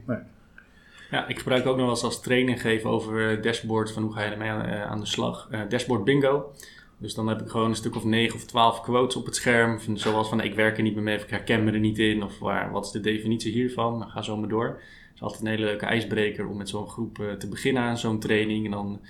Ja, 1.10 1.26
ik 1.28 1.38
gebruik 1.38 1.66
ook 1.66 1.76
nog 1.76 1.84
wel 1.84 1.94
eens 1.94 2.02
als 2.04 2.20
training 2.20 2.60
geven 2.60 2.90
over 2.90 3.30
eh, 3.36 3.42
dashboard 3.42 3.92
van 3.92 4.02
hoe 4.02 4.12
ga 4.12 4.22
je 4.24 4.30
ermee 4.30 4.48
aan, 4.50 4.64
eh, 4.64 4.82
aan 4.82 5.00
de 5.00 5.06
slag. 5.06 5.48
Eh, 5.50 5.60
dashboard 5.68 6.04
bingo. 6.04 6.52
Dus 6.98 7.14
dan 7.14 7.28
heb 7.28 7.40
ik 7.40 7.48
gewoon 7.48 7.68
een 7.68 7.76
stuk 7.76 7.96
of 7.96 8.04
9 8.04 8.34
of 8.36 8.44
12 8.44 8.80
quotes 8.80 9.16
op 9.16 9.24
het 9.24 9.36
scherm. 9.36 9.80
Van, 9.80 9.98
zoals 9.98 10.28
van 10.28 10.40
ik 10.40 10.54
werk 10.54 10.76
er 10.76 10.82
niet 10.82 10.94
meer 10.94 11.02
mee 11.02 11.16
of 11.16 11.22
ik 11.22 11.30
herken 11.30 11.64
me 11.64 11.72
er 11.72 11.78
niet 11.78 11.98
in. 11.98 12.22
Of 12.22 12.38
waar, 12.38 12.70
wat 12.70 12.84
is 12.84 12.90
de 12.90 13.00
definitie 13.00 13.52
hiervan? 13.52 13.98
Dan 13.98 14.08
ga 14.08 14.22
zo 14.22 14.36
maar 14.36 14.48
door. 14.48 14.66
Het 14.66 15.14
is 15.14 15.20
altijd 15.22 15.40
een 15.40 15.46
hele 15.46 15.64
leuke 15.64 15.86
ijsbreker 15.86 16.46
om 16.48 16.56
met 16.56 16.68
zo'n 16.68 16.88
groep 16.88 17.18
eh, 17.18 17.32
te 17.32 17.48
beginnen 17.48 17.82
aan 17.82 17.98
zo'n 17.98 18.18
training. 18.20 18.64
En 18.64 18.70
dan 18.70 19.00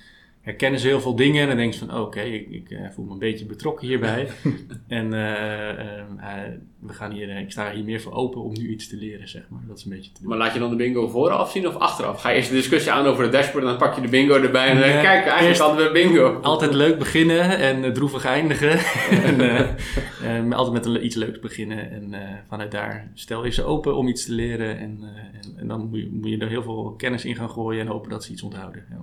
herkennen 0.40 0.81
ze 0.81 0.87
heel 0.87 1.00
veel 1.00 1.16
dingen. 1.16 1.42
En 1.42 1.48
dan 1.48 1.57
denk 1.57 1.72
je 1.72 1.79
van 1.79 2.00
oké, 2.00 2.20
ik, 2.20 2.48
ik 2.50 2.70
eh, 2.70 2.79
voel 2.94 3.05
me 3.05 3.12
een 3.12 3.18
beetje 3.18 3.46
betrokken 3.46 3.87
hierbij. 3.88 4.29
en 4.88 5.12
eh, 5.14 5.68
eh, 5.70 5.98
eh, 5.98 6.53
we 6.79 6.92
gaan 6.92 7.12
hier, 7.12 7.38
ik 7.38 7.50
sta 7.50 7.72
hier 7.72 7.85
meer 7.85 8.00
voor 8.00 8.12
open 8.12 8.42
om 8.42 8.53
nu 8.53 8.68
iets 8.70 8.88
te 8.88 8.96
leren, 8.96 9.29
zeg 9.29 9.42
maar. 9.48 9.61
Dat 9.68 9.79
is 9.79 9.85
een 9.85 9.90
beetje 9.90 10.12
te 10.12 10.20
doen. 10.20 10.29
Maar 10.29 10.38
laat 10.38 10.53
je 10.53 10.59
dan 10.59 10.70
de 10.70 10.76
bingo 10.76 11.09
vooraf 11.09 11.50
zien 11.50 11.66
of 11.68 11.76
achteraf? 11.76 12.20
Ga 12.20 12.29
je 12.31 12.37
eerst 12.37 12.48
de 12.48 12.55
discussie 12.55 12.92
aan 12.92 13.07
over 13.07 13.24
de 13.24 13.31
dashboard 13.31 13.64
en 13.64 13.70
dan 13.70 13.79
pak 13.79 13.94
je 13.94 14.00
de 14.00 14.09
bingo 14.09 14.35
erbij 14.35 14.66
en 14.68 14.74
dan 14.81 14.88
kijk, 14.88 15.05
eigenlijk 15.05 15.40
eerst- 15.40 15.61
hadden 15.61 15.87
we 15.87 15.92
bingo. 15.92 16.33
Altijd 16.40 16.74
leuk 16.74 16.98
beginnen 16.98 17.59
en 17.59 17.92
droevig 17.92 18.24
eindigen. 18.24 18.70
en, 19.29 19.40
eh, 19.40 19.61
eh, 20.38 20.44
maar 20.44 20.59
altijd 20.59 20.74
met 20.74 20.87
een, 20.94 21.05
iets 21.05 21.16
leuks 21.16 21.38
beginnen. 21.38 21.90
En 21.90 22.14
eh, 22.14 22.29
vanuit 22.48 22.70
daar 22.70 23.11
stel 23.14 23.44
je 23.44 23.50
ze 23.53 23.64
open 23.64 23.96
om 23.96 24.09
iets 24.09 24.24
te 24.24 24.33
leren. 24.33 24.79
En, 24.79 24.98
en, 25.33 25.57
en 25.57 25.68
dan 25.68 25.88
moet 25.88 25.98
je, 25.98 26.09
moet 26.12 26.31
je 26.31 26.38
er 26.38 26.48
heel 26.48 26.62
veel 26.62 26.94
kennis 26.96 27.24
in 27.24 27.37
gaan 27.37 27.50
gooien 27.50 27.81
en 27.81 27.87
hopen 27.87 28.11
dat 28.11 28.24
ze 28.24 28.33
iets 28.33 28.42
onthouden. 28.42 28.85
Ja. 28.90 28.96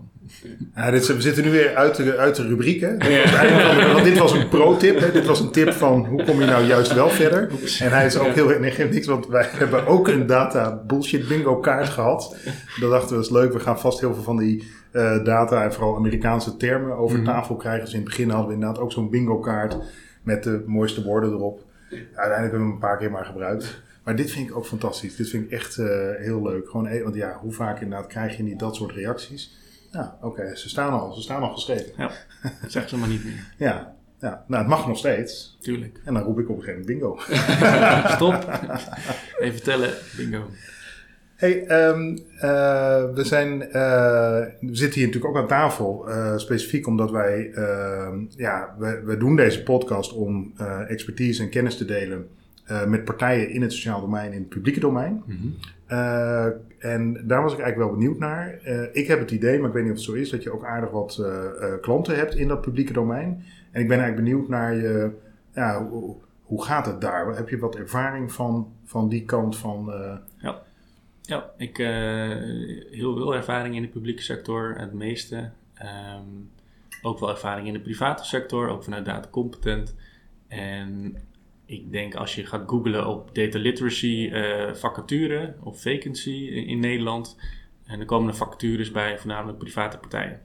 Ja, 0.76 0.92
dit, 0.92 1.02
is- 1.10 1.24
zitten 1.34 1.44
nu 1.44 1.52
weer 1.52 1.76
uit 1.76 1.96
de, 1.96 2.18
uit 2.18 2.36
de 2.36 2.48
rubriek. 2.48 2.82
Hè? 2.82 2.88
Einde 2.88 3.28
van 3.64 3.76
de- 3.78 3.90
want 3.94 4.04
dit 4.04 4.18
was 4.18 4.32
een 4.32 4.48
pro-tip. 4.50 5.14
Dit 5.14 5.26
was 5.26 5.40
een 5.40 5.52
tip 5.52 5.72
van 5.74 6.06
hoe 6.06 6.24
kom 6.24 6.40
je 6.40 6.46
nou 6.46 6.66
juist 6.66 6.94
wel 6.94 7.10
verder. 7.10 7.50
En 7.80 7.92
hij 7.92 8.06
is 8.06 8.18
ook 8.18 8.34
heel 8.34 8.60
nee, 8.60 8.72
geeft 8.72 8.94
niks, 8.94 9.08
want 9.08 9.28
wij 9.28 9.46
hebben 9.62 9.86
ook 9.88 10.08
een 10.08 10.26
data 10.26 10.84
bullshit 10.88 11.28
bingo 11.28 11.60
kaart 11.60 11.90
gehad. 11.90 12.36
Dat 12.80 12.90
dachten 12.90 13.10
we, 13.10 13.16
dat 13.16 13.24
is 13.26 13.30
leuk. 13.32 13.54
We 13.54 13.60
gaan 13.60 13.80
vast 13.80 14.00
heel 14.00 14.14
veel 14.14 14.24
van 14.24 14.38
die 14.38 14.64
eh, 14.92 15.24
data 15.24 15.64
en 15.64 15.74
vooral 15.74 15.96
Amerikaanse 15.96 16.58
termen 16.58 16.98
over 16.98 17.18
Mhm. 17.18 17.26
tafel 17.26 17.56
krijgen. 17.56 17.84
Dus 17.84 17.94
in 17.94 18.00
het 18.00 18.08
begin 18.10 18.30
hadden 18.30 18.48
we 18.48 18.54
inderdaad 18.54 18.80
ook 18.80 18.92
zo'n 18.92 19.10
bingo 19.10 19.40
kaart 19.40 19.78
met 20.24 20.44
de 20.44 20.64
mooiste 20.66 21.04
woorden 21.04 21.32
erop. 21.32 21.62
Uiteindelijk 21.92 22.32
hebben 22.42 22.60
we 22.60 22.66
hem 22.66 22.74
een 22.74 22.80
paar 22.80 22.98
keer 22.98 23.12
maar 23.12 23.26
gebruikt. 23.26 23.82
Maar 24.04 24.16
dit 24.16 24.32
vind 24.32 24.50
ik 24.50 24.56
ook 24.58 24.66
fantastisch. 24.66 25.16
Dit 25.16 25.30
vind 25.30 25.44
ik 25.46 25.52
echt 25.52 25.78
eh, 25.78 25.88
heel 26.18 26.42
leuk. 26.42 26.70
Gewoon, 26.70 26.88
eh, 26.88 27.04
want 27.04 27.16
ja, 27.16 27.38
hoe 27.42 27.52
vaak 27.52 27.82
inderdaad 27.82 28.08
krijg 28.08 28.38
je 28.38 28.44
niet 28.44 28.60
dat 28.60 28.76
soort 28.76 28.92
reacties? 28.92 29.56
Ja, 29.98 30.18
oké, 30.22 30.56
ze 30.56 30.70
staan 30.70 30.94
al. 30.94 31.14
Ze 31.14 31.22
staan 31.22 31.42
al 31.42 31.54
geschreven. 31.54 32.12
Zeg 32.68 32.90
ze 32.90 32.98
maar 32.98 33.10
niet 33.10 33.24
meer. 33.24 33.48
Ja, 33.68 33.96
ja, 34.20 34.44
nou 34.48 34.62
het 34.62 34.72
mag 34.72 34.88
nog 34.88 34.98
steeds. 34.98 35.58
Tuurlijk. 35.62 36.02
En 36.06 36.14
dan 36.14 36.24
roep 36.24 36.40
ik 36.40 36.50
op 36.50 36.58
een 36.58 36.64
gegeven 36.64 37.00
moment 37.00 37.00
bingo. 37.00 37.20
Stop. 38.16 38.60
Even 39.46 39.64
tellen. 39.64 39.94
Bingo. 40.18 40.50
Hey, 41.36 41.66
ehm, 41.66 42.18
eh, 42.36 43.14
we, 43.14 43.24
zijn, 43.24 43.62
eh, 43.62 44.46
we 44.60 44.76
zitten 44.76 45.00
hier 45.00 45.08
natuurlijk 45.08 45.36
ook 45.36 45.42
aan 45.42 45.48
tafel, 45.48 46.10
eh, 46.10 46.38
specifiek 46.38 46.88
omdat 46.88 47.12
wij, 47.12 47.52
ehm, 47.54 48.26
ja, 48.30 48.76
we, 48.78 49.02
we 49.06 49.18
doen 49.18 49.36
deze 49.36 49.64
podcast 49.64 50.14
om 50.14 50.54
expertise 50.88 51.44
en 51.44 51.50
kennis 51.50 51.78
te 51.78 51.86
delen 51.86 52.28
met 52.88 53.04
partijen 53.04 53.50
in 53.50 53.62
het 53.62 53.74
sociaal 53.74 54.02
domein, 54.02 54.34
in 54.34 54.40
het 54.40 54.50
publieke 54.50 54.80
domein. 54.80 55.24
Eh, 55.88 56.46
en 56.80 57.28
daar 57.28 57.42
was 57.42 57.54
ik 57.54 57.60
eigenlijk 57.60 57.90
wel 57.90 58.00
benieuwd 58.00 58.20
naar. 58.20 58.60
Eh, 58.64 58.84
ik 58.92 59.08
heb 59.08 59.20
het 59.20 59.32
idee, 59.32 59.60
maar 59.60 59.68
ik 59.68 59.74
weet 59.74 59.84
niet 59.84 59.92
of 59.92 59.98
het 59.98 60.08
zo 60.08 60.14
is, 60.14 60.30
dat 60.30 60.44
je 60.44 60.54
ook 60.54 60.66
aardig 60.66 60.90
wat 60.90 61.18
eh, 61.18 61.72
klanten 61.82 62.16
hebt 62.16 62.36
in 62.36 62.48
dat 62.48 62.62
publieke 62.62 62.94
domein. 62.94 63.44
En 63.72 63.82
ik 63.82 63.88
ben 63.88 64.00
eigenlijk 64.00 64.30
benieuwd 64.30 64.50
naar 64.50 64.76
je, 64.76 65.12
ja, 65.54 65.86
hoe, 65.86 66.16
hoe 66.44 66.64
gaat 66.64 66.86
het 66.86 67.02
daar? 67.02 67.36
Heb 67.36 67.50
je 67.50 67.58
wat 67.58 67.76
ervaring 67.76 68.32
van, 68.32 68.72
van 68.84 69.10
die 69.10 69.26
kant 69.26 69.58
van... 69.58 69.92
eh, 69.94 70.18
Ja, 71.22 71.50
ik 71.58 71.78
heel 72.92 73.16
veel 73.16 73.36
ervaring 73.36 73.76
in 73.76 73.82
de 73.82 73.88
publieke 73.88 74.22
sector, 74.22 74.76
het 74.78 74.94
meeste. 74.94 75.50
Um, 75.82 76.50
ook 77.02 77.20
wel 77.20 77.30
ervaring 77.30 77.68
in 77.68 77.74
de 77.74 77.80
private 77.80 78.26
sector, 78.26 78.70
ook 78.70 78.84
vanuit 78.84 79.06
data 79.06 79.28
competent. 79.30 79.96
En 80.48 81.16
ik 81.68 81.92
denk 81.92 82.16
als 82.16 82.36
je 82.36 82.46
gaat 82.46 82.70
googlen 82.70 83.08
op 83.08 83.36
data 83.36 83.60
literacy 83.60 84.30
uh, 84.34 84.74
vacature 84.74 85.56
of 85.64 85.82
vacancy 85.82 86.32
in, 86.66 86.80
Nederland, 86.80 87.38
en 87.86 88.00
er 88.00 88.06
komen 88.06 88.30
er 88.30 88.36
vacatures 88.36 88.92
bij 88.92 89.18
voornamelijk 89.18 89.58
private 89.58 89.98
partijen. 89.98 90.42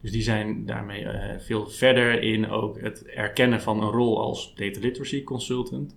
Dus 0.00 0.10
die 0.10 0.22
zijn 0.22 0.66
daarmee 0.66 1.02
uh, 1.02 1.38
veel 1.38 1.66
verder 1.66 2.22
in 2.22 2.50
ook 2.50 2.80
het 2.80 3.04
erkennen 3.04 3.60
van 3.60 3.82
een 3.82 3.90
rol 3.90 4.20
als 4.20 4.54
data 4.54 4.80
literacy 4.80 5.24
consultant. 5.24 5.96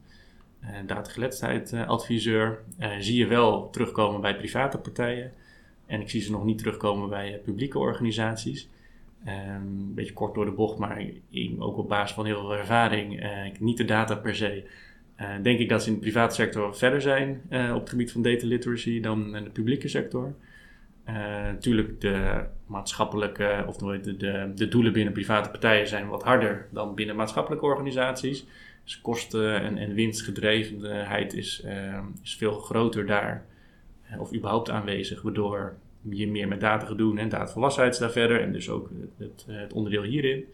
Uh, 0.61 1.87
adviseur 1.87 2.63
zie 2.99 3.17
je 3.17 3.27
wel 3.27 3.69
terugkomen 3.69 4.21
bij 4.21 4.35
private 4.35 4.77
partijen. 4.77 5.33
En 5.85 6.01
ik 6.01 6.09
zie 6.09 6.21
ze 6.21 6.31
nog 6.31 6.43
niet 6.43 6.57
terugkomen 6.57 7.09
bij 7.09 7.39
publieke 7.43 7.79
organisaties. 7.79 8.69
Um, 9.27 9.33
een 9.33 9.93
beetje 9.93 10.13
kort 10.13 10.35
door 10.35 10.45
de 10.45 10.51
bocht, 10.51 10.77
maar 10.77 11.05
ook 11.59 11.77
op 11.77 11.89
basis 11.89 12.15
van 12.15 12.25
heel 12.25 12.39
veel 12.39 12.55
ervaring, 12.55 13.23
uh, 13.23 13.29
niet 13.59 13.77
de 13.77 13.85
data 13.85 14.15
per 14.15 14.35
se. 14.35 14.63
Uh, 15.21 15.27
denk 15.41 15.59
ik 15.59 15.69
dat 15.69 15.83
ze 15.83 15.89
in 15.89 15.95
de 15.95 16.01
private 16.01 16.35
sector 16.35 16.75
verder 16.75 17.01
zijn 17.01 17.41
uh, 17.49 17.73
op 17.73 17.79
het 17.79 17.89
gebied 17.89 18.11
van 18.11 18.21
data 18.21 18.45
literacy 18.47 18.99
dan 18.99 19.35
in 19.35 19.43
de 19.43 19.49
publieke 19.49 19.87
sector. 19.87 20.33
natuurlijk, 21.51 22.01
de 22.01 22.45
maatschappelijke 22.65 23.63
of 23.67 23.77
de, 23.77 24.17
de, 24.17 24.51
de 24.55 24.67
doelen 24.67 24.93
binnen 24.93 25.13
private 25.13 25.49
partijen 25.49 25.87
zijn 25.87 26.07
wat 26.07 26.23
harder 26.23 26.67
dan 26.71 26.95
binnen 26.95 27.15
maatschappelijke 27.15 27.65
organisaties. 27.65 28.45
Dus 28.83 29.01
kosten- 29.01 29.61
en, 29.61 29.77
en 29.77 29.93
winstgedrevenheid 29.93 31.33
is, 31.33 31.61
uh, 31.65 31.99
is 32.23 32.35
veel 32.35 32.53
groter 32.53 33.05
daar, 33.05 33.45
of 34.19 34.33
überhaupt 34.33 34.69
aanwezig, 34.69 35.21
waardoor 35.21 35.75
je 36.09 36.27
meer 36.27 36.47
met 36.47 36.59
data 36.59 36.85
gaat 36.85 36.97
doen 36.97 37.17
en 37.17 37.29
datavolwassenheid 37.29 37.93
is 37.93 37.99
daar 37.99 38.11
verder 38.11 38.41
en 38.41 38.51
dus 38.51 38.69
ook 38.69 38.89
het, 39.17 39.45
het, 39.47 39.73
onderdeel 39.73 40.03
hierin. 40.03 40.45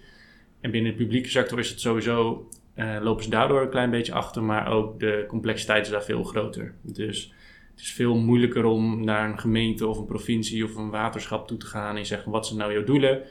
En 0.61 0.71
binnen 0.71 0.91
de 0.91 0.97
publieke 0.97 1.29
sector 1.29 1.59
is 1.59 1.69
het 1.69 1.79
sowieso, 1.79 2.47
uh, 2.75 2.97
lopen 3.01 3.23
ze 3.23 3.29
daardoor 3.29 3.61
een 3.61 3.69
klein 3.69 3.89
beetje 3.89 4.13
achter, 4.13 4.43
maar 4.43 4.67
ook 4.67 4.99
de 4.99 5.25
complexiteit 5.27 5.85
is 5.85 5.91
daar 5.91 6.03
veel 6.03 6.23
groter. 6.23 6.73
Dus 6.81 7.33
het 7.71 7.79
is 7.79 7.91
veel 7.91 8.15
moeilijker 8.15 8.65
om 8.65 9.03
naar 9.03 9.29
een 9.29 9.39
gemeente 9.39 9.87
of 9.87 9.97
een 9.97 10.05
provincie 10.05 10.63
of 10.63 10.75
een 10.75 10.89
waterschap 10.89 11.47
toe 11.47 11.57
te 11.57 11.65
gaan 11.65 11.97
en 11.97 12.05
zeggen 12.05 12.31
wat 12.31 12.47
zijn 12.47 12.59
nou 12.59 12.73
jouw 12.73 12.83
doelen? 12.83 13.21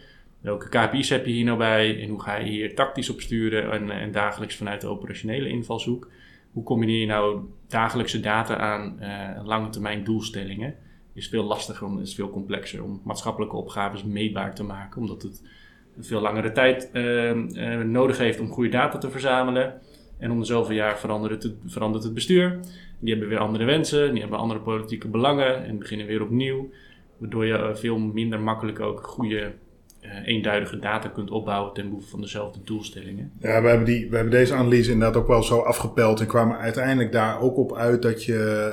Welke 0.40 0.68
KPI's 0.68 1.08
heb 1.08 1.26
je 1.26 1.32
hier 1.32 1.44
nou 1.44 1.58
bij 1.58 2.02
en 2.02 2.08
hoe 2.08 2.22
ga 2.22 2.36
je 2.36 2.50
hier 2.50 2.74
tactisch 2.74 3.10
op 3.10 3.20
sturen 3.20 3.70
en, 3.70 3.90
en 3.90 4.12
dagelijks 4.12 4.56
vanuit 4.56 4.80
de 4.80 4.86
operationele 4.86 5.48
invalshoek? 5.48 6.08
Hoe 6.52 6.62
combineer 6.62 7.00
je 7.00 7.06
nou 7.06 7.40
dagelijkse 7.68 8.20
data 8.20 8.56
aan 8.56 8.96
uh, 9.00 9.46
lange 9.46 9.68
termijn 9.68 10.04
doelstellingen? 10.04 10.74
Is 11.20 11.28
veel 11.28 11.44
lastiger, 11.44 11.86
om, 11.86 12.00
is 12.00 12.14
veel 12.14 12.30
complexer 12.30 12.82
om 12.82 13.00
maatschappelijke 13.04 13.56
opgaves 13.56 14.04
meetbaar 14.04 14.54
te 14.54 14.62
maken, 14.62 15.00
omdat 15.00 15.22
het 15.22 15.42
veel 15.98 16.20
langere 16.20 16.52
tijd 16.52 16.90
uh, 16.92 17.34
uh, 17.34 17.80
nodig 17.80 18.18
heeft 18.18 18.40
om 18.40 18.48
goede 18.48 18.70
data 18.70 18.98
te 18.98 19.10
verzamelen. 19.10 19.80
En 20.18 20.30
om 20.30 20.38
de 20.38 20.44
zoveel 20.44 20.74
jaar 20.74 20.98
verandert 20.98 21.42
het, 21.42 21.54
verandert 21.66 22.04
het 22.04 22.14
bestuur. 22.14 22.60
Die 22.98 23.10
hebben 23.10 23.28
weer 23.28 23.38
andere 23.38 23.64
wensen, 23.64 24.12
die 24.12 24.20
hebben 24.20 24.38
andere 24.38 24.60
politieke 24.60 25.08
belangen 25.08 25.64
en 25.64 25.78
beginnen 25.78 26.06
weer 26.06 26.22
opnieuw. 26.22 26.70
Waardoor 27.16 27.46
je 27.46 27.70
veel 27.74 27.98
minder 27.98 28.40
makkelijk 28.40 28.80
ook 28.80 29.00
goede 29.06 29.52
eenduidige 30.24 30.78
data 30.78 31.08
kunt 31.08 31.30
opbouwen 31.30 31.72
ten 31.72 31.88
behoeve 31.88 32.08
van 32.08 32.20
dezelfde 32.20 32.58
doelstellingen. 32.64 33.32
Ja, 33.40 33.62
we 33.62 33.68
hebben, 33.68 33.86
die, 33.86 34.10
we 34.10 34.14
hebben 34.14 34.34
deze 34.34 34.54
analyse 34.54 34.92
inderdaad 34.92 35.22
ook 35.22 35.28
wel 35.28 35.42
zo 35.42 35.58
afgepeld 35.58 36.20
en 36.20 36.26
kwamen 36.26 36.58
uiteindelijk 36.58 37.12
daar 37.12 37.40
ook 37.40 37.56
op 37.56 37.76
uit 37.76 38.02
dat 38.02 38.24
je 38.24 38.72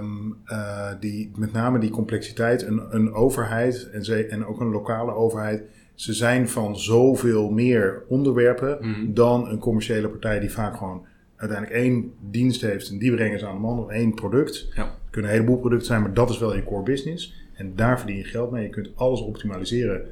um, 0.00 0.36
uh, 0.46 0.88
die, 1.00 1.30
met 1.36 1.52
name 1.52 1.78
die 1.78 1.90
complexiteit, 1.90 2.62
een, 2.62 2.82
een 2.90 3.12
overheid 3.12 3.90
en, 3.92 4.04
ze, 4.04 4.26
en 4.26 4.46
ook 4.46 4.60
een 4.60 4.70
lokale 4.70 5.12
overheid, 5.12 5.62
ze 5.94 6.12
zijn 6.12 6.48
van 6.48 6.78
zoveel 6.78 7.50
meer 7.50 8.02
onderwerpen 8.08 8.78
mm. 8.80 9.14
dan 9.14 9.48
een 9.48 9.58
commerciële 9.58 10.08
partij 10.08 10.40
die 10.40 10.52
vaak 10.52 10.76
gewoon 10.76 11.06
uiteindelijk 11.36 11.80
één 11.80 12.12
dienst 12.30 12.60
heeft 12.60 12.90
en 12.90 12.98
die 12.98 13.14
brengen 13.14 13.38
ze 13.38 13.46
aan 13.46 13.54
de 13.54 13.60
man 13.60 13.78
of 13.78 13.90
één 13.90 14.14
product. 14.14 14.68
Ja. 14.74 14.82
Het 14.82 15.10
kunnen 15.10 15.30
een 15.30 15.36
heleboel 15.36 15.58
producten 15.58 15.86
zijn, 15.86 16.02
maar 16.02 16.14
dat 16.14 16.30
is 16.30 16.38
wel 16.38 16.54
je 16.54 16.64
core 16.64 16.82
business. 16.82 17.44
En 17.54 17.72
daar 17.76 17.98
verdien 17.98 18.16
je 18.16 18.24
geld 18.24 18.50
mee. 18.50 18.62
Je 18.62 18.70
kunt 18.70 18.90
alles 18.94 19.20
optimaliseren 19.20 20.06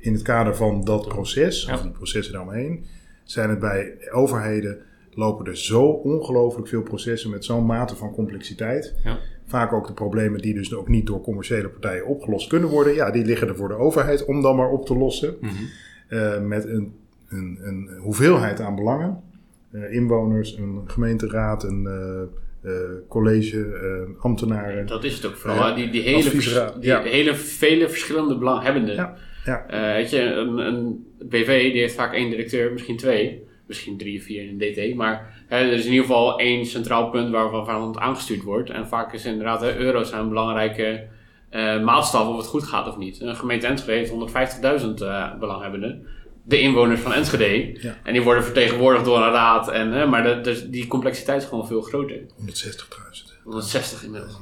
in 0.00 0.12
het 0.12 0.22
kader 0.22 0.56
van 0.56 0.84
dat 0.84 1.08
proces, 1.08 1.64
Ja. 1.64 1.74
of 1.74 1.82
die 1.82 1.90
processen 1.90 2.32
daaromheen, 2.32 2.84
zijn 3.24 3.50
het 3.50 3.58
bij 3.58 3.94
overheden 4.10 4.78
lopen 5.14 5.46
er 5.46 5.56
zo 5.56 5.82
ongelooflijk 5.82 6.68
veel 6.68 6.82
processen 6.82 7.30
met 7.30 7.44
zo'n 7.44 7.66
mate 7.66 7.96
van 7.96 8.12
complexiteit. 8.12 8.94
Ja. 9.04 9.18
Vaak 9.46 9.72
ook 9.72 9.86
de 9.86 9.92
problemen 9.92 10.40
die 10.40 10.54
dus 10.54 10.74
ook 10.74 10.88
niet 10.88 11.06
door 11.06 11.20
commerciële 11.20 11.68
partijen 11.68 12.06
opgelost 12.06 12.48
kunnen 12.48 12.68
worden. 12.68 12.94
Ja, 12.94 13.10
die 13.10 13.24
liggen 13.24 13.48
er 13.48 13.56
voor 13.56 13.68
de 13.68 13.74
overheid 13.74 14.24
om 14.24 14.42
dan 14.42 14.56
maar 14.56 14.70
op 14.70 14.86
te 14.86 14.96
lossen. 14.96 15.36
Mhm. 15.40 15.52
Eh, 16.08 16.40
met 16.40 16.64
een, 16.64 16.94
een, 17.28 17.58
een 17.62 17.88
hoeveelheid 18.00 18.60
aan 18.60 18.74
belangen. 18.74 19.20
Eh, 19.70 19.92
inwoners, 19.92 20.56
een 20.56 20.80
gemeenteraad, 20.86 21.62
een 21.64 21.86
eh, 21.86 22.70
college, 23.08 24.16
ambtenaren. 24.20 24.86
Dat 24.86 25.04
is 25.04 25.14
het 25.14 25.26
ook 25.26 25.36
vooral. 25.36 25.74
Die, 25.74 25.90
die, 25.90 26.02
hele, 26.02 26.30
vers- 26.30 26.72
die 26.74 26.84
ja. 26.90 27.02
hele 27.02 27.34
vele 27.34 27.88
verschillende 27.88 28.38
belanghebbenden. 28.38 28.94
Ja, 28.94 29.16
ja. 29.48 29.66
Eh, 29.66 29.92
weet 29.94 30.10
je, 30.10 30.22
een, 30.22 30.58
een 30.58 31.06
BV 31.18 31.72
die 31.72 31.80
heeft 31.80 31.94
vaak 31.94 32.14
één 32.14 32.30
directeur, 32.30 32.72
misschien 32.72 32.96
twee. 32.96 33.46
Misschien 33.66 33.98
drie 33.98 34.18
of 34.18 34.24
vier 34.24 34.42
in 34.42 34.48
een 34.48 34.72
DT. 34.72 34.94
Maar 34.94 35.44
hè, 35.46 35.56
er 35.56 35.72
is 35.72 35.84
in 35.84 35.90
ieder 35.90 36.06
geval 36.06 36.38
één 36.38 36.66
centraal 36.66 37.10
punt 37.10 37.30
waarvan 37.30 37.64
waarvan 37.64 37.88
het 37.88 37.98
aangestuurd 37.98 38.42
wordt. 38.42 38.70
En 38.70 38.86
vaak 38.86 39.12
is 39.12 39.24
inderdaad, 39.24 39.60
hè, 39.60 39.76
euro's 39.76 40.08
zijn 40.08 40.20
een 40.20 40.28
belangrijke 40.28 41.06
eh 41.50 41.82
maatstaf 41.82 42.28
of 42.28 42.36
het 42.36 42.46
goed 42.46 42.62
gaat 42.62 42.88
of 42.88 42.96
niet. 42.96 43.20
Een 43.20 43.36
gemeente 43.36 43.66
Enschede 43.66 43.92
heeft 43.92 44.10
150.000 44.80 45.02
eh 45.02 45.38
belanghebbenden. 45.38 46.06
De 46.42 46.60
inwoners 46.60 47.00
van 47.00 47.12
Enschede. 47.12 47.78
Ja. 47.80 47.98
En 48.02 48.12
die 48.12 48.22
worden 48.22 48.44
vertegenwoordigd 48.44 49.04
door 49.04 49.16
een 49.16 49.32
raad. 49.32 49.70
En, 49.70 49.92
hè, 49.92 50.06
maar 50.06 50.22
de, 50.22 50.40
dus 50.40 50.68
die 50.68 50.86
complexiteit 50.86 51.42
is 51.42 51.48
gewoon 51.48 51.66
veel 51.66 51.80
groter. 51.82 52.16
160.000. 52.16 53.27
160 53.48 54.04
inmiddels. 54.04 54.32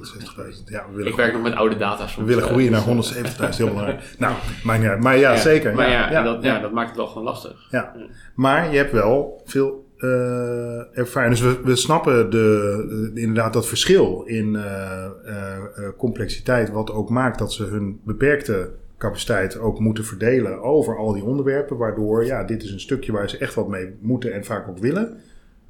160.000. 0.58 0.64
Ja, 0.66 0.86
we 0.90 0.96
willen, 0.96 1.10
Ik 1.10 1.16
werk 1.16 1.32
nog 1.32 1.42
met 1.42 1.54
oude 1.54 1.76
data 1.76 2.04
we 2.04 2.10
soms. 2.10 2.26
willen 2.26 2.42
eh, 2.42 2.48
groeien 2.50 2.72
dus, 2.72 3.14
naar 3.14 3.50
170.000. 3.52 3.56
Heel 3.56 3.68
belangrijk. 3.74 4.02
Nou, 4.18 4.34
niet 4.78 4.88
uit. 4.88 5.02
Maar 5.02 5.16
ja, 5.18 5.32
ja. 5.32 5.36
zeker. 5.40 5.74
Maar 5.74 5.90
ja, 5.90 6.10
ja, 6.10 6.22
dat, 6.22 6.42
ja, 6.42 6.58
dat 6.60 6.72
maakt 6.72 6.88
het 6.88 6.96
wel 6.96 7.06
gewoon 7.06 7.24
lastig. 7.24 7.66
Ja. 7.70 7.94
Maar 8.34 8.70
je 8.70 8.76
hebt 8.76 8.92
wel 8.92 9.42
veel 9.44 9.84
eh, 9.96 10.98
ervaring. 10.98 11.32
Dus 11.32 11.40
we, 11.42 11.60
we 11.64 11.76
snappen 11.76 12.30
de, 12.30 13.10
de- 13.14 13.20
inderdaad 13.20 13.52
dat 13.52 13.66
verschil 13.68 14.22
in 14.26 14.56
eh, 14.56 14.62
eh, 14.64 15.56
eh, 15.56 15.62
complexiteit, 15.96 16.70
wat 16.70 16.92
ook 16.92 17.10
maakt 17.10 17.38
dat 17.38 17.52
ze 17.52 17.64
hun 17.64 18.00
beperkte 18.04 18.70
capaciteit 18.98 19.58
ook 19.58 19.78
moeten 19.80 20.04
verdelen 20.04 20.62
over 20.62 20.98
al 20.98 21.12
die 21.12 21.24
onderwerpen. 21.24 21.76
Waardoor, 21.76 22.24
ja, 22.24 22.44
dit 22.44 22.62
is 22.62 22.70
een 22.72 22.80
stukje 22.80 23.12
waar 23.12 23.28
ze 23.30 23.38
echt 23.38 23.54
wat 23.54 23.68
mee 23.68 23.96
moeten 24.00 24.32
en 24.32 24.44
vaak 24.44 24.68
ook 24.68 24.78
willen. 24.78 25.16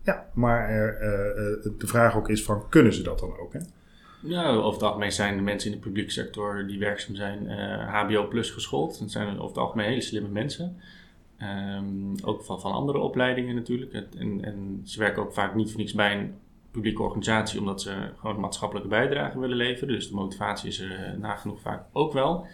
Ja, 0.07 0.27
maar 0.35 0.69
er, 0.69 0.95
eh, 0.95 1.65
eh, 1.67 1.73
de 1.79 1.87
vraag 1.87 2.17
ook 2.17 2.29
is 2.29 2.43
van, 2.43 2.69
kunnen 2.69 2.95
ze 2.95 3.03
dat 3.03 3.19
dan 3.19 3.39
ook? 3.39 3.53
Hè? 3.53 3.59
Ja, 4.23 4.49
over 4.49 4.73
het 4.73 4.83
algemeen 4.83 5.13
zijn 5.13 5.37
de 5.37 5.43
mensen 5.43 5.71
in 5.71 5.77
de 5.77 5.83
publieke 5.83 6.11
sector 6.11 6.67
die 6.67 6.79
werkzaam 6.79 7.15
zijn 7.15 7.49
eh, 7.49 7.95
HBO 7.95 8.29
plus 8.29 8.51
geschoold. 8.51 8.99
Dat 8.99 9.11
zijn 9.11 9.29
over 9.29 9.47
het 9.47 9.59
algemeen 9.59 9.89
hele 9.89 10.01
slimme 10.01 10.29
mensen. 10.29 10.77
Ehm, 11.39 12.25
ook 12.25 12.45
van, 12.45 12.61
van 12.61 12.73
andere 12.73 12.99
opleidingen 12.99 13.55
natuurlijk. 13.55 13.93
En, 13.93 14.45
en 14.45 14.81
ze 14.85 14.99
werken 14.99 15.23
ook 15.23 15.33
vaak 15.33 15.55
niet 15.55 15.71
voor 15.71 15.81
niks 15.81 15.95
bij 15.95 16.17
een 16.17 16.35
publieke 16.71 17.03
organisatie 17.03 17.59
omdat 17.59 17.83
ze 17.83 17.95
gewoon 18.19 18.35
een 18.35 18.41
maatschappelijke 18.41 18.89
bijdrage 18.89 19.39
willen 19.39 19.57
leveren. 19.57 19.95
Dus 19.95 20.09
de 20.09 20.15
motivatie 20.15 20.69
is 20.69 20.81
er 20.81 21.05
eh, 21.05 21.19
nagenoeg 21.19 21.61
vaak 21.61 21.83
ook 21.93 22.13
wel. 22.13 22.47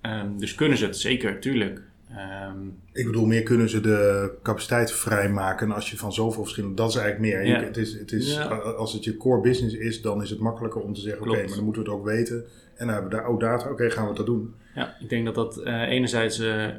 Ehm, 0.00 0.36
dus 0.36 0.54
kunnen 0.54 0.78
ze 0.78 0.84
het 0.84 0.96
zeker, 0.96 1.40
tuurlijk. 1.40 1.82
Ehm, 2.16 2.66
Ik 2.92 3.06
bedoel, 3.06 3.26
meer 3.26 3.42
kunnen 3.42 3.68
ze 3.68 3.80
de 3.80 4.30
capaciteit 4.42 4.92
vrijmaken 4.92 5.72
als 5.72 5.90
je 5.90 5.96
van 5.96 6.12
zoveel 6.12 6.42
verschillende... 6.42 6.76
Dat 6.76 6.88
is 6.88 6.96
eigenlijk 6.96 7.44
meer. 7.44 7.64
Het 7.64 7.76
is, 7.76 7.98
het 7.98 8.12
is. 8.12 8.38
Als 8.76 8.92
het 8.92 9.04
je 9.04 9.16
core 9.16 9.40
business 9.40 9.74
is, 9.74 10.02
dan 10.02 10.22
is 10.22 10.30
het 10.30 10.38
makkelijker 10.38 10.80
om 10.80 10.94
te 10.94 11.00
zeggen... 11.00 11.22
Oké, 11.28 11.36
maar 11.36 11.54
dan 11.54 11.64
moeten 11.64 11.82
we 11.82 11.90
het 11.90 11.98
ook 11.98 12.04
weten. 12.04 12.36
En 12.74 12.86
dan 12.86 12.88
hebben 12.88 13.10
we 13.10 13.16
daar 13.16 13.26
ook 13.26 13.40
data. 13.40 13.70
Oké, 13.70 13.90
gaan 13.90 14.08
we 14.08 14.14
dat 14.14 14.26
doen. 14.26 14.54
Ja, 14.74 14.96
ik 15.00 15.08
denk 15.08 15.24
dat 15.24 15.34
dat 15.34 15.56
eh, 15.56 15.82
enerzijds 15.82 16.38
eh, 16.38 16.64
eh, 16.64 16.74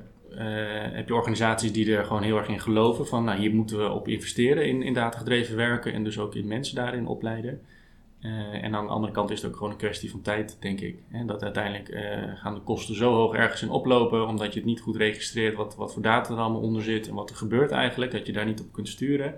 heb 0.94 1.08
je 1.08 1.16
organisaties 1.16 1.72
die 1.72 1.96
er 1.96 2.06
gewoon 2.06 2.24
heel 2.24 2.38
erg 2.38 2.48
in 2.48 2.60
geloven 2.60 3.08
van 3.08 3.24
nou, 3.24 3.40
hier 3.40 3.54
moeten 3.54 3.78
we 3.78 3.90
op 3.90 4.08
investeren 4.08 4.68
in, 4.68 4.82
in 4.82 4.94
datagedreven 4.94 5.56
werken 5.56 5.94
en 5.94 6.04
dus 6.04 6.20
ook 6.20 6.36
in 6.36 6.48
mensen 6.48 6.76
daarin 6.76 7.08
opleiden. 7.08 7.62
Eh, 8.20 8.64
en 8.64 8.76
aan 8.76 8.86
de 8.86 8.92
andere 8.92 9.14
kant 9.14 9.30
is 9.30 9.42
het 9.42 9.52
ook 9.52 9.58
gewoon 9.58 9.72
een 9.72 9.78
kwestie 9.78 10.12
van 10.12 10.22
tijd, 10.22 10.58
denk 10.60 10.80
ik. 10.80 11.00
En 11.12 11.28
dat 11.28 11.44
uiteindelijk 11.44 11.90
eh, 11.90 12.36
gaan 12.36 12.54
de 12.54 12.62
kosten 12.62 12.96
zo 12.96 13.14
hoog 13.14 13.34
ergens 13.34 13.62
in 13.62 13.70
oplopen, 13.70 14.28
omdat 14.28 14.54
je 14.54 14.60
het 14.60 14.68
niet 14.68 14.82
goed 14.82 14.96
registreert 14.96 15.56
wat, 15.56 15.76
wat 15.76 15.94
voor 15.94 16.02
data 16.02 16.34
er 16.34 16.40
allemaal 16.40 16.62
onder 16.62 16.84
zit 16.84 17.08
en 17.08 17.14
wat 17.14 17.30
er 17.30 17.36
gebeurt 17.36 17.72
eigenlijk, 17.72 18.12
dat 18.12 18.26
je 18.26 18.34
daar 18.34 18.46
niet 18.46 18.62
op 18.62 18.72
kunt 18.72 18.88
sturen. 18.88 19.36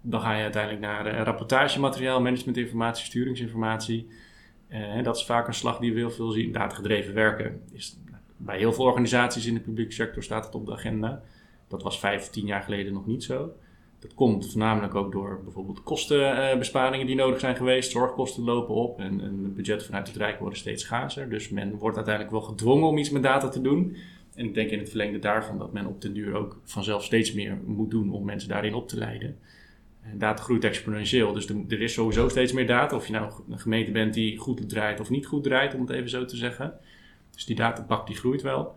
Dan 0.00 0.20
ga 0.20 0.34
je 0.34 0.42
uiteindelijk 0.42 0.82
naar 0.82 1.06
eh, 1.06 1.22
rapportagemateriaal, 1.22 2.20
managementinformatie, 2.20 3.04
sturingsinformatie. 3.04 4.08
Dat 5.02 5.16
is 5.16 5.24
vaak 5.24 5.46
een 5.46 5.54
slag 5.54 5.78
die 5.78 5.92
we 5.92 5.98
heel 5.98 6.10
veel 6.10 6.30
zien. 6.30 6.52
Datagedreven 6.52 7.14
werken 7.14 7.62
is 7.72 7.98
bij 8.36 8.58
heel 8.58 8.72
veel 8.72 8.84
organisaties 8.84 9.46
in 9.46 9.54
de 9.54 9.60
publieke 9.60 9.92
sector 9.92 10.22
staat 10.22 10.44
het 10.44 10.54
op 10.54 10.66
de 10.66 10.72
agenda. 10.72 11.22
Dat 11.68 11.82
was 11.82 11.98
vijf, 11.98 12.28
tien 12.28 12.46
jaar 12.46 12.62
geleden 12.62 12.92
nog 12.92 13.06
niet 13.06 13.24
zo. 13.24 13.52
Dat 13.98 14.14
komt 14.14 14.50
voornamelijk 14.50 14.94
ook 14.94 15.12
door 15.12 15.40
bijvoorbeeld 15.44 15.82
kostenbesparingen 15.82 17.06
die 17.06 17.16
nodig 17.16 17.40
zijn 17.40 17.56
geweest. 17.56 17.90
Zorgkosten 17.90 18.42
lopen 18.42 18.74
op 18.74 18.98
en, 18.98 19.20
en 19.20 19.40
het 19.42 19.54
budget 19.54 19.84
vanuit 19.84 20.06
het 20.06 20.16
Rijk 20.16 20.38
worden 20.38 20.58
steeds 20.58 20.82
schaarser. 20.82 21.30
Dus 21.30 21.48
men 21.48 21.78
wordt 21.78 21.96
uiteindelijk 21.96 22.34
wel 22.34 22.44
gedwongen 22.44 22.88
om 22.88 22.98
iets 22.98 23.10
met 23.10 23.22
data 23.22 23.48
te 23.48 23.60
doen. 23.60 23.96
En 24.34 24.44
ik 24.44 24.54
denk 24.54 24.70
in 24.70 24.78
het 24.78 24.88
verlengde 24.88 25.18
daarvan 25.18 25.58
dat 25.58 25.72
men 25.72 25.86
op 25.86 26.00
den 26.00 26.12
duur 26.12 26.34
ook 26.34 26.60
vanzelf 26.64 27.04
steeds 27.04 27.32
meer 27.32 27.58
moet 27.64 27.90
doen 27.90 28.12
om 28.12 28.24
mensen 28.24 28.48
daarin 28.48 28.74
op 28.74 28.88
te 28.88 28.98
leiden. 28.98 29.38
En 30.02 30.18
data 30.18 30.42
groeit 30.42 30.64
exponentieel, 30.64 31.32
dus 31.32 31.48
er, 31.48 31.80
is 31.80 31.92
sowieso 31.92 32.28
steeds 32.28 32.52
meer 32.52 32.66
data. 32.66 32.96
Of 32.96 33.06
je 33.06 33.12
nou 33.12 33.32
een 33.50 33.58
gemeente 33.58 33.90
bent 33.90 34.14
die 34.14 34.38
goed 34.38 34.68
draait 34.68 35.00
of 35.00 35.10
niet 35.10 35.26
goed 35.26 35.44
draait, 35.44 35.74
om 35.74 35.80
het 35.80 35.90
even 35.90 36.10
zo 36.10 36.24
te 36.24 36.36
zeggen. 36.36 36.74
Dus 37.30 37.44
die 37.44 37.56
databak 37.56 38.06
die 38.06 38.16
groeit 38.16 38.42
wel. 38.42 38.76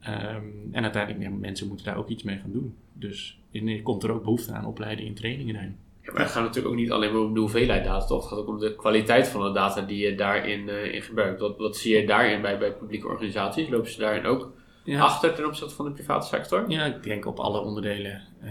Ehm, 0.00 0.44
en 0.70 0.82
uiteindelijk, 0.82 1.24
ja, 1.24 1.30
mensen 1.30 1.68
moeten 1.68 1.86
daar 1.86 1.96
ook 1.96 2.08
iets 2.08 2.22
mee 2.22 2.38
gaan 2.38 2.52
doen. 2.52 2.74
Dus 2.92 3.40
in, 3.56 3.82
komt 3.82 4.02
er 4.02 4.12
ook 4.12 4.22
behoefte 4.22 4.52
aan 4.52 4.66
opleiding 4.66 5.08
en 5.08 5.14
trainingen 5.14 5.54
daarin. 5.54 5.76
Ja, 6.02 6.12
maar 6.12 6.22
het 6.22 6.30
gaat 6.30 6.42
natuurlijk 6.42 6.74
ook 6.74 6.80
niet 6.80 6.90
alleen 6.90 7.12
maar 7.12 7.22
om 7.22 7.34
de 7.34 7.40
hoeveelheid 7.40 7.84
data, 7.84 8.06
toch? 8.06 8.20
Het 8.20 8.28
gaat 8.28 8.38
ook 8.38 8.48
om 8.48 8.58
de 8.58 8.74
kwaliteit 8.76 9.28
van 9.28 9.42
de 9.44 9.52
data 9.52 9.80
die 9.82 10.06
je 10.08 10.14
daarin 10.14 10.68
eh, 10.68 10.94
in 10.94 11.02
gebruikt. 11.02 11.40
Wat, 11.40 11.56
wat 11.58 11.76
zie 11.76 11.96
je 12.00 12.06
daarin 12.06 12.42
bij, 12.42 12.58
bij 12.58 12.72
publieke 12.72 13.06
organisaties? 13.08 13.68
Lopen 13.68 13.90
ze 13.90 13.98
daarin 14.00 14.24
ook 14.24 14.52
Ja. 14.84 15.00
achter 15.00 15.34
ten 15.34 15.46
opzichte 15.46 15.74
van 15.74 15.84
de 15.84 15.90
private 15.90 16.26
sector? 16.26 16.64
Ja, 16.70 16.84
ik 16.84 17.02
denk 17.02 17.26
op 17.26 17.38
alle 17.38 17.60
onderdelen 17.60 18.22
eh, 18.40 18.50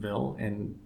wel. 0.00 0.34
En 0.36 0.80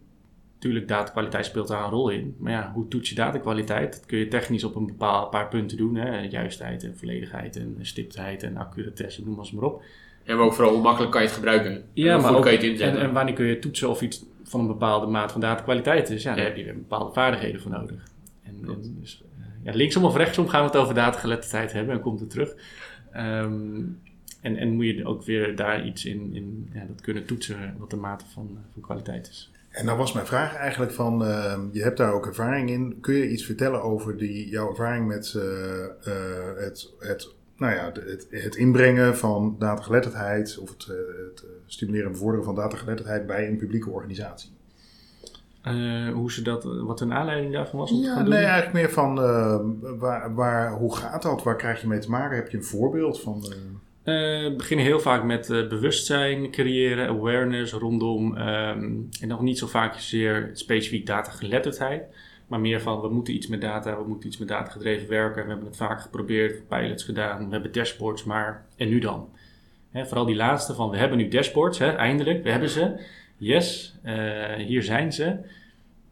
natuurlijk, 0.54 0.88
datakwaliteit 0.88 1.46
speelt 1.46 1.68
daar 1.68 1.84
een 1.84 1.90
rol 1.90 2.08
in. 2.08 2.34
Maar 2.38 2.52
ja, 2.52 2.70
hoe 2.74 2.88
toets 2.88 3.08
je 3.08 3.14
datakwaliteit? 3.14 3.92
Dat 3.92 4.06
kun 4.06 4.18
je 4.18 4.28
technisch 4.28 4.64
op 4.64 4.74
een 4.74 4.86
bepaald 4.86 5.30
paar 5.30 5.48
punten 5.48 5.76
doen. 5.76 5.94
Hè? 5.94 6.20
Juistheid 6.20 6.84
en 6.84 6.96
volledigheid 6.96 7.56
en 7.56 7.76
stiptheid 7.80 8.42
en 8.42 8.56
accuratesse, 8.56 9.20
noem 9.24 9.34
maar 9.34 9.44
eens 9.44 9.52
maar 9.52 9.64
op. 9.64 9.82
Maar 10.36 10.44
ook 10.44 10.54
vooral 10.54 10.72
hoe 10.72 10.82
makkelijk 10.82 11.12
kan 11.12 11.20
je 11.20 11.26
het 11.26 11.36
gebruiken? 11.36 11.70
En 11.72 11.82
Ja, 11.92 12.12
hoe 12.14 12.22
maar 12.22 12.34
ook, 12.34 12.42
kan 12.42 12.50
je 12.52 12.56
het 12.56 12.66
en, 12.66 12.72
inzetten? 12.72 13.00
en 13.00 13.12
wanneer 13.12 13.34
kun 13.34 13.46
je 13.46 13.58
toetsen 13.58 13.88
of 13.88 14.00
iets 14.02 14.24
van 14.44 14.60
een 14.60 14.66
bepaalde 14.66 15.06
maat 15.06 15.32
van 15.32 15.40
datakwaliteit 15.40 16.10
is? 16.10 16.22
Ja, 16.22 16.30
daar 16.30 16.38
Ja. 16.42 16.44
heb 16.48 16.56
je 16.56 16.64
weer 16.64 16.74
bepaalde 16.74 17.12
vaardigheden 17.12 17.60
voor 17.60 17.70
nodig. 17.70 18.02
En, 18.42 18.54
en 18.68 18.96
dus, 19.00 19.22
eh, 19.38 19.44
ja, 19.62 19.72
linksom 19.74 20.04
of 20.04 20.16
rechtsom 20.16 20.48
gaan 20.48 20.60
we 20.60 20.66
het 20.66 20.76
over 20.76 20.94
datageletterdheid 20.94 21.72
hebben 21.72 21.94
en 21.94 22.00
komt 22.00 22.20
het 22.20 22.30
terug. 22.30 22.54
Ehm, 23.12 23.80
en, 24.40 24.56
en 24.56 24.70
moet 24.72 24.84
je 24.84 25.06
ook 25.06 25.24
weer 25.24 25.56
daar 25.56 25.84
iets 25.86 26.04
in, 26.04 26.30
in 26.34 26.70
ja, 26.74 26.84
dat 26.88 27.00
kunnen 27.00 27.24
toetsen 27.26 27.74
wat 27.78 27.90
de 27.90 27.96
mate 27.96 28.24
van, 28.32 28.48
eh, 28.50 28.72
van 28.72 28.82
kwaliteit 28.82 29.28
is. 29.28 29.50
En 29.70 29.86
dan 29.86 29.96
was 29.96 30.12
mijn 30.12 30.26
vraag 30.26 30.54
eigenlijk 30.54 30.92
van, 30.92 31.24
ehm, 31.24 31.60
je 31.72 31.82
hebt 31.82 31.96
daar 31.96 32.12
ook 32.12 32.26
ervaring 32.26 32.70
in. 32.70 32.98
Kun 33.00 33.14
je 33.14 33.30
iets 33.30 33.44
vertellen 33.44 33.82
over 33.82 34.16
die, 34.16 34.48
jouw 34.48 34.68
ervaring 34.68 35.06
met 35.06 35.34
eh, 35.36 35.84
eh, 35.84 36.56
het, 36.56 36.92
het, 36.98 37.34
nou 37.60 37.74
ja, 37.74 37.92
het, 37.92 38.26
het 38.30 38.56
inbrengen 38.56 39.16
van 39.16 39.56
datageletterdheid 39.58 40.58
of 40.58 40.70
het, 40.70 40.82
eh, 40.82 40.96
het 41.30 41.42
eh, 41.42 41.50
stimuleren 41.66 42.06
en 42.06 42.12
bevorderen 42.12 42.44
van 42.44 42.54
datageletterdheid 42.54 43.26
bij 43.26 43.48
een 43.48 43.56
publieke 43.56 43.90
organisatie? 43.90 44.50
Eh, 45.62 46.08
hoe 46.12 46.32
ze 46.32 46.42
dat, 46.42 46.64
wat 46.64 47.00
hun 47.00 47.12
aanleiding 47.12 47.52
daarvan 47.52 47.78
was 47.78 47.90
om 47.90 48.02
te 48.02 48.08
gaan 48.08 48.24
doen? 48.24 48.34
nee, 48.34 48.44
eigenlijk 48.44 48.72
meer 48.72 48.90
van 48.90 49.22
eh, 49.22 49.60
waar, 49.98 50.34
waar, 50.34 50.72
hoe 50.72 50.96
gaat 50.96 51.22
dat? 51.22 51.42
Waar 51.42 51.56
krijg 51.56 51.80
je 51.80 51.86
mee 51.86 51.98
te 51.98 52.10
maken? 52.10 52.36
Heb 52.36 52.50
je 52.50 52.56
een 52.56 52.64
voorbeeld 52.64 53.20
van? 53.20 53.44
we 54.04 54.54
beginnen 54.56 54.86
heel 54.86 55.00
vaak 55.00 55.24
met 55.24 55.50
eh, 55.50 55.68
bewustzijn 55.68 56.50
creëren, 56.50 57.08
awareness 57.08 57.72
rondom. 57.72 58.36
ehm, 58.36 58.92
en 59.20 59.28
nog 59.28 59.40
niet 59.40 59.58
zo 59.58 59.66
vaak 59.66 59.94
zeer 59.94 60.50
specifiek 60.52 61.06
datageletterdheid. 61.06 62.02
Maar 62.50 62.60
meer 62.60 62.80
van 62.80 63.00
we 63.00 63.08
moeten 63.08 63.34
iets 63.34 63.46
met 63.46 63.60
data, 63.60 63.96
we 63.96 64.08
moeten 64.08 64.28
iets 64.28 64.38
met 64.38 64.48
data 64.48 64.70
gedreven 64.70 65.08
werken. 65.08 65.42
We 65.42 65.48
hebben 65.48 65.66
het 65.66 65.76
vaak 65.76 66.00
geprobeerd, 66.00 66.68
pilots 66.68 67.04
gedaan, 67.04 67.46
we 67.46 67.52
hebben 67.52 67.72
dashboards, 67.72 68.24
maar 68.24 68.64
en 68.76 68.88
nu 68.88 68.98
dan? 68.98 69.28
Vooral 69.92 70.24
die 70.24 70.36
laatste 70.36 70.74
van 70.74 70.90
we 70.90 70.96
hebben 70.96 71.18
nu 71.18 71.28
dashboards, 71.28 71.78
eindelijk, 71.80 72.42
we 72.42 72.50
hebben 72.50 72.68
ze. 72.68 73.00
Yes, 73.36 73.94
eh, 74.02 74.54
hier 74.54 74.82
zijn 74.82 75.12
ze. 75.12 75.36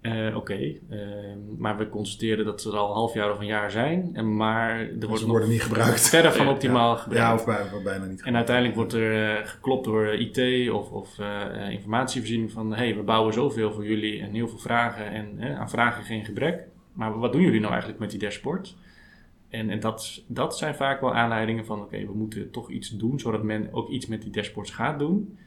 Eh, 0.01 0.37
Oké, 0.37 0.55
eh, 0.89 0.99
maar 1.59 1.77
we 1.77 1.89
constateren 1.89 2.45
dat 2.45 2.61
ze 2.61 2.69
er 2.69 2.77
al 2.77 2.89
een 2.89 2.95
half 2.95 3.15
jaar 3.15 3.33
of 3.33 3.39
een 3.39 3.47
jaar 3.47 3.71
zijn. 3.71 4.11
En 4.13 4.37
maar 4.37 4.81
er 4.81 5.07
wordt 5.07 5.19
ze 5.19 5.21
nog 5.21 5.31
worden 5.31 5.49
niet 5.49 5.63
gebruikt. 5.63 6.09
verder 6.09 6.33
van 6.33 6.47
Ja, 6.47 6.53
optimaal 6.53 6.97
gebruikt. 6.97 7.27
Ja, 7.27 7.35
of 7.35 7.73
bij, 7.73 7.83
bijna 7.83 8.05
niet. 8.05 8.23
En 8.23 8.37
uiteindelijk 8.37 8.77
wordt 8.77 8.93
er 8.93 9.37
eh, 9.37 9.47
geklopt 9.47 9.85
door 9.85 10.15
IT 10.15 10.71
of, 10.71 10.91
of 10.91 11.19
eh, 11.19 11.71
informatievoorziening 11.71 12.53
van... 12.53 12.71
hé, 12.71 12.77
hey, 12.77 12.97
we 12.97 13.03
bouwen 13.03 13.33
zoveel 13.33 13.73
voor 13.73 13.87
jullie 13.87 14.21
en 14.21 14.33
heel 14.33 14.49
veel 14.49 14.59
vragen 14.59 15.11
en 15.11 15.57
aan 15.59 15.71
vragen 15.71 16.05
geen 16.05 16.25
gebrek. 16.25 16.67
Maar 16.93 17.19
wat 17.19 17.33
doen 17.33 17.43
jullie 17.43 17.61
nou 17.61 17.71
eigenlijk 17.71 18.01
met 18.01 18.11
die 18.11 18.19
dashboard? 18.19 18.77
En, 19.49 19.71
en 19.71 19.81
dat, 19.81 20.23
dat 20.27 20.59
zijn 20.59 20.75
vaak 20.75 21.01
wel 21.01 21.15
aanleidingen 21.15 21.67
van... 21.67 21.81
oké, 21.81 22.07
we 22.07 22.15
moeten 22.15 22.51
toch 22.51 22.71
iets 22.71 22.89
doen, 22.89 23.21
zodat 23.21 23.43
men 23.43 23.69
ook 23.73 23.89
iets 23.89 24.07
met 24.07 24.23
die 24.23 24.31
dashboards 24.33 24.71
gaat 24.71 24.99
doen. 24.99 25.39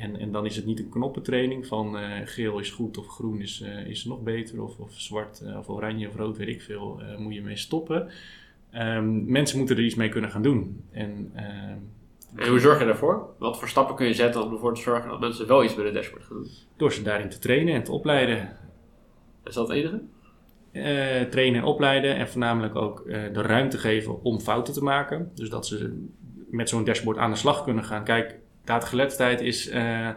En, 0.00 0.18
en 0.18 0.32
dan 0.32 0.46
is 0.46 0.56
het 0.56 0.66
niet 0.66 0.78
een 0.78 0.88
knoppentraining 0.88 1.66
van 1.66 1.98
eh, 1.98 2.08
geel 2.24 2.58
is 2.58 2.70
goed 2.70 2.98
of 2.98 3.06
groen 3.06 3.40
is, 3.40 3.60
eh, 3.60 3.86
is 3.86 4.04
nog 4.04 4.22
beter... 4.22 4.62
of, 4.62 4.78
of 4.78 4.92
zwart 4.92 5.40
eh, 5.40 5.58
of 5.58 5.68
oranje 5.68 6.08
of 6.08 6.16
rood, 6.16 6.36
weet 6.36 6.48
ik 6.48 6.62
veel, 6.62 7.00
moet 7.18 7.34
je 7.34 7.42
mee 7.42 7.56
stoppen... 7.56 8.08
Ehm, 8.70 9.32
mensen 9.32 9.58
moeten 9.58 9.76
er 9.76 9.82
iets 9.82 9.94
mee 9.94 10.08
kunnen 10.08 10.30
gaan 10.30 10.42
doen. 10.42 10.84
En 10.90 11.30
ehm, 11.34 11.78
En 12.36 12.48
hoe 12.48 12.58
zorg 12.58 12.78
je 12.78 12.84
daarvoor? 12.84 13.34
Wat 13.38 13.58
voor 13.58 13.68
stappen 13.68 13.96
kun 13.96 14.06
je 14.06 14.14
zetten 14.14 14.44
om 14.44 14.52
ervoor 14.52 14.74
te 14.74 14.80
zorgen 14.80 15.10
dat 15.10 15.20
mensen 15.20 15.46
wel 15.46 15.64
iets 15.64 15.74
bij 15.74 15.84
de 15.84 15.90
dashboard 15.90 16.24
gaan 16.24 16.36
doen? 16.36 16.50
Door 16.76 16.92
ze 16.92 17.02
daarin 17.02 17.28
te 17.28 17.38
trainen 17.38 17.74
en 17.74 17.84
te 17.84 17.92
opleiden. 17.92 18.56
Is 19.44 19.54
dat 19.54 19.68
het 19.68 19.76
enige? 19.76 20.00
Trainen 21.30 21.60
en 21.60 21.66
opleiden 21.66 22.16
en 22.16 22.28
voornamelijk 22.28 22.76
ook 22.76 23.04
de 23.06 23.42
ruimte 23.42 23.78
geven 23.78 24.22
om 24.22 24.40
fouten 24.40 24.74
te 24.74 24.82
maken. 24.82 25.30
Dus 25.34 25.50
dat 25.50 25.66
ze 25.66 26.06
met 26.50 26.68
zo'n 26.68 26.84
dashboard 26.84 27.18
aan 27.18 27.30
de 27.30 27.36
slag 27.36 27.64
kunnen 27.64 27.84
gaan. 27.84 28.04
Kijk, 28.04 28.38
datageletterdheid 28.72 29.40
is 29.40 29.68
eh 29.68 30.08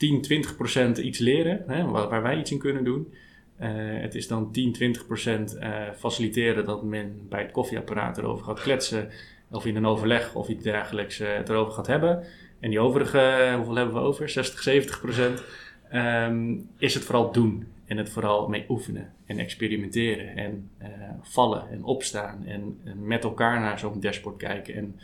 10, 0.00 0.22
20 0.22 0.56
procent 0.56 0.98
iets 0.98 1.18
leren, 1.18 1.64
hè, 1.66 1.84
waar, 1.84 2.22
wij 2.22 2.38
iets 2.38 2.50
in 2.50 2.58
kunnen 2.58 2.84
doen. 2.84 3.12
Eh, 3.56 3.70
het 3.76 4.14
is 4.14 4.28
dan 4.28 4.52
10, 4.52 4.72
20 4.72 5.06
procent 5.06 5.56
eh, 5.56 5.70
faciliteren 5.96 6.64
dat 6.64 6.82
men 6.82 7.26
bij 7.28 7.42
het 7.42 7.50
koffieapparaat 7.50 8.18
erover 8.18 8.44
gaat 8.44 8.60
kletsen. 8.60 9.10
Of 9.50 9.66
in 9.66 9.76
een 9.76 9.86
overleg 9.86 10.34
of 10.34 10.48
iets 10.48 10.64
dergelijks 10.64 11.20
eh, 11.20 11.36
het 11.36 11.48
erover 11.48 11.72
gaat 11.72 11.86
hebben. 11.86 12.24
En 12.60 12.70
die 12.70 12.80
overige, 12.80 13.18
eh, 13.18 13.54
hoeveel 13.54 13.74
hebben 13.74 13.94
we 13.94 14.00
over? 14.00 14.28
60, 14.28 14.62
70 14.62 15.00
procent. 15.00 15.42
ehm, 15.90 16.56
is 16.78 16.94
het 16.94 17.04
vooral 17.04 17.32
doen. 17.32 17.66
En 17.86 17.96
het 17.96 18.10
vooral 18.10 18.48
mee 18.48 18.64
oefenen 18.68 19.12
en 19.26 19.38
experimenteren. 19.38 20.36
En 20.36 20.70
eh, 20.78 20.88
vallen 21.22 21.70
en 21.70 21.82
opstaan. 21.84 22.44
En, 22.46 22.80
en 22.84 23.06
met 23.06 23.24
elkaar 23.24 23.60
naar 23.60 23.78
zo'n 23.78 24.00
dashboard 24.00 24.36
kijken. 24.36 24.74
En 24.74 25.00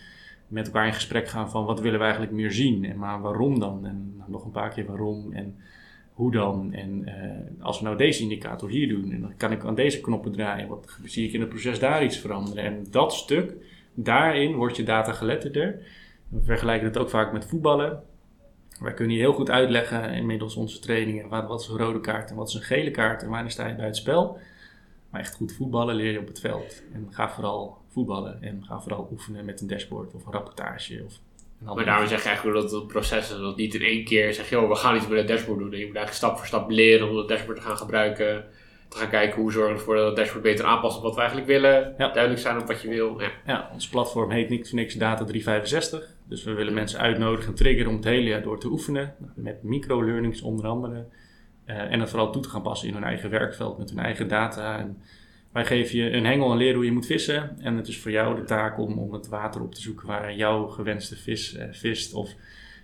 met 0.49 0.67
elkaar 0.67 0.87
in 0.87 0.93
gesprek 0.93 1.29
gaan 1.29 1.51
van 1.51 1.65
wat 1.65 1.81
willen 1.81 1.99
we 1.99 2.05
eigenlijk 2.05 2.35
meer 2.35 2.53
zien. 2.53 2.85
En 2.85 2.99
maar 2.99 3.21
waarom 3.21 3.59
dan? 3.59 3.87
En 3.87 4.23
nog 4.27 4.45
een 4.45 4.51
paar 4.51 4.71
keer 4.71 4.87
waarom. 4.87 5.33
En 5.33 5.57
hoe 6.13 6.31
dan? 6.33 6.73
En 6.73 7.05
eh, 7.05 7.65
als 7.65 7.79
we 7.79 7.85
nou 7.85 7.97
deze 7.97 8.23
indicator 8.23 8.69
hier 8.69 8.89
doen. 8.89 9.13
En 9.13 9.21
dan 9.21 9.37
kan 9.37 9.53
ik 9.53 9.65
aan 9.65 9.75
deze 9.75 10.01
knoppen 10.01 10.33
draaien. 10.33 10.69
Wat 10.69 10.99
zie 11.05 11.27
ik 11.27 11.33
in 11.33 11.41
het 11.41 11.49
proces 11.49 11.79
daar 11.79 12.05
iets 12.05 12.19
veranderen? 12.19 12.65
En 12.65 12.87
dat 12.91 13.15
stuk, 13.15 13.55
daarin 13.95 14.55
wordt 14.55 14.77
je 14.77 14.83
data 14.83 15.13
geletterder. 15.13 15.87
We 16.29 16.43
vergelijken 16.43 16.87
het 16.87 16.99
ook 16.99 17.11
vaak 17.11 17.33
met 17.33 17.47
voetballen. 17.47 18.03
Wij 18.81 18.95
kunnen 18.95 19.15
je 19.17 19.21
heel 19.21 19.33
goed 19.33 19.51
uitleggen 19.51 20.13
inmiddels 20.13 20.57
onze 20.57 20.79
trainingen 20.79 21.29
wat, 21.29 21.47
wat 21.47 21.61
is 21.61 21.69
een 21.69 21.77
rode 21.77 22.01
kaart 22.01 22.31
en 22.31 22.37
wat 22.37 22.49
is 22.49 22.55
een 22.55 22.63
gele 22.63 22.91
kaart 22.91 23.23
en 23.23 23.29
wanneer 23.29 23.51
sta 23.51 23.67
je 23.67 23.75
bij 23.75 23.87
het 23.87 23.97
spel. 23.97 24.39
Maar 25.11 25.21
echt 25.21 25.35
goed 25.35 25.53
voetballen 25.53 25.95
leer 25.95 26.13
je 26.13 26.19
op 26.19 26.27
het 26.27 26.41
veld. 26.41 26.83
En 26.93 27.07
ga 27.11 27.31
vooral 27.31 27.79
voetballen 27.97 28.43
en 28.43 28.65
ga 28.65 28.81
vooral 28.81 29.09
oefenen 29.13 29.45
met 29.45 29.61
een 29.61 29.67
dashboard 29.67 30.15
of 30.15 30.27
een 30.27 30.33
rapportage. 30.33 31.03
Of 31.05 31.21
Maar 31.75 31.85
daarom 31.85 32.09
zeg 32.09 32.23
je 32.23 32.29
eigenlijk 32.29 32.61
dat 32.61 32.71
het 32.73 32.87
proces 32.87 33.31
is. 33.31 33.39
Dat 33.39 33.57
niet 33.57 33.75
in 33.75 33.83
één 33.83 34.05
keer 34.05 34.35
zeg 34.35 34.49
je, 34.49 34.61
oh, 34.61 34.69
we 34.69 34.75
gaan 34.75 34.97
iets 34.97 35.09
bij 35.09 35.21
de 35.21 35.33
dashboard 35.33 35.59
doen. 35.59 35.73
En 35.73 35.79
je 35.79 35.87
moet 35.87 35.97
eigenlijk 35.97 36.25
stap 36.25 36.37
voor 36.37 36.47
stap 36.47 36.71
leren 36.71 37.09
om 37.09 37.17
het 37.17 37.29
dashboard 37.29 37.57
te 37.57 37.63
gaan 37.63 37.77
gebruiken. 37.77 38.45
Te 38.89 38.97
gaan 38.97 39.09
kijken 39.09 39.41
hoe 39.41 39.53
zorgen 39.53 39.73
we 39.73 39.79
ervoor 39.79 39.97
dat 39.97 40.07
het 40.07 40.17
dashboard 40.17 40.43
beter 40.43 40.65
aanpast 40.65 40.97
op 40.97 41.03
wat 41.03 41.15
we 41.15 41.19
eigenlijk 41.19 41.49
willen. 41.49 41.95
Ja. 41.99 42.13
Duidelijk 42.13 42.43
zijn 42.43 42.59
op 42.59 42.67
wat 42.67 42.83
je 42.83 42.89
wil. 42.89 43.21
Ja. 43.21 43.31
Ja, 43.47 43.71
ons 43.73 43.89
platform 43.89 44.31
heet 44.31 44.49
niet 44.49 44.69
voor 44.69 44.79
niks 44.79 44.95
Data 44.95 45.25
365. 45.25 46.15
Dus 46.29 46.45
we 46.45 46.53
willen 46.53 46.75
mensen 46.75 47.01
uitnodigen 47.01 47.49
en 47.49 47.55
triggeren 47.55 47.91
om 47.91 47.97
het 47.97 48.05
hele 48.05 48.29
jaar 48.29 48.43
door 48.43 48.61
te 48.61 48.69
oefenen. 48.69 49.15
Met 49.35 49.63
micro-learnings 49.63 50.43
onder 50.43 50.67
andere. 50.67 51.07
Eh, 51.65 51.93
en 51.93 52.01
het 52.01 52.11
vooral 52.11 52.33
toe 52.33 52.43
te 52.43 52.49
gaan 52.49 52.63
passen 52.63 52.89
in 52.89 52.95
hun 52.95 53.05
eigen 53.05 53.31
werkveld 53.31 53.79
met 53.79 53.91
hun 53.91 53.99
eigen 53.99 54.29
data. 54.29 54.79
En 54.79 55.03
wij 55.53 55.65
geven 55.65 55.99
je 55.99 56.11
een 56.11 56.27
hengel 56.27 56.51
en 56.51 56.57
leren 56.57 56.75
hoe 56.75 56.85
je 56.85 56.93
moet 56.93 57.07
vissen. 57.07 57.57
En 57.61 57.77
het 57.77 57.89
is 57.89 57.99
voor 57.99 58.11
jou 58.11 58.37
de 58.37 58.45
taak 58.45 58.79
om, 58.79 58.99
om 58.99 59.13
het 59.13 59.29
water 59.29 59.61
op 59.63 59.75
te 59.75 59.81
zoeken 59.81 60.07
waar 60.07 60.35
jouw 60.35 60.67
gewenste 60.67 61.17
vis 61.17 61.57
eh, 61.57 61.67
vist. 61.71 62.15
Of 62.15 62.31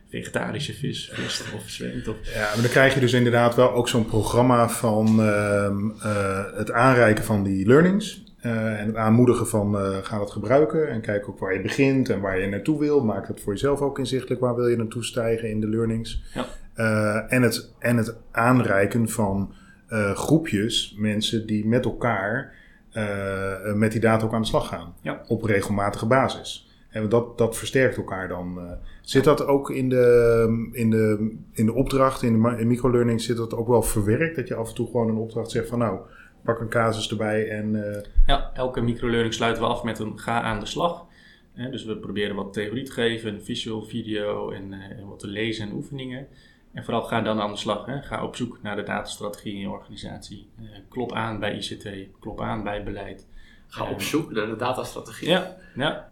vegetarische 0.09 0.75
vis 0.75 1.11
vist 1.13 1.45
of 1.55 1.63
zwemt. 1.71 2.09
Of... 2.09 2.17
Ja, 2.35 2.41
maar 2.41 2.63
dan 2.63 2.71
krijg 2.71 2.95
je 2.95 3.01
dus 3.01 3.13
inderdaad 3.13 3.55
wel 3.55 3.73
ook 3.73 3.89
zo'n 3.89 4.07
programma 4.07 4.69
van 4.69 5.07
ehm, 5.23 5.91
eh, 5.91 6.45
het 6.55 6.71
aanreiken 6.71 7.25
van 7.25 7.43
die 7.43 7.67
learnings. 7.67 8.25
eh, 8.41 8.81
en 8.81 8.87
het 8.87 8.97
aanmoedigen 8.97 9.47
van 9.47 9.77
ga 10.03 10.19
dat 10.19 10.31
gebruiken. 10.31 10.89
En 10.89 11.01
kijk 11.01 11.29
ook 11.29 11.39
waar 11.39 11.55
je 11.55 11.61
begint 11.61 12.09
en 12.09 12.21
waar 12.21 12.39
je 12.39 12.47
naartoe 12.47 12.79
wil. 12.79 13.05
Maak 13.05 13.29
het 13.29 13.41
voor 13.41 13.53
jezelf 13.53 13.81
ook 13.81 13.99
inzichtelijk. 13.99 14.41
Waar 14.41 14.55
wil 14.55 14.69
je 14.69 14.77
naartoe 14.77 15.05
stijgen 15.05 15.51
in 15.51 15.61
de 15.61 15.69
learnings. 15.69 16.23
Ja. 16.35 17.27
En, 17.29 17.43
het, 17.43 17.73
en 17.79 17.97
het 17.97 18.15
aanreiken 18.31 19.09
van 19.09 19.55
eh, 19.93 20.15
groepjes 20.15 20.95
mensen 20.99 21.47
die 21.47 21.67
met 21.67 21.85
elkaar 21.85 22.55
eh, 22.93 23.73
met 23.75 23.93
die 23.93 24.01
data 24.01 24.25
ook 24.25 24.33
aan 24.33 24.41
de 24.41 24.47
slag 24.47 24.69
gaan. 24.69 24.95
Ja. 25.01 25.25
Op 25.29 25.43
regelmatige 25.43 26.07
basis. 26.07 26.71
En 26.89 27.09
dat, 27.09 27.39
dat 27.39 27.57
versterkt 27.57 27.97
elkaar 27.97 28.29
dan. 28.29 28.59
eh. 28.59 28.73
Zit 29.01 29.25
dat 29.25 29.47
ook 29.47 29.71
in 29.71 29.89
de, 29.89 30.69
in 30.73 30.91
de, 30.91 31.35
in 31.53 31.67
de 31.67 31.73
opdracht, 31.73 32.23
in 32.23 32.43
de 32.43 32.57
in 32.59 32.67
microlearning, 32.67 33.21
zit 33.21 33.37
dat 33.37 33.55
ook 33.55 33.69
wel 33.69 33.83
verwerkt? 33.83 34.37
Dat 34.37 34.49
je 34.49 34.55
af 34.55 34.69
en 34.69 34.75
toe 34.75 34.87
gewoon 34.87 35.09
een 35.09 35.17
opdracht 35.17 35.51
zegt 35.51 35.69
van 35.69 35.79
nou, 35.79 36.01
pak 36.43 36.61
een 36.61 36.69
casus 36.69 37.11
erbij 37.11 37.49
en... 37.49 37.95
eh, 37.95 38.03
Ja, 38.27 38.51
elke 38.55 38.81
microlearning 38.81 39.35
sluiten 39.35 39.63
we 39.63 39.69
af 39.69 39.83
met 39.83 39.99
een 39.99 40.19
ga 40.19 40.41
aan 40.43 40.61
de 40.61 40.67
slag. 40.67 41.07
Eh, 41.55 41.71
dus 41.71 41.85
we 41.85 41.97
proberen 41.97 42.37
wat 42.37 42.53
theorie 42.53 42.85
te 42.85 42.93
geven, 42.93 43.43
visual, 43.45 43.83
video 43.83 44.51
en, 44.51 44.73
eh, 44.73 44.99
en 44.99 45.09
wat 45.09 45.19
te 45.19 45.27
lezen 45.27 45.69
en 45.69 45.75
oefeningen. 45.75 46.27
En 46.73 46.85
vooral 46.85 47.03
ga 47.03 47.21
dan 47.21 47.41
aan 47.41 47.51
de 47.51 47.57
slag. 47.57 47.87
Hè. 47.87 48.03
Ga 48.03 48.25
op 48.25 48.37
zoek 48.37 48.59
naar 48.63 48.77
de 48.77 48.83
datastrategie 48.83 49.53
in 49.53 49.59
je 49.61 49.71
organisatie. 49.71 50.49
Eh, 50.59 50.65
klop 50.89 51.13
aan 51.13 51.39
bij 51.39 51.57
ICT, 51.57 51.89
klop 52.21 52.41
aan 52.41 52.63
bij 52.63 52.83
beleid. 52.85 53.27
Ga 53.69 53.85
Eh, 53.85 53.91
op 53.91 54.01
zoek 54.03 54.33
naar 54.33 54.47
de 54.47 54.57
datastrategie. 54.57 55.29
Ja, 55.29 55.57
ja. 55.75 56.11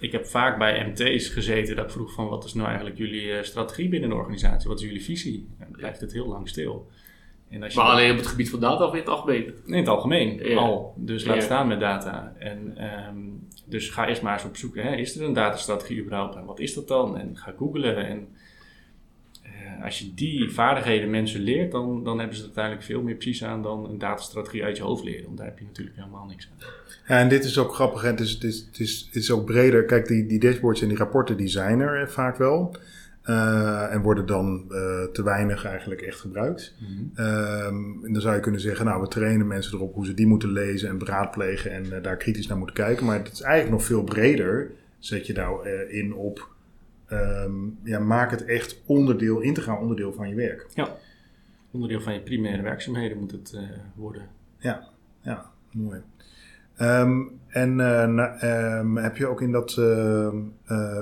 Ik 0.00 0.12
heb 0.12 0.26
vaak 0.26 0.58
bij 0.58 0.86
MT's 0.86 1.28
gezeten 1.28 1.76
dat 1.76 1.84
ik 1.84 1.90
vroeg 1.90 2.12
van 2.12 2.28
wat 2.28 2.44
is 2.44 2.54
nou 2.54 2.66
eigenlijk 2.66 2.98
jullie 2.98 3.32
eh, 3.32 3.42
strategie 3.42 3.88
binnen 3.88 4.08
de 4.08 4.14
organisatie? 4.14 4.68
Wat 4.68 4.78
is 4.80 4.84
jullie 4.86 5.04
visie? 5.04 5.46
En 5.58 5.66
dan 5.68 5.76
blijft 5.78 6.00
het 6.00 6.12
heel 6.12 6.26
lang 6.26 6.48
stil. 6.48 6.90
En 7.48 7.62
als 7.62 7.72
je 7.72 7.78
Maar 7.78 7.88
alleen 7.90 8.10
op 8.10 8.16
het 8.16 8.26
gebied 8.26 8.50
van 8.50 8.60
data 8.60 8.84
of 8.86 8.92
in 8.92 8.98
het 8.98 9.08
algemeen? 9.08 9.52
in 9.66 9.74
het 9.74 9.88
algemeen 9.88 10.48
Ja. 10.48 10.56
al. 10.56 10.94
Dus 10.96 11.24
laat 11.24 11.36
Ja. 11.36 11.42
staan 11.42 11.66
met 11.68 11.80
data. 11.80 12.32
En, 12.38 12.76
ehm, 12.76 13.16
dus 13.64 13.88
ga 13.90 14.08
eerst 14.08 14.22
maar 14.22 14.32
eens 14.32 14.44
op 14.44 14.56
zoek. 14.56 14.74
Hè, 14.76 14.94
is 14.96 15.16
er 15.16 15.24
een 15.24 15.32
datastrategie 15.32 16.00
überhaupt? 16.00 16.36
En 16.36 16.44
wat 16.44 16.58
is 16.58 16.74
dat 16.74 16.88
dan? 16.88 17.18
En 17.18 17.36
ga 17.36 17.54
googlen. 17.58 17.96
En 18.06 18.18
eh, 18.18 18.40
als 19.84 19.98
je 19.98 20.14
die 20.14 20.50
vaardigheden 20.50 21.10
mensen 21.10 21.40
leert, 21.40 21.72
dan, 21.72 22.04
dan 22.04 22.18
hebben 22.18 22.36
ze 22.36 22.40
er 22.42 22.46
uiteindelijk 22.46 22.86
veel 22.86 23.02
meer 23.02 23.14
precies 23.14 23.44
aan 23.44 23.62
dan 23.62 23.90
een 23.90 23.98
datastrategie 23.98 24.64
uit 24.64 24.76
je 24.76 24.82
hoofd 24.82 25.04
leren. 25.04 25.24
Want 25.24 25.36
daar 25.36 25.46
heb 25.46 25.58
je 25.58 25.64
natuurlijk 25.64 25.96
helemaal 25.96 26.26
niks 26.26 26.48
aan. 26.50 26.68
Ja, 27.08 27.20
en 27.20 27.28
dit 27.28 27.44
is 27.44 27.58
ook 27.58 27.74
grappig. 27.74 28.02
Het 28.02 28.20
is, 28.20 28.30
het 28.30 28.44
is, 28.44 28.66
het 28.66 28.78
is, 28.78 29.04
het 29.06 29.16
is 29.16 29.30
ook 29.30 29.44
breder. 29.44 29.84
Kijk, 29.84 30.06
die, 30.06 30.26
die 30.26 30.40
dashboards 30.40 30.82
en 30.82 30.88
die 30.88 30.96
rapporten 30.96 31.36
die 31.36 31.48
zijn 31.48 31.80
er 31.80 32.02
eh, 32.02 32.08
vaak 32.08 32.36
wel. 32.36 32.76
Eh, 33.22 33.92
en 33.92 34.02
worden 34.02 34.26
dan 34.26 34.64
eh, 34.68 35.02
te 35.12 35.22
weinig 35.22 35.64
eigenlijk 35.64 36.00
echt 36.00 36.20
gebruikt. 36.20 36.74
Ehm, 37.14 38.04
en 38.04 38.12
dan 38.12 38.20
zou 38.20 38.34
je 38.34 38.40
kunnen 38.40 38.60
zeggen, 38.60 38.84
nou, 38.84 39.00
we 39.00 39.08
trainen 39.08 39.46
mensen 39.46 39.74
erop 39.74 39.94
hoe 39.94 40.06
ze 40.06 40.14
die 40.14 40.26
moeten 40.26 40.52
lezen 40.52 40.88
en 40.88 40.98
beraadplegen 40.98 41.70
en 41.70 41.92
eh, 41.92 42.02
daar 42.02 42.16
kritisch 42.16 42.46
naar 42.46 42.56
moeten 42.56 42.76
kijken. 42.76 43.06
Maar 43.06 43.18
het 43.18 43.32
is 43.32 43.40
eigenlijk 43.40 43.72
nog 43.72 43.84
veel 43.84 44.04
breder. 44.04 44.70
Zet 44.98 45.26
je 45.26 45.32
nou 45.32 45.68
in 45.88 46.14
op, 46.14 46.51
ehm, 47.12 47.52
ja, 47.82 47.98
maak 47.98 48.30
het 48.30 48.44
echt 48.44 48.82
onderdeel, 48.86 49.40
integraal 49.40 49.80
onderdeel 49.80 50.12
van 50.12 50.28
je 50.28 50.34
werk. 50.34 50.66
Onderdeel 51.70 52.00
van 52.00 52.12
je 52.12 52.20
primaire 52.20 52.62
werkzaamheden 52.62 53.18
moet 53.18 53.30
het 53.30 53.52
eh, 53.54 53.62
worden. 53.94 54.22
Ja, 54.58 55.50
mooi. 55.72 56.00
Ehm, 56.76 57.20
en 57.48 57.80
eh, 57.80 58.06
na- 58.06 58.38
ehm, 58.40 58.96
heb 58.96 59.16
je 59.16 59.26
ook 59.26 59.40
in 59.40 59.52
dat, 59.52 59.76
eh, 59.78 60.32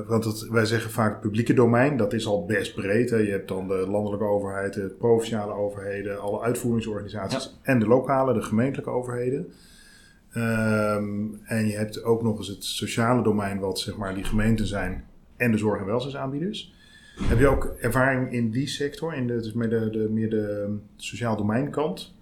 want 0.06 0.24
het, 0.24 0.48
wij 0.48 0.64
zeggen 0.64 0.90
vaak 0.90 1.11
het 1.12 1.20
publieke 1.20 1.54
domein, 1.54 1.96
dat 1.96 2.12
is 2.12 2.26
al 2.26 2.44
best 2.46 2.74
breed. 2.74 3.11
Hè? 3.11 3.16
Je 3.16 3.30
hebt 3.30 3.48
dan 3.48 3.68
de 3.68 3.86
landelijke 3.88 4.24
overheid, 4.24 4.74
de 4.74 4.94
provinciale 4.98 5.52
overheden, 5.52 6.20
alle 6.20 6.40
uitvoeringsorganisaties 6.40 7.58
en 7.62 7.78
de 7.78 7.86
lokale, 7.86 8.34
de 8.34 8.42
gemeentelijke 8.42 8.90
overheden. 8.90 9.52
En 11.44 11.66
je 11.66 11.74
hebt 11.76 12.02
ook 12.04 12.22
nog 12.22 12.38
eens 12.38 12.48
het 12.48 12.64
sociale 12.64 13.22
domein, 13.22 13.58
wat 13.58 13.78
zeg 13.78 13.96
maar 13.96 14.14
die 14.14 14.24
gemeenten 14.24 14.66
zijn 14.66 15.04
en 15.41 15.53
de 15.53 15.59
zorg- 15.59 15.80
en 15.80 15.86
welzijnsaanbieders. 15.86 16.72
Heb 17.22 17.38
je 17.38 17.47
ook 17.47 17.64
ervaring 17.64 18.32
in 18.32 18.51
die 18.51 18.66
sector, 18.66 19.14
in 19.14 19.26
de, 19.26 19.41
dus 19.41 19.53
meer 19.53 19.70
de, 19.70 19.91
de, 19.91 20.09
meer 20.11 20.30
de 20.30 20.76
sociaal 20.97 21.36
domeinkant? 21.36 22.14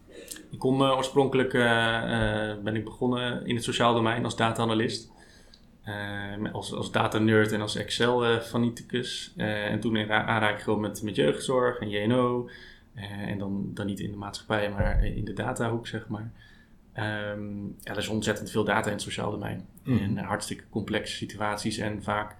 Ik 0.50 0.58
kon 0.58 0.80
eh, 0.82 0.96
oorspronkelijk 0.96 1.54
eh, 1.54 2.50
eh, 2.50 2.58
ben 2.64 2.76
ik 2.76 2.84
begonnen 2.84 3.46
in 3.46 3.54
het 3.54 3.64
sociaal 3.64 3.94
domein 3.94 4.24
als 4.24 4.36
data-analyst. 4.36 5.10
Eh, 5.82 5.94
met- 6.38 6.52
als, 6.52 6.72
als 6.72 6.92
data-nerd 6.92 7.52
en 7.52 7.60
als 7.60 7.76
Excel-fanaticus. 7.76 9.32
en 9.36 9.80
toen 9.80 9.96
in 9.96 10.12
aanraking 10.12 10.58
gekomen 10.58 10.90
met, 10.90 11.02
met 11.02 11.16
jeugdzorg 11.16 11.78
en 11.78 11.90
JNO. 11.90 12.48
En 13.26 13.38
dan, 13.38 13.70
dan 13.74 13.86
niet 13.86 14.00
in 14.00 14.10
de 14.10 14.16
maatschappij, 14.16 14.70
maar 14.70 15.04
in 15.04 15.24
de 15.24 15.32
datahoek, 15.32 15.86
zeg 15.86 16.08
maar. 16.08 16.30
Ehm, 16.92 17.64
ja, 17.64 17.92
er 17.92 17.96
is 17.98 18.08
ontzettend 18.08 18.50
veel 18.50 18.64
data 18.64 18.86
in 18.86 18.92
het 18.92 19.02
sociaal 19.02 19.30
domein. 19.30 19.66
Mhm. 19.82 20.02
En 20.02 20.16
hartstikke 20.16 20.64
complexe 20.70 21.16
situaties. 21.16 21.78
En 21.78 22.02
vaak 22.02 22.36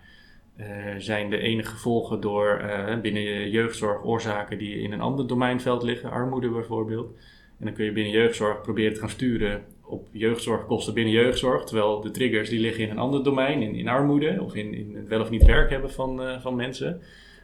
zijn 0.98 1.30
de 1.30 1.38
enige 1.38 1.70
gevolgen 1.70 2.20
door 2.20 2.56
eh, 2.56 3.00
binnen 3.00 3.22
je 3.22 3.50
jeugdzorg 3.50 4.04
oorzaken 4.04 4.58
die 4.58 4.80
in 4.80 4.92
een 4.92 5.00
ander 5.00 5.26
domeinveld 5.26 5.82
liggen. 5.82 6.10
Armoede 6.10 6.48
bijvoorbeeld. 6.48 7.16
En 7.58 7.64
dan 7.64 7.74
kun 7.74 7.84
je 7.84 7.92
binnen 7.92 8.12
jeugdzorg 8.12 8.60
proberen 8.60 8.94
te 8.94 9.00
gaan 9.00 9.10
sturen 9.10 9.64
op 9.84 10.08
jeugdzorgkosten 10.12 10.94
binnen 10.94 11.12
jeugdzorg. 11.12 11.64
Terwijl 11.64 12.00
de 12.00 12.10
triggers 12.10 12.48
die 12.48 12.60
liggen 12.60 12.84
in 12.84 12.90
een 12.90 12.98
ander 12.98 13.24
domein, 13.24 13.62
in, 13.62 13.74
in 13.74 13.88
armoede 13.88 14.36
of 14.40 14.54
in, 14.54 14.74
in 14.74 14.96
het 14.96 15.08
wel 15.08 15.20
of 15.20 15.30
niet 15.30 15.44
werk 15.44 15.70
hebben 15.70 15.92
van, 15.92 16.22
eh, 16.22 16.40
van 16.40 16.56
mensen. 16.56 17.00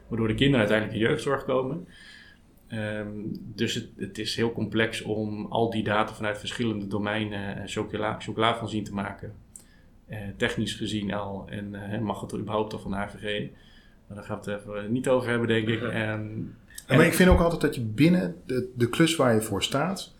Waardoor 0.08 0.28
de 0.28 0.34
kinderen 0.34 0.60
uiteindelijk 0.60 0.98
in 0.98 1.08
jeugdzorg 1.08 1.44
komen. 1.44 1.86
Ehm, 2.68 3.08
dus 3.54 3.74
het, 3.74 3.88
het 3.96 4.18
is 4.18 4.36
heel 4.36 4.52
complex 4.52 5.02
om 5.02 5.46
al 5.46 5.70
die 5.70 5.82
data 5.82 6.14
vanuit 6.14 6.38
verschillende 6.38 6.86
domeinen 6.86 7.56
eh, 7.56 7.62
chocola, 7.66 8.20
chocola 8.20 8.56
van 8.56 8.68
zien 8.68 8.84
te 8.84 8.94
maken. 8.94 9.43
Eh, 10.08 10.18
technisch 10.36 10.74
gezien 10.74 11.12
al. 11.14 11.46
En 11.48 11.74
eh, 11.92 12.00
mag 12.00 12.20
het 12.20 12.34
überhaupt 12.34 12.72
al 12.72 12.78
van 12.78 12.90
de 12.90 12.96
AVG? 12.96 13.48
Maar 14.06 14.16
daar 14.16 14.26
gaan 14.26 14.40
we 14.44 14.50
het 14.50 14.60
even 14.60 14.92
niet 14.92 15.08
over 15.08 15.28
hebben, 15.30 15.48
denk 15.48 15.68
ik. 15.68 15.82
Ehm, 15.82 16.28
Ja, 16.88 16.96
maar 16.96 17.06
ik 17.06 17.14
vind 17.14 17.30
ook 17.30 17.40
altijd 17.40 17.60
dat 17.60 17.74
je 17.74 17.80
binnen 17.80 18.36
de, 18.46 18.70
de 18.74 18.88
klus 18.88 19.16
waar 19.16 19.34
je 19.34 19.40
voor 19.42 19.62
staat. 19.62 20.12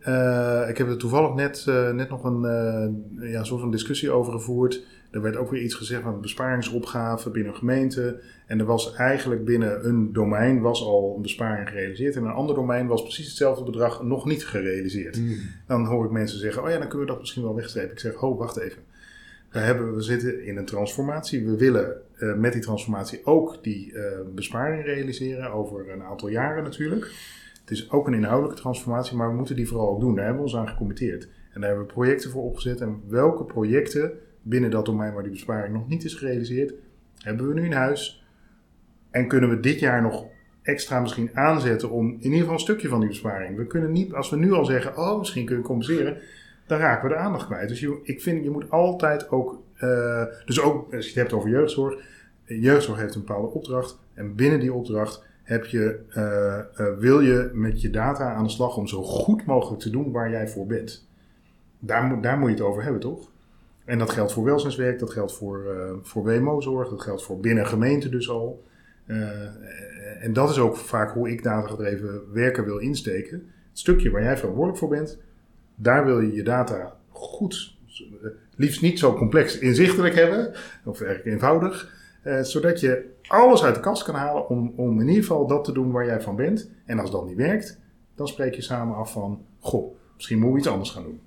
eh, 0.00 0.68
ik 0.68 0.78
heb 0.78 0.88
er 0.88 0.96
toevallig 0.96 1.34
net, 1.34 1.64
eh, 1.68 1.90
net 1.90 2.08
nog 2.08 2.24
een 2.24 2.44
eh, 2.44 3.30
ja, 3.32 3.44
soort 3.44 3.60
van 3.60 3.70
discussie 3.70 4.10
over 4.10 4.32
gevoerd. 4.32 4.84
Er 5.10 5.22
werd 5.22 5.36
ook 5.36 5.50
weer 5.50 5.62
iets 5.62 5.74
gezegd 5.74 6.02
van 6.02 6.20
besparingsopgave 6.20 7.30
binnen 7.30 7.52
een 7.52 7.58
gemeente. 7.58 8.20
En 8.46 8.58
er 8.58 8.64
was 8.64 8.94
eigenlijk 8.94 9.44
binnen 9.44 9.86
een 9.86 10.12
domein 10.12 10.60
was 10.60 10.82
al 10.82 11.12
een 11.16 11.22
besparing 11.22 11.68
gerealiseerd. 11.68 12.14
En 12.14 12.20
in 12.22 12.26
een 12.28 12.34
ander 12.34 12.54
domein 12.54 12.86
was 12.86 13.02
precies 13.02 13.26
hetzelfde 13.26 13.64
bedrag 13.64 14.02
nog 14.02 14.24
niet 14.24 14.46
gerealiseerd. 14.46 15.20
Dan 15.66 15.84
hoor 15.84 16.04
ik 16.04 16.10
mensen 16.10 16.38
zeggen, 16.38 16.62
oh 16.62 16.68
ja, 16.68 16.78
dan 16.78 16.88
kunnen 16.88 17.06
we 17.06 17.12
dat 17.12 17.20
misschien 17.20 17.42
wel 17.42 17.54
wegstrepen. 17.54 17.92
Ik 17.92 17.98
zeg, 17.98 18.14
ho, 18.14 18.36
wacht 18.36 18.56
even. 18.56 18.82
We, 19.56 19.62
hebben, 19.62 19.94
we 19.94 20.02
zitten 20.02 20.44
in 20.44 20.56
een 20.56 20.64
transformatie. 20.64 21.44
We 21.44 21.56
willen 21.56 21.96
eh, 22.16 22.34
met 22.34 22.52
die 22.52 22.62
transformatie 22.62 23.20
ook 23.24 23.58
die 23.62 23.92
eh, 23.92 24.18
besparing 24.34 24.84
realiseren 24.84 25.52
over 25.52 25.90
een 25.90 26.02
aantal 26.02 26.28
jaren 26.28 26.62
natuurlijk. 26.62 27.04
Het 27.60 27.70
is 27.70 27.90
ook 27.90 28.06
een 28.06 28.14
inhoudelijke 28.14 28.60
transformatie, 28.60 29.16
maar 29.16 29.28
we 29.28 29.36
moeten 29.36 29.56
die 29.56 29.68
vooral 29.68 29.88
ook 29.88 30.00
doen. 30.00 30.14
Daar 30.14 30.24
hebben 30.24 30.42
we 30.42 30.48
ons 30.48 30.56
aan 30.56 30.68
gecommitteerd. 30.68 31.24
En 31.24 31.60
daar 31.60 31.68
hebben 31.68 31.86
we 31.86 31.92
projecten 31.92 32.30
voor 32.30 32.42
opgezet. 32.42 32.80
En 32.80 33.02
welke 33.08 33.44
projecten 33.44 34.12
binnen 34.42 34.70
dat 34.70 34.86
domein 34.86 35.12
waar 35.12 35.22
die 35.22 35.32
besparing 35.32 35.74
nog 35.74 35.88
niet 35.88 36.04
is 36.04 36.14
gerealiseerd, 36.14 36.74
hebben 37.18 37.48
we 37.48 37.54
nu 37.54 37.64
in 37.64 37.72
huis. 37.72 38.26
En 39.10 39.28
kunnen 39.28 39.50
we 39.50 39.60
dit 39.60 39.78
jaar 39.78 40.02
nog 40.02 40.26
extra 40.62 41.00
misschien 41.00 41.30
aanzetten 41.34 41.90
om 41.90 42.06
in 42.06 42.22
ieder 42.22 42.38
geval 42.38 42.54
een 42.54 42.60
stukje 42.60 42.88
van 42.88 43.00
die 43.00 43.08
besparing. 43.08 43.56
We 43.56 43.66
kunnen 43.66 43.92
niet, 43.92 44.12
als 44.12 44.30
we 44.30 44.36
nu 44.36 44.52
al 44.52 44.64
zeggen, 44.64 44.96
oh 44.96 45.18
misschien 45.18 45.44
kunnen 45.44 45.62
we 45.62 45.70
compenseren, 45.70 46.16
dan 46.66 46.78
raken 46.78 47.08
we 47.08 47.14
de 47.14 47.20
aandacht 47.20 47.46
kwijt. 47.46 47.68
Dus 47.68 47.80
je, 47.80 48.00
ik 48.02 48.22
vind, 48.22 48.44
je 48.44 48.50
moet 48.50 48.70
altijd 48.70 49.30
ook, 49.30 49.62
eh, 49.76 50.24
dus 50.44 50.60
ook 50.60 50.94
als 50.94 51.04
je 51.04 51.10
het 51.10 51.20
hebt 51.20 51.32
over 51.32 51.50
jeugdzorg, 51.50 51.94
eh, 52.44 52.62
jeugdzorg 52.62 52.98
heeft 52.98 53.14
een 53.14 53.24
bepaalde 53.24 53.48
opdracht. 53.48 53.98
En 54.14 54.34
binnen 54.34 54.60
die 54.60 54.72
opdracht 54.72 55.24
heb 55.42 55.64
je, 55.64 55.98
eh, 56.08 56.98
wil 56.98 57.20
je 57.20 57.50
met 57.52 57.80
je 57.80 57.90
data 57.90 58.34
aan 58.34 58.44
de 58.44 58.50
slag 58.50 58.76
om 58.76 58.86
zo 58.86 59.02
goed 59.02 59.46
mogelijk 59.46 59.82
te 59.82 59.90
doen 59.90 60.12
waar 60.12 60.30
jij 60.30 60.48
voor 60.48 60.66
bent. 60.66 61.08
Daar, 61.78 62.02
moet 62.02 62.22
daar 62.22 62.38
moet 62.38 62.48
je 62.48 62.54
het 62.54 62.64
over 62.64 62.82
hebben, 62.82 63.00
toch? 63.00 63.30
En 63.84 63.98
dat 63.98 64.10
geldt 64.10 64.32
voor 64.32 64.44
welzijnswerk, 64.44 64.98
dat 64.98 65.10
geldt 65.10 65.36
voor, 65.36 65.64
voor 66.02 66.24
WMO-zorg, 66.24 66.88
dat 66.88 67.02
geldt 67.02 67.22
voor 67.22 67.40
binnen 67.40 67.66
gemeente 67.66 68.08
dus 68.08 68.30
al. 68.30 68.64
En 70.20 70.32
dat 70.32 70.50
is 70.50 70.58
ook 70.58 70.76
vaak 70.76 71.12
hoe 71.12 71.30
ik 71.30 71.42
datagedreven 71.42 72.32
werken 72.32 72.64
wil 72.64 72.78
insteken. 72.78 73.36
Het 73.68 73.78
stukje 73.78 74.10
waar 74.10 74.22
jij 74.22 74.36
verantwoordelijk 74.36 74.78
voor 74.78 74.88
bent, 74.88 75.18
daar 75.76 76.04
wil 76.04 76.20
je 76.20 76.32
je 76.32 76.42
data 76.42 76.96
goed, 77.08 77.74
liefst 78.56 78.82
niet 78.82 78.98
zo 78.98 79.14
complex 79.14 79.58
inzichtelijk 79.58 80.14
hebben, 80.14 80.54
of 80.84 81.00
erg 81.00 81.24
eenvoudig, 81.24 81.92
eh, 82.22 82.40
zodat 82.40 82.80
je 82.80 83.14
alles 83.26 83.62
uit 83.62 83.74
de 83.74 83.80
kast 83.80 84.02
kan 84.02 84.14
halen 84.14 84.48
om, 84.48 84.72
om 84.76 85.00
in 85.00 85.08
ieder 85.08 85.22
geval 85.22 85.46
dat 85.46 85.64
te 85.64 85.72
doen 85.72 85.92
waar 85.92 86.06
jij 86.06 86.20
van 86.20 86.36
bent. 86.36 86.70
En 86.86 86.98
als 86.98 87.10
dat 87.10 87.26
niet 87.26 87.36
werkt, 87.36 87.80
dan 88.14 88.28
spreek 88.28 88.54
je 88.54 88.62
samen 88.62 88.96
af 88.96 89.12
van, 89.12 89.44
goh, 89.60 89.94
misschien 90.14 90.38
moeten 90.38 90.54
we 90.54 90.60
iets 90.60 90.68
anders 90.68 90.90
gaan 90.90 91.02
doen. 91.02 91.20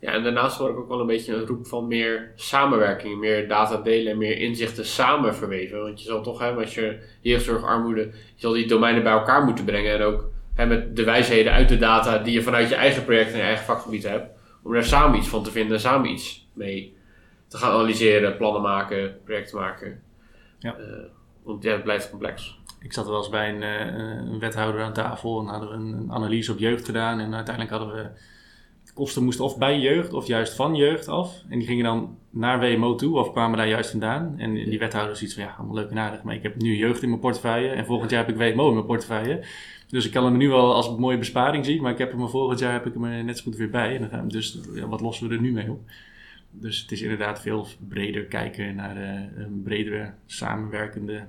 Ja, 0.00 0.12
en 0.12 0.22
daarnaast 0.22 0.58
hoor 0.58 0.70
ik 0.70 0.76
ook 0.76 0.88
wel 0.88 1.00
een 1.00 1.06
beetje 1.06 1.34
een 1.34 1.46
roep 1.46 1.66
van 1.66 1.86
meer 1.86 2.32
samenwerking, 2.34 3.18
meer 3.18 3.48
data 3.48 3.76
delen 3.76 4.12
en 4.12 4.18
meer 4.18 4.38
inzichten 4.38 4.86
samen 4.86 5.34
verweven. 5.34 5.82
Want 5.82 6.00
je 6.00 6.06
zal 6.06 6.22
toch 6.22 6.38
hebben, 6.38 6.62
als 6.62 6.74
je 6.74 6.98
jeugdzorg, 7.20 7.64
armoede, 7.64 8.00
je 8.00 8.12
zal 8.34 8.52
die 8.52 8.68
domeinen 8.68 9.02
bij 9.02 9.12
elkaar 9.12 9.44
moeten 9.44 9.64
brengen. 9.64 9.94
En 9.94 10.02
ook 10.02 10.30
hè, 10.60 10.66
met 10.66 10.96
de 10.96 11.04
wijsheden 11.04 11.52
uit 11.52 11.68
de 11.68 11.78
data 11.78 12.18
die 12.18 12.32
je 12.32 12.42
vanuit 12.42 12.68
je 12.68 12.74
eigen 12.74 13.04
project 13.04 13.30
en 13.30 13.36
je 13.36 13.42
eigen 13.42 13.64
vakgebied 13.64 14.02
hebt. 14.02 14.38
Om 14.62 14.72
daar 14.72 14.84
samen 14.84 15.18
iets 15.18 15.28
van 15.28 15.42
te 15.42 15.50
vinden 15.50 15.74
en 15.74 15.80
samen 15.80 16.10
iets 16.10 16.48
mee 16.52 16.96
te 17.48 17.56
gaan 17.56 17.72
analyseren, 17.72 18.36
plannen 18.36 18.62
maken, 18.62 19.16
projecten 19.24 19.58
maken. 19.58 20.02
Ja. 20.58 20.76
Eh, 20.76 20.84
want 21.42 21.62
ja, 21.62 21.72
het 21.72 21.82
blijft 21.82 22.10
complex. 22.10 22.58
Ik 22.80 22.92
zat 22.92 23.06
wel 23.06 23.16
eens 23.16 23.28
bij 23.28 23.48
een, 23.48 23.62
eh, 23.62 24.26
een 24.30 24.38
wethouder 24.38 24.82
aan 24.82 24.92
tafel 24.92 25.40
en 25.40 25.46
hadden 25.46 25.68
we 25.68 25.74
een, 25.74 25.92
een 25.92 26.12
analyse 26.12 26.52
op 26.52 26.58
jeugd 26.58 26.84
gedaan. 26.84 27.20
En 27.20 27.34
uiteindelijk 27.34 27.76
hadden 27.76 27.96
we. 27.96 28.08
De 28.84 28.96
kosten 28.96 29.24
moesten 29.24 29.44
of 29.44 29.58
bij 29.58 29.78
jeugd 29.78 30.12
of 30.12 30.26
juist 30.26 30.54
van 30.54 30.74
jeugd 30.74 31.08
af. 31.08 31.42
En 31.48 31.58
die 31.58 31.66
gingen 31.66 31.84
dan 31.84 32.18
naar 32.30 32.60
WMO 32.60 32.94
toe 32.94 33.18
of 33.18 33.32
kwamen 33.32 33.58
daar 33.58 33.68
juist 33.68 33.90
vandaan. 33.90 34.34
En 34.38 34.54
die 34.54 34.78
wethouder 34.78 35.16
ziet 35.16 35.34
van 35.34 35.42
ja, 35.42 35.54
allemaal 35.58 35.74
leuk 35.74 35.90
en 35.90 35.98
aardig. 35.98 36.22
Maar 36.22 36.34
ik 36.34 36.42
heb 36.42 36.56
nu 36.56 36.76
jeugd 36.76 37.02
in 37.02 37.08
mijn 37.08 37.20
portefeuille 37.20 37.68
en 37.68 37.86
volgend 37.86 38.10
jaar 38.10 38.26
heb 38.26 38.40
ik 38.40 38.54
WMO 38.54 38.68
in 38.68 38.74
mijn 38.74 38.86
portefeuille. 38.86 39.44
Dus 39.90 40.06
ik 40.06 40.12
kan 40.12 40.24
hem 40.24 40.36
nu 40.36 40.48
wel 40.48 40.74
als 40.74 40.88
een 40.88 41.00
mooie 41.00 41.18
besparing 41.18 41.64
zien. 41.64 41.82
Maar 41.82 41.92
ik 41.92 41.98
heb 41.98 42.12
hem 42.12 42.28
volgend 42.28 42.58
jaar 42.58 42.72
heb 42.72 42.86
ik 42.86 42.94
hem 42.94 43.24
net 43.24 43.38
zo 43.38 43.44
goed 43.44 43.56
weer 43.56 43.70
bij. 43.70 43.94
En 43.94 44.00
dan 44.00 44.10
gaan 44.10 44.26
we, 44.26 44.32
dus 44.32 44.58
wat 44.88 45.00
lossen 45.00 45.28
we 45.28 45.34
er 45.34 45.40
nu 45.40 45.52
mee 45.52 45.70
op? 45.70 45.80
Dus 46.50 46.80
het 46.80 46.92
is 46.92 47.02
inderdaad 47.02 47.40
veel 47.40 47.66
breder 47.88 48.24
kijken 48.24 48.74
naar 48.74 48.96
eh, 48.96 49.42
een 49.44 49.62
bredere 49.62 50.12
samenwerkende 50.26 51.26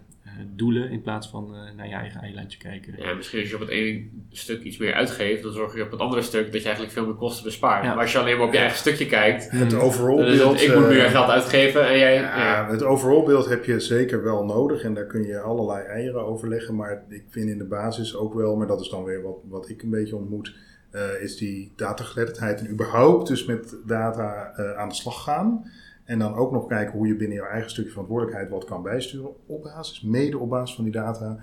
doelen 0.56 0.90
in 0.90 1.02
plaats 1.02 1.30
van 1.30 1.56
eh, 1.56 1.76
naar 1.78 1.88
je 1.88 1.94
eigen 1.94 2.22
eilandje 2.22 2.58
kijken. 2.58 2.94
Ja, 2.98 3.14
misschien 3.14 3.40
als 3.40 3.50
je 3.50 3.56
op 3.56 3.62
het 3.62 3.70
ene 3.70 4.04
stuk 4.32 4.64
iets 4.64 4.78
meer 4.78 4.94
uitgeeft, 4.94 5.44
dan 5.44 5.52
zorg 5.52 5.76
je 5.76 5.84
op 5.84 5.92
het 5.92 6.00
andere 6.00 6.22
stuk 6.22 6.52
dat 6.52 6.60
je 6.62 6.66
eigenlijk 6.66 6.94
veel 6.94 7.06
meer 7.06 7.16
kosten 7.16 7.44
bespaart. 7.44 7.84
Ja. 7.84 7.90
Maar 7.90 8.02
als 8.02 8.12
je 8.12 8.18
alleen 8.18 8.38
maar 8.38 8.48
op 8.48 8.54
je 8.54 8.60
eigen 8.60 8.78
stukje 8.78 9.06
kijkt, 9.06 9.52
Het 9.52 9.74
overall 9.74 10.18
dan 10.18 10.26
is 10.26 10.32
het, 10.32 10.48
beeld... 10.48 10.62
ik 10.62 10.76
moet 10.76 10.84
eh, 10.84 10.90
meer 10.90 11.10
geld 11.10 11.30
uitgeven 11.30 11.88
en 11.88 11.98
jij... 11.98 12.14
Ja, 12.14 12.38
ja. 12.38 12.70
het 12.70 12.84
overall 12.84 13.24
beeld 13.24 13.50
heb 13.50 13.66
je 13.66 13.80
zeker 13.80 14.24
wel 14.24 14.46
nodig 14.46 14.84
en 14.84 14.94
daar 14.94 15.06
kun 15.06 15.24
je 15.24 15.40
allerlei 15.40 15.86
eieren 15.86 16.26
over 16.26 16.48
leggen. 16.48 16.76
Maar 16.76 17.04
ik 17.10 17.24
vind 17.30 17.50
in 17.50 17.58
de 17.58 17.68
basis 17.68 18.16
ook 18.16 18.34
wel, 18.34 18.56
maar 18.56 18.68
dat 18.68 18.82
is 18.82 18.90
dan 18.90 19.04
weer 19.04 19.22
wat, 19.22 19.38
wat 19.50 19.70
ik 19.70 19.82
een 19.82 19.90
beetje 19.90 20.16
ontmoet, 20.16 20.56
eh, 20.92 21.22
is 21.22 21.38
die 21.38 21.72
datageletterdheid 21.76 22.60
en 22.60 22.70
überhaupt 22.70 23.28
dus 23.28 23.46
met 23.46 23.78
data 23.86 24.54
eh, 24.56 24.78
aan 24.78 24.90
de 24.90 24.96
slag 24.96 25.24
gaan. 25.24 25.72
En 26.06 26.20
dan 26.20 26.36
ook 26.36 26.52
nog 26.52 26.68
kijken 26.68 26.98
hoe 26.98 27.08
je 27.08 27.16
binnen 27.16 27.38
jouw 27.38 27.48
eigen 27.48 27.70
stukje 27.70 27.90
verantwoordelijkheid 27.92 28.50
wat 28.50 28.66
kan 28.66 28.84
bijsturen 28.84 29.30
op 29.46 29.64
basis, 29.64 30.02
mede 30.02 30.38
op 30.38 30.50
basis 30.50 30.76
van 30.76 30.84
die 30.84 30.94
data. 30.94 31.38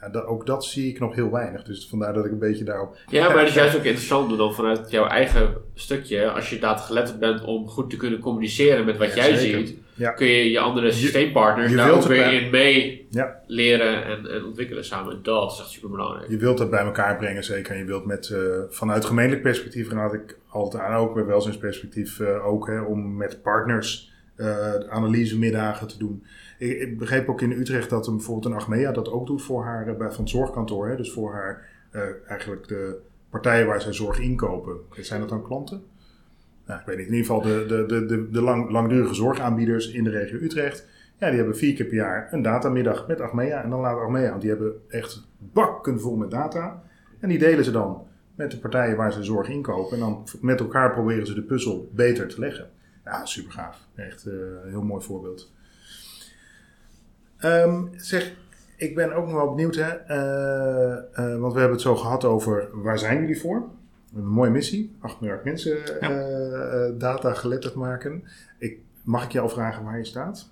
Ja, 0.00 0.08
dat, 0.08 0.24
ook 0.26 0.46
dat 0.46 0.64
zie 0.64 0.88
ik 0.88 1.00
nog 1.00 1.14
heel 1.14 1.30
weinig. 1.30 1.62
Dus 1.62 1.88
vandaar 1.88 2.12
dat 2.12 2.24
ik 2.24 2.32
een 2.32 2.38
beetje 2.38 2.64
daarop. 2.64 2.96
Ja, 3.06 3.28
maar 3.28 3.38
het 3.38 3.48
is 3.48 3.54
juist 3.54 3.76
ook 3.76 3.84
interessant 3.84 4.36
dan 4.38 4.54
vanuit 4.54 4.90
jouw 4.90 5.06
eigen 5.06 5.54
stukje, 5.74 6.30
als 6.30 6.50
je 6.50 6.58
data 6.58 6.80
geletterd 6.82 7.18
bent 7.18 7.44
om 7.44 7.68
goed 7.68 7.90
te 7.90 7.96
kunnen 7.96 8.18
communiceren 8.20 8.84
met 8.84 8.96
wat 8.96 9.14
Ja, 9.14 9.26
jij 9.26 9.36
zeker. 9.36 9.66
ziet, 9.66 9.78
Ja. 9.94 10.10
kun 10.10 10.26
je 10.26 10.50
je 10.50 10.58
andere 10.58 10.92
systeempartners 10.92 11.70
je 11.70 11.76
daar 11.76 11.90
ook 11.90 11.96
het 11.96 12.06
weer 12.06 12.42
in 12.42 12.50
mee 12.50 13.06
Ja. 13.10 13.40
leren 13.46 14.04
en, 14.04 14.26
en 14.30 14.44
ontwikkelen 14.44 14.84
samen. 14.84 15.22
Dat 15.22 15.52
is 15.52 15.58
echt 15.58 15.68
super 15.68 15.90
belangrijk. 15.90 16.30
Je 16.30 16.36
wilt 16.36 16.58
dat 16.58 16.70
bij 16.70 16.84
elkaar 16.84 17.16
brengen, 17.16 17.44
zeker. 17.44 17.72
En 17.72 17.78
je 17.78 17.84
wilt 17.84 18.04
met, 18.04 18.28
eh, 18.28 18.40
vanuit 18.68 19.04
gemeentelijk 19.04 19.42
perspectief 19.42 19.90
raad 19.90 20.14
ik 20.14 20.38
altijd 20.48 20.82
aan, 20.82 20.94
ook 20.94 21.14
bij 21.14 21.24
welzijnsperspectief 21.24 22.18
uh, 22.18 22.46
ook, 22.46 22.66
hè, 22.66 22.80
om 22.80 23.16
met 23.16 23.42
partners 23.42 24.12
uh, 24.36 24.74
analysemiddagen 24.88 25.88
te 25.88 25.98
doen. 25.98 26.24
Ik, 26.58 26.80
ik, 26.80 26.98
begreep 26.98 27.28
ook 27.28 27.40
in 27.40 27.52
Utrecht 27.52 27.90
dat 27.90 28.06
een, 28.06 28.16
bijvoorbeeld 28.16 28.46
een 28.46 28.60
Achmea 28.60 28.92
dat 28.92 29.10
ook 29.10 29.26
doet 29.26 29.42
voor 29.42 29.64
haar, 29.64 29.96
bij, 29.96 30.10
van 30.10 30.20
het 30.20 30.30
zorgkantoor. 30.30 30.88
Hè, 30.88 30.96
dus 30.96 31.12
voor 31.12 31.32
haar, 31.32 31.68
eigenlijk 32.26 32.68
de 32.68 32.96
partijen 33.30 33.66
waar 33.66 33.80
zij 33.80 33.92
zorg 33.92 34.18
inkopen. 34.18 34.76
Zijn 34.90 35.20
dat 35.20 35.28
dan 35.28 35.42
klanten? 35.42 35.82
Nou, 36.66 36.80
ik 36.80 36.86
weet 36.86 36.96
niet, 36.96 37.06
in 37.06 37.14
ieder 37.14 37.26
geval 37.26 37.42
de, 37.42 37.64
de, 37.66 37.86
de, 37.86 38.06
de, 38.06 38.30
de 38.30 38.42
lang, 38.42 38.70
langdurige 38.70 39.14
zorgaanbieders 39.14 39.90
in 39.90 40.04
de 40.04 40.10
regio 40.10 40.38
Utrecht. 40.38 40.86
Ja, 41.18 41.28
die 41.28 41.36
hebben 41.36 41.56
vier 41.56 41.74
keer 41.74 41.86
per 41.86 41.94
jaar 41.94 42.28
een 42.32 42.42
datamiddag 42.42 43.06
met 43.06 43.20
Achmea. 43.20 43.62
En 43.62 43.70
dan 43.70 43.80
laat 43.80 43.98
Achmea, 43.98 44.28
want 44.28 44.40
die 44.40 44.50
hebben 44.50 44.72
echt 44.88 45.28
bakken 45.38 46.00
vol 46.00 46.16
met 46.16 46.30
data. 46.30 46.82
En 47.20 47.28
die 47.28 47.38
delen 47.38 47.64
ze 47.64 47.70
dan 47.70 48.06
met 48.34 48.50
de 48.50 48.58
partijen 48.58 48.96
waar 48.96 49.12
ze 49.12 49.22
zorg 49.22 49.48
inkopen. 49.48 49.94
En 49.94 50.00
dan 50.00 50.26
met 50.40 50.60
elkaar 50.60 50.92
proberen 50.92 51.26
ze 51.26 51.34
de 51.34 51.42
puzzel 51.42 51.90
beter 51.92 52.28
te 52.28 52.40
leggen. 52.40 52.70
Ja, 53.04 53.24
super 53.24 53.52
gaaf. 53.52 53.78
Echt 53.94 54.26
uh, 54.26 54.32
een 54.64 54.70
heel 54.70 54.82
mooi 54.82 55.04
voorbeeld. 55.04 55.52
Um, 57.44 57.90
zeg, 57.96 58.32
ik 58.76 58.94
ben 58.94 59.12
ook 59.12 59.24
nog 59.24 59.34
wel 59.34 59.54
benieuwd, 59.54 59.74
hè, 59.74 59.90
uh, 60.08 60.98
uh, 61.18 61.40
want 61.40 61.52
we 61.52 61.58
hebben 61.58 61.76
het 61.76 61.80
zo 61.80 61.96
gehad 61.96 62.24
over 62.24 62.68
waar 62.72 62.98
zijn 62.98 63.20
jullie 63.20 63.40
voor? 63.40 63.68
We 64.14 64.20
hebben 64.20 64.38
een 64.38 64.38
mooie 64.38 64.50
missie, 64.50 64.96
8 65.00 65.20
miljard 65.20 65.44
mensen 65.44 65.78
ja. 66.00 66.90
data 66.98 67.34
geletterd 67.34 67.74
maken. 67.74 68.24
Ik, 68.58 68.78
mag 69.02 69.24
ik 69.24 69.32
jou 69.32 69.50
vragen 69.50 69.84
waar 69.84 69.98
je 69.98 70.04
staat? 70.04 70.48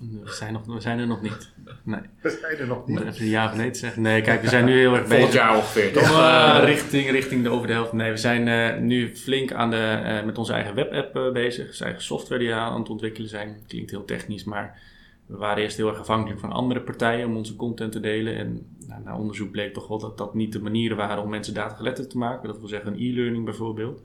We 0.00 0.32
zijn, 0.32 0.52
nog, 0.52 0.66
we 0.66 0.80
zijn 0.80 0.98
er 0.98 1.06
nog 1.06 1.22
niet. 1.22 1.52
Nee. 1.82 2.00
We 2.20 2.38
zijn 2.40 2.56
er 2.58 2.66
nog 2.66 2.86
niet. 2.86 3.00
Even 3.00 3.26
ja 3.26 3.50
of 3.50 3.56
nee 3.56 3.70
te 3.70 3.78
zeggen. 3.78 4.02
Nee, 4.02 4.22
kijk, 4.22 4.42
we 4.42 4.48
zijn 4.48 4.64
nu 4.64 4.78
heel 4.78 4.94
erg 4.94 5.02
bezig. 5.02 5.16
Volgend 5.16 5.32
jaar 5.32 5.56
ongeveer, 5.56 5.92
toch? 5.92 6.10
Ja, 6.10 6.60
uh, 6.60 6.64
richting, 6.64 7.10
richting 7.10 7.42
de 7.42 7.48
over 7.48 7.66
de 7.66 7.72
helft. 7.72 7.92
Nee, 7.92 8.10
we 8.10 8.16
zijn 8.16 8.46
uh, 8.46 8.82
nu 8.82 9.16
flink 9.16 9.52
aan 9.52 9.70
de, 9.70 10.00
uh, 10.04 10.24
met 10.24 10.38
onze 10.38 10.52
eigen 10.52 10.74
webapp 10.74 11.16
uh, 11.16 11.32
bezig. 11.32 11.66
Onze 11.66 11.84
eigen 11.84 12.02
software 12.02 12.40
die 12.40 12.48
we 12.48 12.54
aan 12.54 12.78
het 12.78 12.88
ontwikkelen 12.88 13.28
zijn. 13.28 13.56
Klinkt 13.66 13.90
heel 13.90 14.04
technisch, 14.04 14.44
maar 14.44 14.80
we 15.26 15.36
waren 15.36 15.62
eerst 15.62 15.76
heel 15.76 15.88
erg 15.88 15.98
afhankelijk 15.98 16.40
van 16.40 16.52
andere 16.52 16.80
partijen 16.80 17.26
om 17.26 17.36
onze 17.36 17.56
content 17.56 17.92
te 17.92 18.00
delen. 18.00 18.36
En 18.36 18.66
nou, 18.94 19.04
na 19.04 19.20
onderzoek 19.20 19.50
bleek 19.50 19.74
toch 19.74 19.88
wel 19.88 19.98
dat 19.98 20.18
dat 20.18 20.34
niet 20.34 20.52
de 20.52 20.62
manieren 20.62 20.96
waren 20.96 21.22
om 21.22 21.30
mensen 21.30 21.54
datageletterd 21.54 22.10
te 22.10 22.18
maken. 22.18 22.48
Dat 22.48 22.58
wil 22.58 22.68
zeggen 22.68 22.92
een 22.92 23.00
e-learning 23.00 23.44
bijvoorbeeld. 23.44 24.02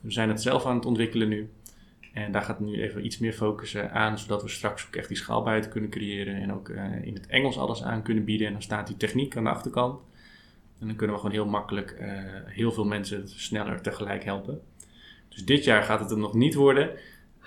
We 0.00 0.10
zijn 0.10 0.28
het 0.28 0.42
zelf 0.42 0.66
aan 0.66 0.74
het 0.74 0.86
ontwikkelen 0.86 1.28
nu. 1.28 1.50
En 2.12 2.32
daar 2.32 2.42
gaat 2.42 2.60
nu 2.60 2.82
even 2.82 3.04
iets 3.04 3.18
meer 3.18 3.32
focussen 3.32 3.92
aan, 3.92 4.18
zodat 4.18 4.42
we 4.42 4.48
straks 4.48 4.86
ook 4.86 4.96
echt 4.96 5.08
die 5.08 5.16
schaalbaarheid 5.16 5.68
kunnen 5.68 5.90
creëren 5.90 6.34
en 6.34 6.52
ook 6.52 6.68
uh, 6.68 7.04
in 7.04 7.14
het 7.14 7.26
Engels 7.26 7.58
alles 7.58 7.82
aan 7.82 8.02
kunnen 8.02 8.24
bieden. 8.24 8.46
En 8.46 8.52
dan 8.52 8.62
staat 8.62 8.86
die 8.86 8.96
techniek 8.96 9.36
aan 9.36 9.44
de 9.44 9.50
achterkant. 9.50 10.00
En 10.78 10.86
dan 10.86 10.96
kunnen 10.96 11.16
we 11.16 11.22
gewoon 11.22 11.36
heel 11.36 11.50
makkelijk 11.50 11.96
uh, 12.00 12.08
heel 12.46 12.72
veel 12.72 12.84
mensen 12.84 13.28
sneller 13.28 13.80
tegelijk 13.80 14.24
helpen. 14.24 14.60
Dus 15.28 15.44
dit 15.44 15.64
jaar 15.64 15.82
gaat 15.82 16.00
het 16.00 16.10
er 16.10 16.18
nog 16.18 16.34
niet 16.34 16.54
worden. 16.54 16.90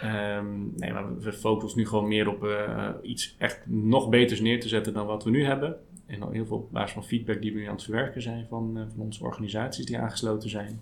Um, 0.03 0.73
nee, 0.75 0.93
maar 0.93 1.19
we 1.19 1.33
focussen 1.33 1.79
nu 1.79 1.87
gewoon 1.87 2.07
meer 2.07 2.29
op 2.29 2.43
uh, 2.43 2.89
iets 3.01 3.35
echt 3.37 3.61
nog 3.65 4.09
beters 4.09 4.39
neer 4.39 4.59
te 4.59 4.67
zetten 4.67 4.93
dan 4.93 5.05
wat 5.05 5.23
we 5.23 5.29
nu 5.29 5.45
hebben. 5.45 5.77
En 6.05 6.19
dan 6.19 6.33
heel 6.33 6.45
veel 6.45 6.57
op 6.57 6.71
basis 6.71 6.91
van 6.91 7.05
feedback 7.05 7.41
die 7.41 7.53
we 7.53 7.59
nu 7.59 7.65
aan 7.65 7.75
het 7.75 7.83
verwerken 7.83 8.21
zijn 8.21 8.45
van, 8.49 8.87
van 8.95 9.05
onze 9.05 9.23
organisaties 9.23 9.85
die 9.85 9.99
aangesloten 9.99 10.49
zijn. 10.49 10.81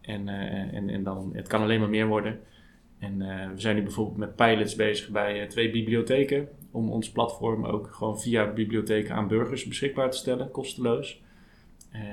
En, 0.00 0.28
en, 0.28 0.88
en 0.90 1.02
dan, 1.02 1.30
het 1.34 1.48
kan 1.48 1.62
alleen 1.62 1.80
maar 1.80 1.88
meer 1.88 2.06
worden. 2.06 2.40
En 2.98 3.18
we 3.54 3.60
zijn 3.60 3.76
nu 3.76 3.82
bijvoorbeeld 3.82 4.16
met 4.16 4.36
pilots 4.36 4.74
bezig 4.74 5.08
bij 5.08 5.46
twee 5.46 5.70
bibliotheken. 5.70 6.48
Om 6.70 6.90
ons 6.90 7.10
platform 7.10 7.64
ook 7.64 7.88
gewoon 7.92 8.20
via 8.20 8.52
bibliotheken 8.52 9.14
aan 9.14 9.28
burgers 9.28 9.64
beschikbaar 9.64 10.10
te 10.10 10.16
stellen, 10.16 10.50
kosteloos. 10.50 11.22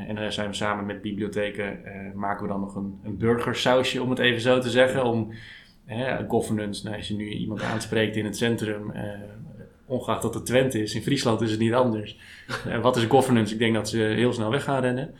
En 0.07 0.15
daar 0.15 0.33
zijn 0.33 0.49
we 0.49 0.55
samen 0.55 0.85
met 0.85 1.01
bibliotheken, 1.01 1.79
maken 2.15 2.43
we 2.43 2.49
dan 2.49 2.59
nog 2.59 2.75
een, 2.75 2.99
een 3.03 3.17
burgersausje, 3.17 4.01
om 4.01 4.09
het 4.09 4.19
even 4.19 4.41
zo 4.41 4.59
te 4.59 4.69
zeggen. 4.69 5.03
Om 5.03 5.31
governance, 6.27 6.83
nou, 6.83 6.97
als 6.97 7.07
je 7.07 7.15
nu 7.15 7.29
iemand 7.29 7.61
aanspreekt 7.61 8.15
in 8.15 8.25
het 8.25 8.37
centrum, 8.37 8.91
ongeacht 9.85 10.21
dat 10.21 10.33
het 10.33 10.45
Twente 10.45 10.81
is, 10.81 10.95
in 10.95 11.01
Friesland 11.01 11.41
is 11.41 11.51
het 11.51 11.59
niet 11.59 11.73
anders. 11.73 12.17
wat 12.81 12.97
is 12.97 13.03
governance? 13.03 13.53
Ik 13.53 13.59
denk 13.59 13.73
dat 13.73 13.89
ze 13.89 13.97
heel 13.97 14.33
snel 14.33 14.51
weg 14.51 14.63
gaan 14.63 14.81
rennen. 14.81 15.15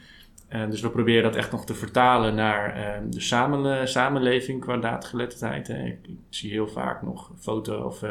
Uh, 0.53 0.69
dus 0.69 0.81
we 0.81 0.89
proberen 0.89 1.23
dat 1.23 1.35
echt 1.35 1.51
nog 1.51 1.65
te 1.65 1.73
vertalen 1.73 2.35
naar 2.35 2.77
uh, 2.77 3.11
de 3.11 3.19
samen, 3.19 3.87
samenleving 3.87 4.61
qua 4.61 4.77
datageletterdheid. 4.77 5.69
Ik, 5.69 5.97
ik, 6.03 6.17
zie 6.29 6.51
heel 6.51 6.67
vaak 6.67 7.01
nog 7.01 7.31
foto 7.39 7.83
of 7.83 8.03
uh, 8.03 8.09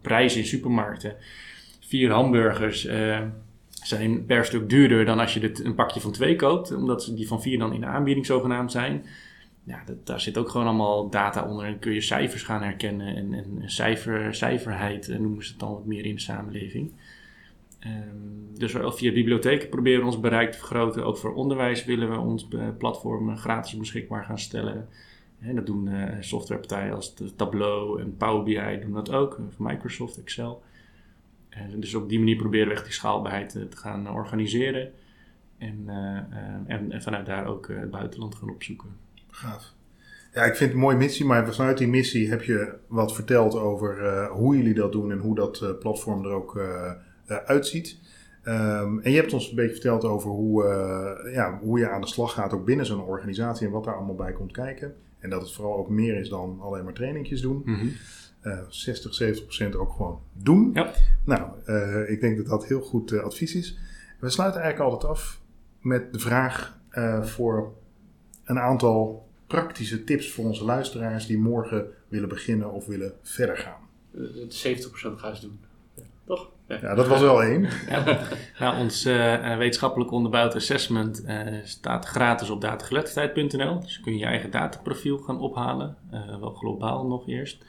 prijzen 0.00 0.40
in 0.40 0.46
supermarkten. 0.46 1.14
Vier 1.80 2.10
hamburgers 2.10 2.88
zijn 3.82 4.26
per 4.26 4.44
stuk 4.44 4.68
duurder 4.68 5.04
dan 5.04 5.18
als 5.18 5.34
je 5.34 5.40
dit, 5.40 5.64
een 5.64 5.74
pakje 5.74 6.00
van 6.00 6.12
twee 6.12 6.36
koopt, 6.36 6.74
omdat 6.74 7.12
die 7.14 7.28
van 7.28 7.42
vier 7.42 7.58
dan 7.58 7.72
in 7.72 7.80
de 7.80 7.86
aanbieding 7.86 8.26
zogenaamd 8.26 8.72
zijn. 8.72 9.04
Ja, 9.64 9.84
daar 10.04 10.20
zit 10.20 10.38
ook 10.38 10.48
gewoon 10.48 10.66
allemaal 10.66 11.10
data 11.10 11.44
onder 11.44 11.66
en 11.66 11.78
kun 11.78 11.92
je 11.92 12.00
cijfers 12.00 12.42
gaan 12.42 12.62
herkennen 12.62 13.16
en, 13.16 13.34
en 13.34 13.62
cijfer, 13.64 14.34
cijferheid 14.34 15.08
noemen 15.08 15.44
ze 15.44 15.50
het 15.50 15.60
dan 15.60 15.72
wat 15.72 15.86
meer 15.86 16.04
in 16.04 16.14
de 16.14 16.20
samenleving. 16.20 16.92
Um, 17.86 18.58
dus 18.58 18.72
via 18.72 19.12
bibliotheken 19.12 19.68
proberen 19.68 20.00
we 20.00 20.06
ons 20.06 20.20
bereik 20.20 20.52
te 20.52 20.58
vergroten. 20.58 21.04
Ook 21.04 21.16
voor 21.16 21.34
onderwijs 21.34 21.84
willen 21.84 22.10
we 22.10 22.18
ons 22.18 22.48
platform 22.78 23.36
gratis 23.36 23.76
beschikbaar 23.76 24.24
gaan 24.24 24.38
stellen. 24.38 24.88
En 25.38 25.54
dat 25.54 25.66
doen 25.66 25.86
uh, 25.86 26.04
softwarepartijen 26.20 26.94
als 26.94 27.14
Tableau 27.36 28.00
en 28.00 28.16
Power 28.16 28.42
BI 28.42 28.80
doen 28.80 28.92
dat 28.92 29.12
ook, 29.12 29.38
Microsoft 29.58 30.18
Excel. 30.18 30.62
En 31.48 31.80
dus 31.80 31.94
op 31.94 32.08
die 32.08 32.18
manier 32.18 32.36
proberen 32.36 32.68
we 32.68 32.74
echt 32.74 32.84
die 32.84 32.92
schaalbaarheid 32.92 33.50
te 33.50 33.76
gaan 33.76 34.10
organiseren. 34.10 34.92
En, 35.58 35.84
en, 36.66 36.92
en, 36.92 37.02
vanuit 37.02 37.26
daar 37.26 37.46
ook 37.46 37.68
het 37.68 37.90
buitenland 37.90 38.34
gaan 38.34 38.50
opzoeken. 38.50 38.88
Gaaf. 39.30 39.72
Ja, 40.32 40.44
ik 40.44 40.54
vind 40.54 40.58
het 40.58 40.72
een 40.72 40.84
mooie 40.84 40.96
missie, 40.96 41.24
maar 41.24 41.54
vanuit 41.54 41.78
die 41.78 41.88
missie 41.88 42.28
heb 42.28 42.42
je 42.42 42.74
wat 42.86 43.14
verteld 43.14 43.54
over 43.54 44.26
hoe 44.26 44.56
jullie 44.56 44.74
dat 44.74 44.92
doen 44.92 45.12
en 45.12 45.18
hoe 45.18 45.34
dat 45.34 45.78
platform 45.78 46.24
er 46.24 46.30
ook 46.30 46.56
uh, 46.56 46.92
uitziet. 47.44 47.98
Um, 48.44 49.00
en 49.00 49.10
je 49.10 49.16
hebt 49.16 49.32
ons 49.32 49.48
een 49.48 49.56
beetje 49.56 49.72
verteld 49.72 50.04
over 50.04 50.30
hoe, 50.30 50.64
ja, 51.32 51.58
hoe 51.62 51.78
je 51.78 51.88
aan 51.88 52.00
de 52.00 52.06
slag 52.06 52.32
gaat, 52.32 52.52
ook 52.52 52.64
binnen 52.64 52.86
zo'n 52.86 53.02
organisatie 53.02 53.66
en 53.66 53.72
wat 53.72 53.84
daar 53.84 53.96
allemaal 53.96 54.14
bij 54.14 54.32
komt 54.32 54.52
kijken. 54.52 54.94
En 55.20 55.30
dat 55.30 55.40
het 55.40 55.52
vooral 55.52 55.76
ook 55.76 55.88
meer 55.88 56.16
is 56.16 56.28
dan 56.28 56.58
alleen 56.60 56.84
maar 56.84 56.92
trainingjes 56.92 57.40
doen. 57.40 57.62
Mm 57.64 57.74
-hmm. 57.74 57.92
uh, 58.42 58.58
60, 58.68 59.14
70 59.14 59.44
procent 59.44 59.76
ook 59.76 59.92
gewoon 59.92 60.20
doen. 60.32 60.70
Ja. 60.72 60.92
Nou, 61.24 61.50
uh, 61.66 62.10
ik 62.10 62.20
denk 62.20 62.36
dat 62.36 62.46
dat 62.46 62.66
heel 62.66 62.80
goed 62.80 63.12
advies 63.12 63.54
is. 63.54 63.78
We 64.18 64.30
sluiten 64.30 64.60
eigenlijk 64.60 64.92
altijd 64.92 65.12
af 65.12 65.40
met 65.80 66.12
de 66.12 66.18
vraag 66.18 66.78
voor 67.22 67.72
een 68.50 68.58
aantal 68.58 69.28
praktische 69.46 70.04
tips 70.04 70.30
voor 70.30 70.44
onze 70.44 70.64
luisteraars 70.64 71.26
die 71.26 71.38
morgen 71.38 71.86
willen 72.08 72.28
beginnen 72.28 72.72
of 72.72 72.86
willen 72.86 73.12
verder 73.22 73.56
gaan. 73.56 73.88
70 74.48 74.90
procent 74.90 75.18
gaan 75.18 75.36
ze 75.36 75.40
doen. 75.40 75.60
Toch? 76.26 76.50
Ja, 76.66 76.94
dat 76.94 77.06
was 77.06 77.20
wel 77.20 77.42
één. 77.42 77.68
Ja. 77.88 78.20
Nou, 78.58 78.78
ons 78.78 79.06
uh, 79.06 79.56
wetenschappelijk 79.56 80.10
onderbouwd 80.10 80.54
assessment 80.54 81.24
uh, 81.26 81.40
staat 81.64 82.06
gratis 82.06 82.50
op 82.50 82.60
datageletterdheid.nl. 82.60 83.80
Dus 83.80 84.00
kun 84.00 84.12
je 84.12 84.18
je 84.18 84.24
eigen 84.24 84.50
dataprofiel 84.50 85.18
gaan 85.18 85.40
ophalen. 85.40 85.96
Uh, 86.12 86.38
wel 86.38 86.50
globaal 86.50 87.06
nog 87.06 87.28
eerst. 87.28 87.64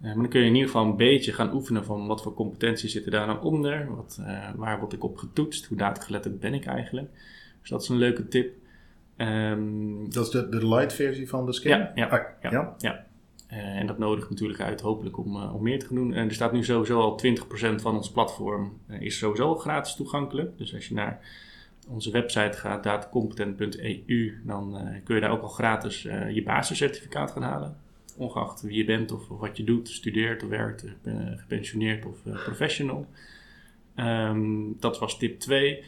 maar 0.00 0.14
dan 0.14 0.28
kun 0.28 0.40
je 0.40 0.46
in 0.46 0.54
ieder 0.54 0.70
geval 0.70 0.86
een 0.86 0.96
beetje 0.96 1.32
gaan 1.32 1.54
oefenen 1.54 1.84
van 1.84 2.06
wat 2.06 2.22
voor 2.22 2.34
competenties 2.34 2.92
zitten 2.92 3.12
daar 3.12 3.26
nou 3.26 3.42
onder. 3.42 3.94
Wat, 3.96 4.20
waar 4.56 4.78
word 4.78 4.92
ik 4.92 5.04
op 5.04 5.16
getoetst? 5.16 5.66
Hoe 5.66 5.76
datageletterd 5.76 6.40
ben 6.40 6.54
ik 6.54 6.66
eigenlijk? 6.66 7.08
Dus 7.60 7.70
dat 7.70 7.82
is 7.82 7.88
een 7.88 7.96
leuke 7.96 8.28
tip. 8.28 8.61
Um, 9.22 10.10
dat 10.12 10.24
is 10.24 10.30
de, 10.30 10.48
de 10.48 10.68
light 10.68 10.92
versie 10.92 11.28
van 11.28 11.46
de 11.46 11.52
scan? 11.52 11.78
Ja, 11.78 11.92
ja, 11.94 12.06
ah, 12.06 12.20
ja, 12.42 12.50
ja. 12.50 12.74
ja. 12.78 13.06
Uh, 13.52 13.58
en 13.58 13.86
dat 13.86 13.98
nodigt 13.98 14.30
natuurlijk 14.30 14.60
uit 14.60 14.80
hopelijk 14.80 15.18
om, 15.18 15.36
uh, 15.36 15.54
om 15.54 15.62
meer 15.62 15.78
te 15.78 15.86
gaan 15.86 15.96
doen. 15.96 16.14
En 16.14 16.28
er 16.28 16.34
staat 16.34 16.52
nu 16.52 16.64
sowieso 16.64 17.00
al 17.00 17.20
20% 17.26 17.74
van 17.74 17.96
ons 17.96 18.10
platform 18.10 18.78
uh, 18.90 19.00
is 19.00 19.18
sowieso 19.18 19.54
gratis 19.54 19.94
toegankelijk. 19.94 20.58
Dus 20.58 20.74
als 20.74 20.88
je 20.88 20.94
naar 20.94 21.20
onze 21.88 22.10
website 22.10 22.58
gaat, 22.58 22.84
datacompetent.eu, 22.84 24.40
dan 24.44 24.78
kun 25.04 25.14
je 25.14 25.20
daar 25.20 25.30
ook 25.30 25.42
al 25.42 25.48
gratis 25.48 26.02
je 26.32 26.42
basiscertificaat 26.44 27.30
gaan 27.30 27.42
halen. 27.42 27.76
Ongeacht 28.16 28.62
wie 28.62 28.76
je 28.76 28.84
bent 28.84 29.12
of, 29.12 29.30
of 29.30 29.40
wat 29.40 29.56
je 29.56 29.64
doet, 29.64 29.88
studeert 29.88 30.42
of 30.42 30.48
werkt, 30.48 30.84
gepensioneerd 31.36 32.04
of 32.06 32.22
professional. 32.22 33.06
Um, 33.96 34.76
dat 34.80 34.98
was 34.98 35.18
tip 35.18 35.40
2. 35.40 35.84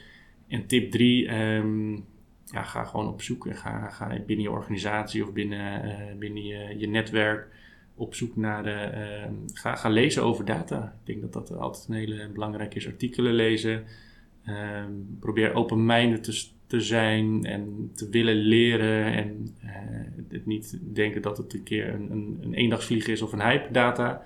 En 0.49 0.67
tip 0.67 0.91
3, 0.91 1.35
um, 1.35 2.05
ja, 2.45 2.63
ga 2.63 2.85
gewoon 2.85 3.09
op 3.09 3.23
zoek 3.23 3.47
en 3.47 3.57
ga, 3.57 3.89
ga 3.89 4.19
binnen 4.27 4.45
je 4.45 4.51
organisatie 4.51 5.23
of 5.23 5.33
binnen, 5.33 5.85
uh, 5.85 6.19
binnen 6.19 6.45
je, 6.79 6.87
netwerk 6.87 7.49
op 7.95 8.15
zoek 8.15 8.37
naar 8.37 8.63
de. 8.63 8.91
Uh, 8.95 9.33
ga, 9.53 9.75
ga 9.75 9.89
lezen 9.89 10.23
over 10.23 10.45
data. 10.45 10.97
Ik 11.01 11.07
denk 11.07 11.21
dat 11.21 11.33
dat 11.33 11.59
altijd 11.59 11.89
een 11.89 11.95
hele 11.95 12.29
belangrijke 12.29 12.77
is. 12.77 12.87
Artikelen 12.87 13.33
lezen. 13.33 13.85
Uh, 14.47 14.85
probeer 15.21 15.55
open-minded 15.55 16.25
te, 16.25 16.47
te 16.67 16.81
zijn 16.81 17.45
en 17.45 17.91
te 17.95 18.09
willen 18.09 18.37
leren. 18.37 19.13
En 19.13 19.55
eh, 19.61 19.71
het 20.29 20.47
niet 20.47 20.79
denken 20.95 21.23
dat 21.23 21.37
het 21.37 21.55
een 21.55 21.63
keer 21.63 21.95
een, 21.95 22.11
een, 22.11 22.39
een 22.43 22.55
eendagsvlieg 22.55 23.07
is 23.07 23.23
of 23.23 23.33
een 23.33 23.43
hype 23.43 23.73
data. 23.73 24.23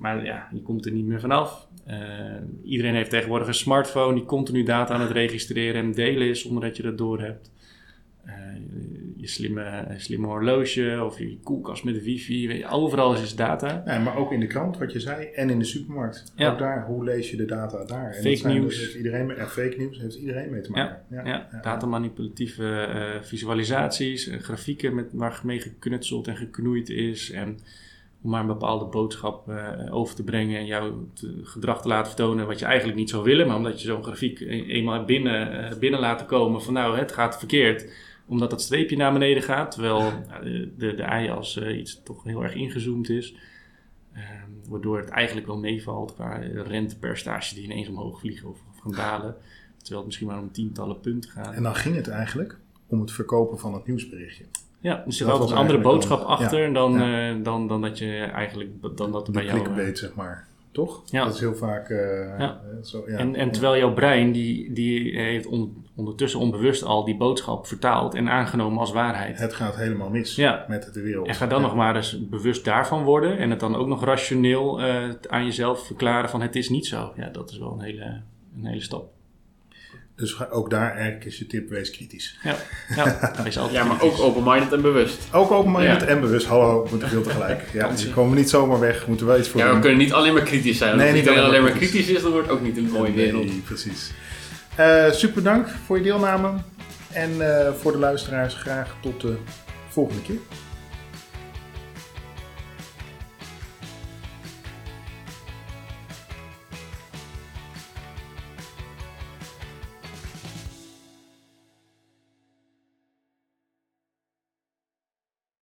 Maar 0.00 0.24
ja, 0.24 0.48
je 0.52 0.62
komt 0.62 0.86
er 0.86 0.92
niet 0.92 1.06
meer 1.06 1.20
vanaf. 1.20 1.68
Uh, 1.88 1.96
iedereen 2.62 2.94
heeft 2.94 3.10
tegenwoordig 3.10 3.48
een 3.48 3.54
smartphone 3.54 4.14
die 4.14 4.24
continu 4.24 4.62
data 4.62 4.94
aan 4.94 5.00
het 5.00 5.10
registreren 5.10 5.82
en 5.82 5.92
delen 5.92 6.28
is 6.28 6.42
zonder 6.42 6.62
dat 6.62 6.76
je 6.76 6.82
dat 6.82 6.98
door 6.98 7.20
hebt. 7.20 7.50
Uh, 8.26 8.34
je 9.16 9.26
slimme, 9.26 9.94
slimme 9.96 10.26
horloge 10.26 11.02
of 11.04 11.18
je 11.18 11.38
koelkast 11.42 11.84
met 11.84 12.02
wifi. 12.02 12.48
Weet 12.48 12.58
je, 12.58 12.68
overal 12.68 13.14
is 13.14 13.36
data. 13.36 13.82
Ja, 13.86 13.98
maar 13.98 14.16
ook 14.16 14.32
in 14.32 14.40
de 14.40 14.46
krant, 14.46 14.78
wat 14.78 14.92
je 14.92 15.00
zei, 15.00 15.26
en 15.26 15.50
in 15.50 15.58
de 15.58 15.64
supermarkt. 15.64 16.32
Ja. 16.36 16.52
Ook 16.52 16.58
daar, 16.58 16.86
hoe 16.86 17.04
lees 17.04 17.30
je 17.30 17.36
de 17.36 17.44
data 17.44 17.84
daar? 17.84 18.12
En 18.12 18.36
Fake 18.36 18.48
nieuws. 18.48 18.74
Dus, 18.74 18.80
heeft 18.80 18.94
iedereen, 18.94 19.26
ja, 19.26 19.46
fake 19.46 19.74
nieuws 19.78 20.00
heeft 20.00 20.14
iedereen 20.14 20.50
mee 20.50 20.60
te 20.60 20.70
maken. 20.70 21.24
Ja, 21.24 21.48
datamanipulatieve 21.62 22.82
eh, 22.82 23.22
visualisaties, 23.22 24.28
eh, 24.28 24.38
grafieken 24.38 24.94
met, 24.94 25.06
waar 25.12 25.40
mee 25.44 25.60
geknutseld 25.60 26.28
en 26.28 26.36
geknoeid 26.36 26.88
is. 26.88 27.30
En 27.30 27.58
om 28.22 28.30
maar 28.30 28.40
een 28.40 28.46
bepaalde 28.46 28.84
boodschap 28.84 29.48
eh, 29.48 29.94
over 29.94 30.14
te 30.14 30.24
brengen 30.24 30.58
en 30.58 30.66
jouw 30.66 31.08
gedrag 31.42 31.82
te 31.82 31.88
laten 31.88 32.06
vertonen 32.06 32.46
wat 32.46 32.58
je 32.58 32.64
eigenlijk 32.64 32.98
niet 32.98 33.10
zou 33.10 33.22
willen. 33.22 33.46
Maar 33.46 33.56
omdat 33.56 33.80
je 33.80 33.86
zo'n 33.86 34.04
grafiek 34.04 34.40
e- 34.40 34.64
eenmaal 34.64 35.04
binnen, 35.04 35.70
eh, 35.70 35.78
binnen 35.78 36.00
laten 36.00 36.26
komen 36.26 36.62
van 36.62 36.72
nou, 36.72 36.98
het 36.98 37.12
gaat 37.12 37.38
verkeerd. 37.38 37.92
Omdat 38.26 38.50
dat 38.50 38.62
streepje 38.62 38.96
naar 38.96 39.12
beneden 39.12 39.42
gaat, 39.42 39.70
terwijl 39.70 40.00
eh, 40.06 40.40
de, 40.76 40.94
de 40.94 41.02
ei 41.02 41.28
als 41.28 41.56
eh, 41.56 41.78
iets 41.78 42.02
toch 42.02 42.24
heel 42.24 42.42
erg 42.42 42.54
ingezoomd 42.54 43.08
is. 43.08 43.34
Eh, 44.12 44.22
waardoor 44.68 44.98
het 44.98 45.08
eigenlijk 45.08 45.46
wel 45.46 45.58
meevalt 45.58 46.14
qua 46.14 46.36
rentepercentages 46.54 47.54
die 47.54 47.64
ineens 47.64 47.88
omhoog 47.88 48.20
vliegen 48.20 48.48
of, 48.48 48.58
of 48.70 48.78
gaan 48.78 48.92
dalen. 48.92 49.36
Terwijl 49.76 49.98
het 49.98 50.06
misschien 50.06 50.26
maar 50.26 50.38
om 50.38 50.52
tientallen 50.52 51.00
punten 51.00 51.30
gaat. 51.30 51.54
En 51.54 51.62
dan 51.62 51.74
ging 51.74 51.94
het 51.94 52.08
eigenlijk 52.08 52.58
om 52.86 53.00
het 53.00 53.12
verkopen 53.12 53.58
van 53.58 53.74
het 53.74 53.86
nieuwsberichtje. 53.86 54.44
Ja, 54.80 54.94
dus 54.94 55.00
er 55.00 55.04
Dat 55.04 55.14
zit 55.14 55.26
altijd 55.28 55.50
een 55.50 55.56
andere 55.56 55.78
boodschap 55.80 56.18
dan- 56.18 56.26
achter 56.28 56.66
ja, 56.66 56.72
dan, 56.72 56.92
ja. 56.92 57.28
eh, 57.30 57.34
dan, 57.42 57.68
dan 57.68 57.80
dat 57.82 57.98
je 57.98 58.16
eigenlijk 58.18 58.70
dan 58.96 59.12
dat 59.12 59.26
er 59.26 59.32
De 59.32 59.38
bij 59.38 59.44
jou. 59.48 59.60
clickbait, 59.60 59.98
zeg 59.98 60.14
maar. 60.14 60.48
Toch? 60.72 61.02
Ja. 61.06 61.24
Dat 61.24 61.34
is 61.34 61.40
heel 61.40 61.54
vaak 61.54 61.88
eh, 61.88 62.40
eh, 62.44 62.50
zo. 62.82 63.02
Ja. 63.06 63.16
En, 63.16 63.34
en 63.34 63.50
terwijl 63.50 63.76
jouw 63.76 63.92
brein, 63.92 64.32
die, 64.32 64.72
die 64.72 65.18
heeft 65.20 65.46
on- 65.46 65.84
ondertussen 65.96 66.40
onbewust 66.40 66.84
al 66.84 67.04
die 67.04 67.16
boodschap 67.16 67.66
vertaald 67.66 68.14
en 68.14 68.28
aangenomen 68.28 68.78
als 68.78 68.92
waarheid. 68.92 69.38
Het 69.38 69.52
gaat 69.52 69.76
helemaal 69.76 70.10
mis 70.10 70.34
Ja. 70.36 70.64
met 70.68 70.90
de 70.94 71.00
wereld. 71.02 71.26
En 71.26 71.34
ga 71.34 71.46
dan 71.46 71.62
nog 71.62 71.74
maar 71.74 71.96
eens 71.96 72.28
bewust 72.28 72.64
daarvan 72.64 73.02
worden 73.04 73.38
en 73.38 73.50
het 73.50 73.60
dan 73.60 73.74
ook 73.76 73.86
nog 73.86 74.04
rationeel 74.04 74.80
aan 75.28 75.44
jezelf 75.44 75.86
verklaren 75.86 76.30
van 76.30 76.40
het 76.40 76.56
is 76.56 76.68
niet 76.68 76.86
zo. 76.86 77.12
Ja, 77.16 77.28
dat 77.28 77.50
is 77.50 77.58
wel 77.58 77.72
een 77.72 77.80
hele, 77.84 78.20
een 78.56 78.66
hele 78.66 78.80
stap. 78.80 79.12
Dus 80.20 80.50
ook 80.50 80.70
daar 80.70 80.92
eigenlijk 80.94 81.24
is 81.24 81.38
je 81.38 81.46
tip, 81.46 81.68
wees 81.68 81.90
kritisch. 81.90 82.38
Ja, 82.42 82.54
ja 82.96 83.20
wees 83.44 83.58
altijd 83.58 83.76
Ja, 83.76 83.84
maar 83.84 84.02
ook 84.02 84.18
open-minded 84.20 84.72
en 84.72 84.82
bewust. 84.82 85.18
Ook 85.32 85.50
openminded 85.50 86.00
Ja. 86.00 86.06
en 86.06 86.20
bewust. 86.20 86.46
Hallo, 86.46 86.82
we 86.82 86.88
moeten 86.90 87.08
veel 87.08 87.22
tegelijk. 87.22 87.62
Ja, 87.72 87.96
ze 87.96 88.10
komen 88.10 88.36
niet 88.36 88.50
zomaar 88.50 88.80
weg. 88.80 89.00
We 89.00 89.04
moeten 89.08 89.26
wel 89.26 89.38
iets 89.38 89.48
voor 89.48 89.60
Ja, 89.60 89.66
we 89.66 89.72
doen. 89.72 89.80
kunnen 89.80 89.98
niet 89.98 90.12
alleen 90.12 90.32
maar 90.32 90.42
kritisch 90.42 90.78
zijn. 90.78 90.90
Want 90.90 91.02
Nee, 91.02 91.10
als 91.10 91.18
niet 91.18 91.26
iedereen 91.28 91.44
alleen 91.48 91.58
alleen 91.60 91.70
maar 91.70 91.78
kritisch. 91.78 91.96
kritisch 91.96 92.16
is, 92.16 92.22
dan 92.22 92.32
wordt 92.32 92.46
het 92.48 92.56
ook 92.56 92.62
niet 92.62 92.76
een 92.76 92.90
mooie 92.90 93.12
wereld. 93.12 93.44
Nee, 93.46 93.62
precies. 93.64 94.10
Eh, 94.74 95.10
super 95.10 95.42
dank 95.42 95.68
voor 95.86 95.96
je 95.96 96.02
deelname. 96.02 96.50
En 97.12 97.30
eh, 97.66 97.72
voor 97.80 97.92
de 97.92 97.98
luisteraars 97.98 98.54
graag 98.54 98.94
tot 99.02 99.20
de 99.20 99.36
volgende 99.88 100.22
keer. 100.22 100.38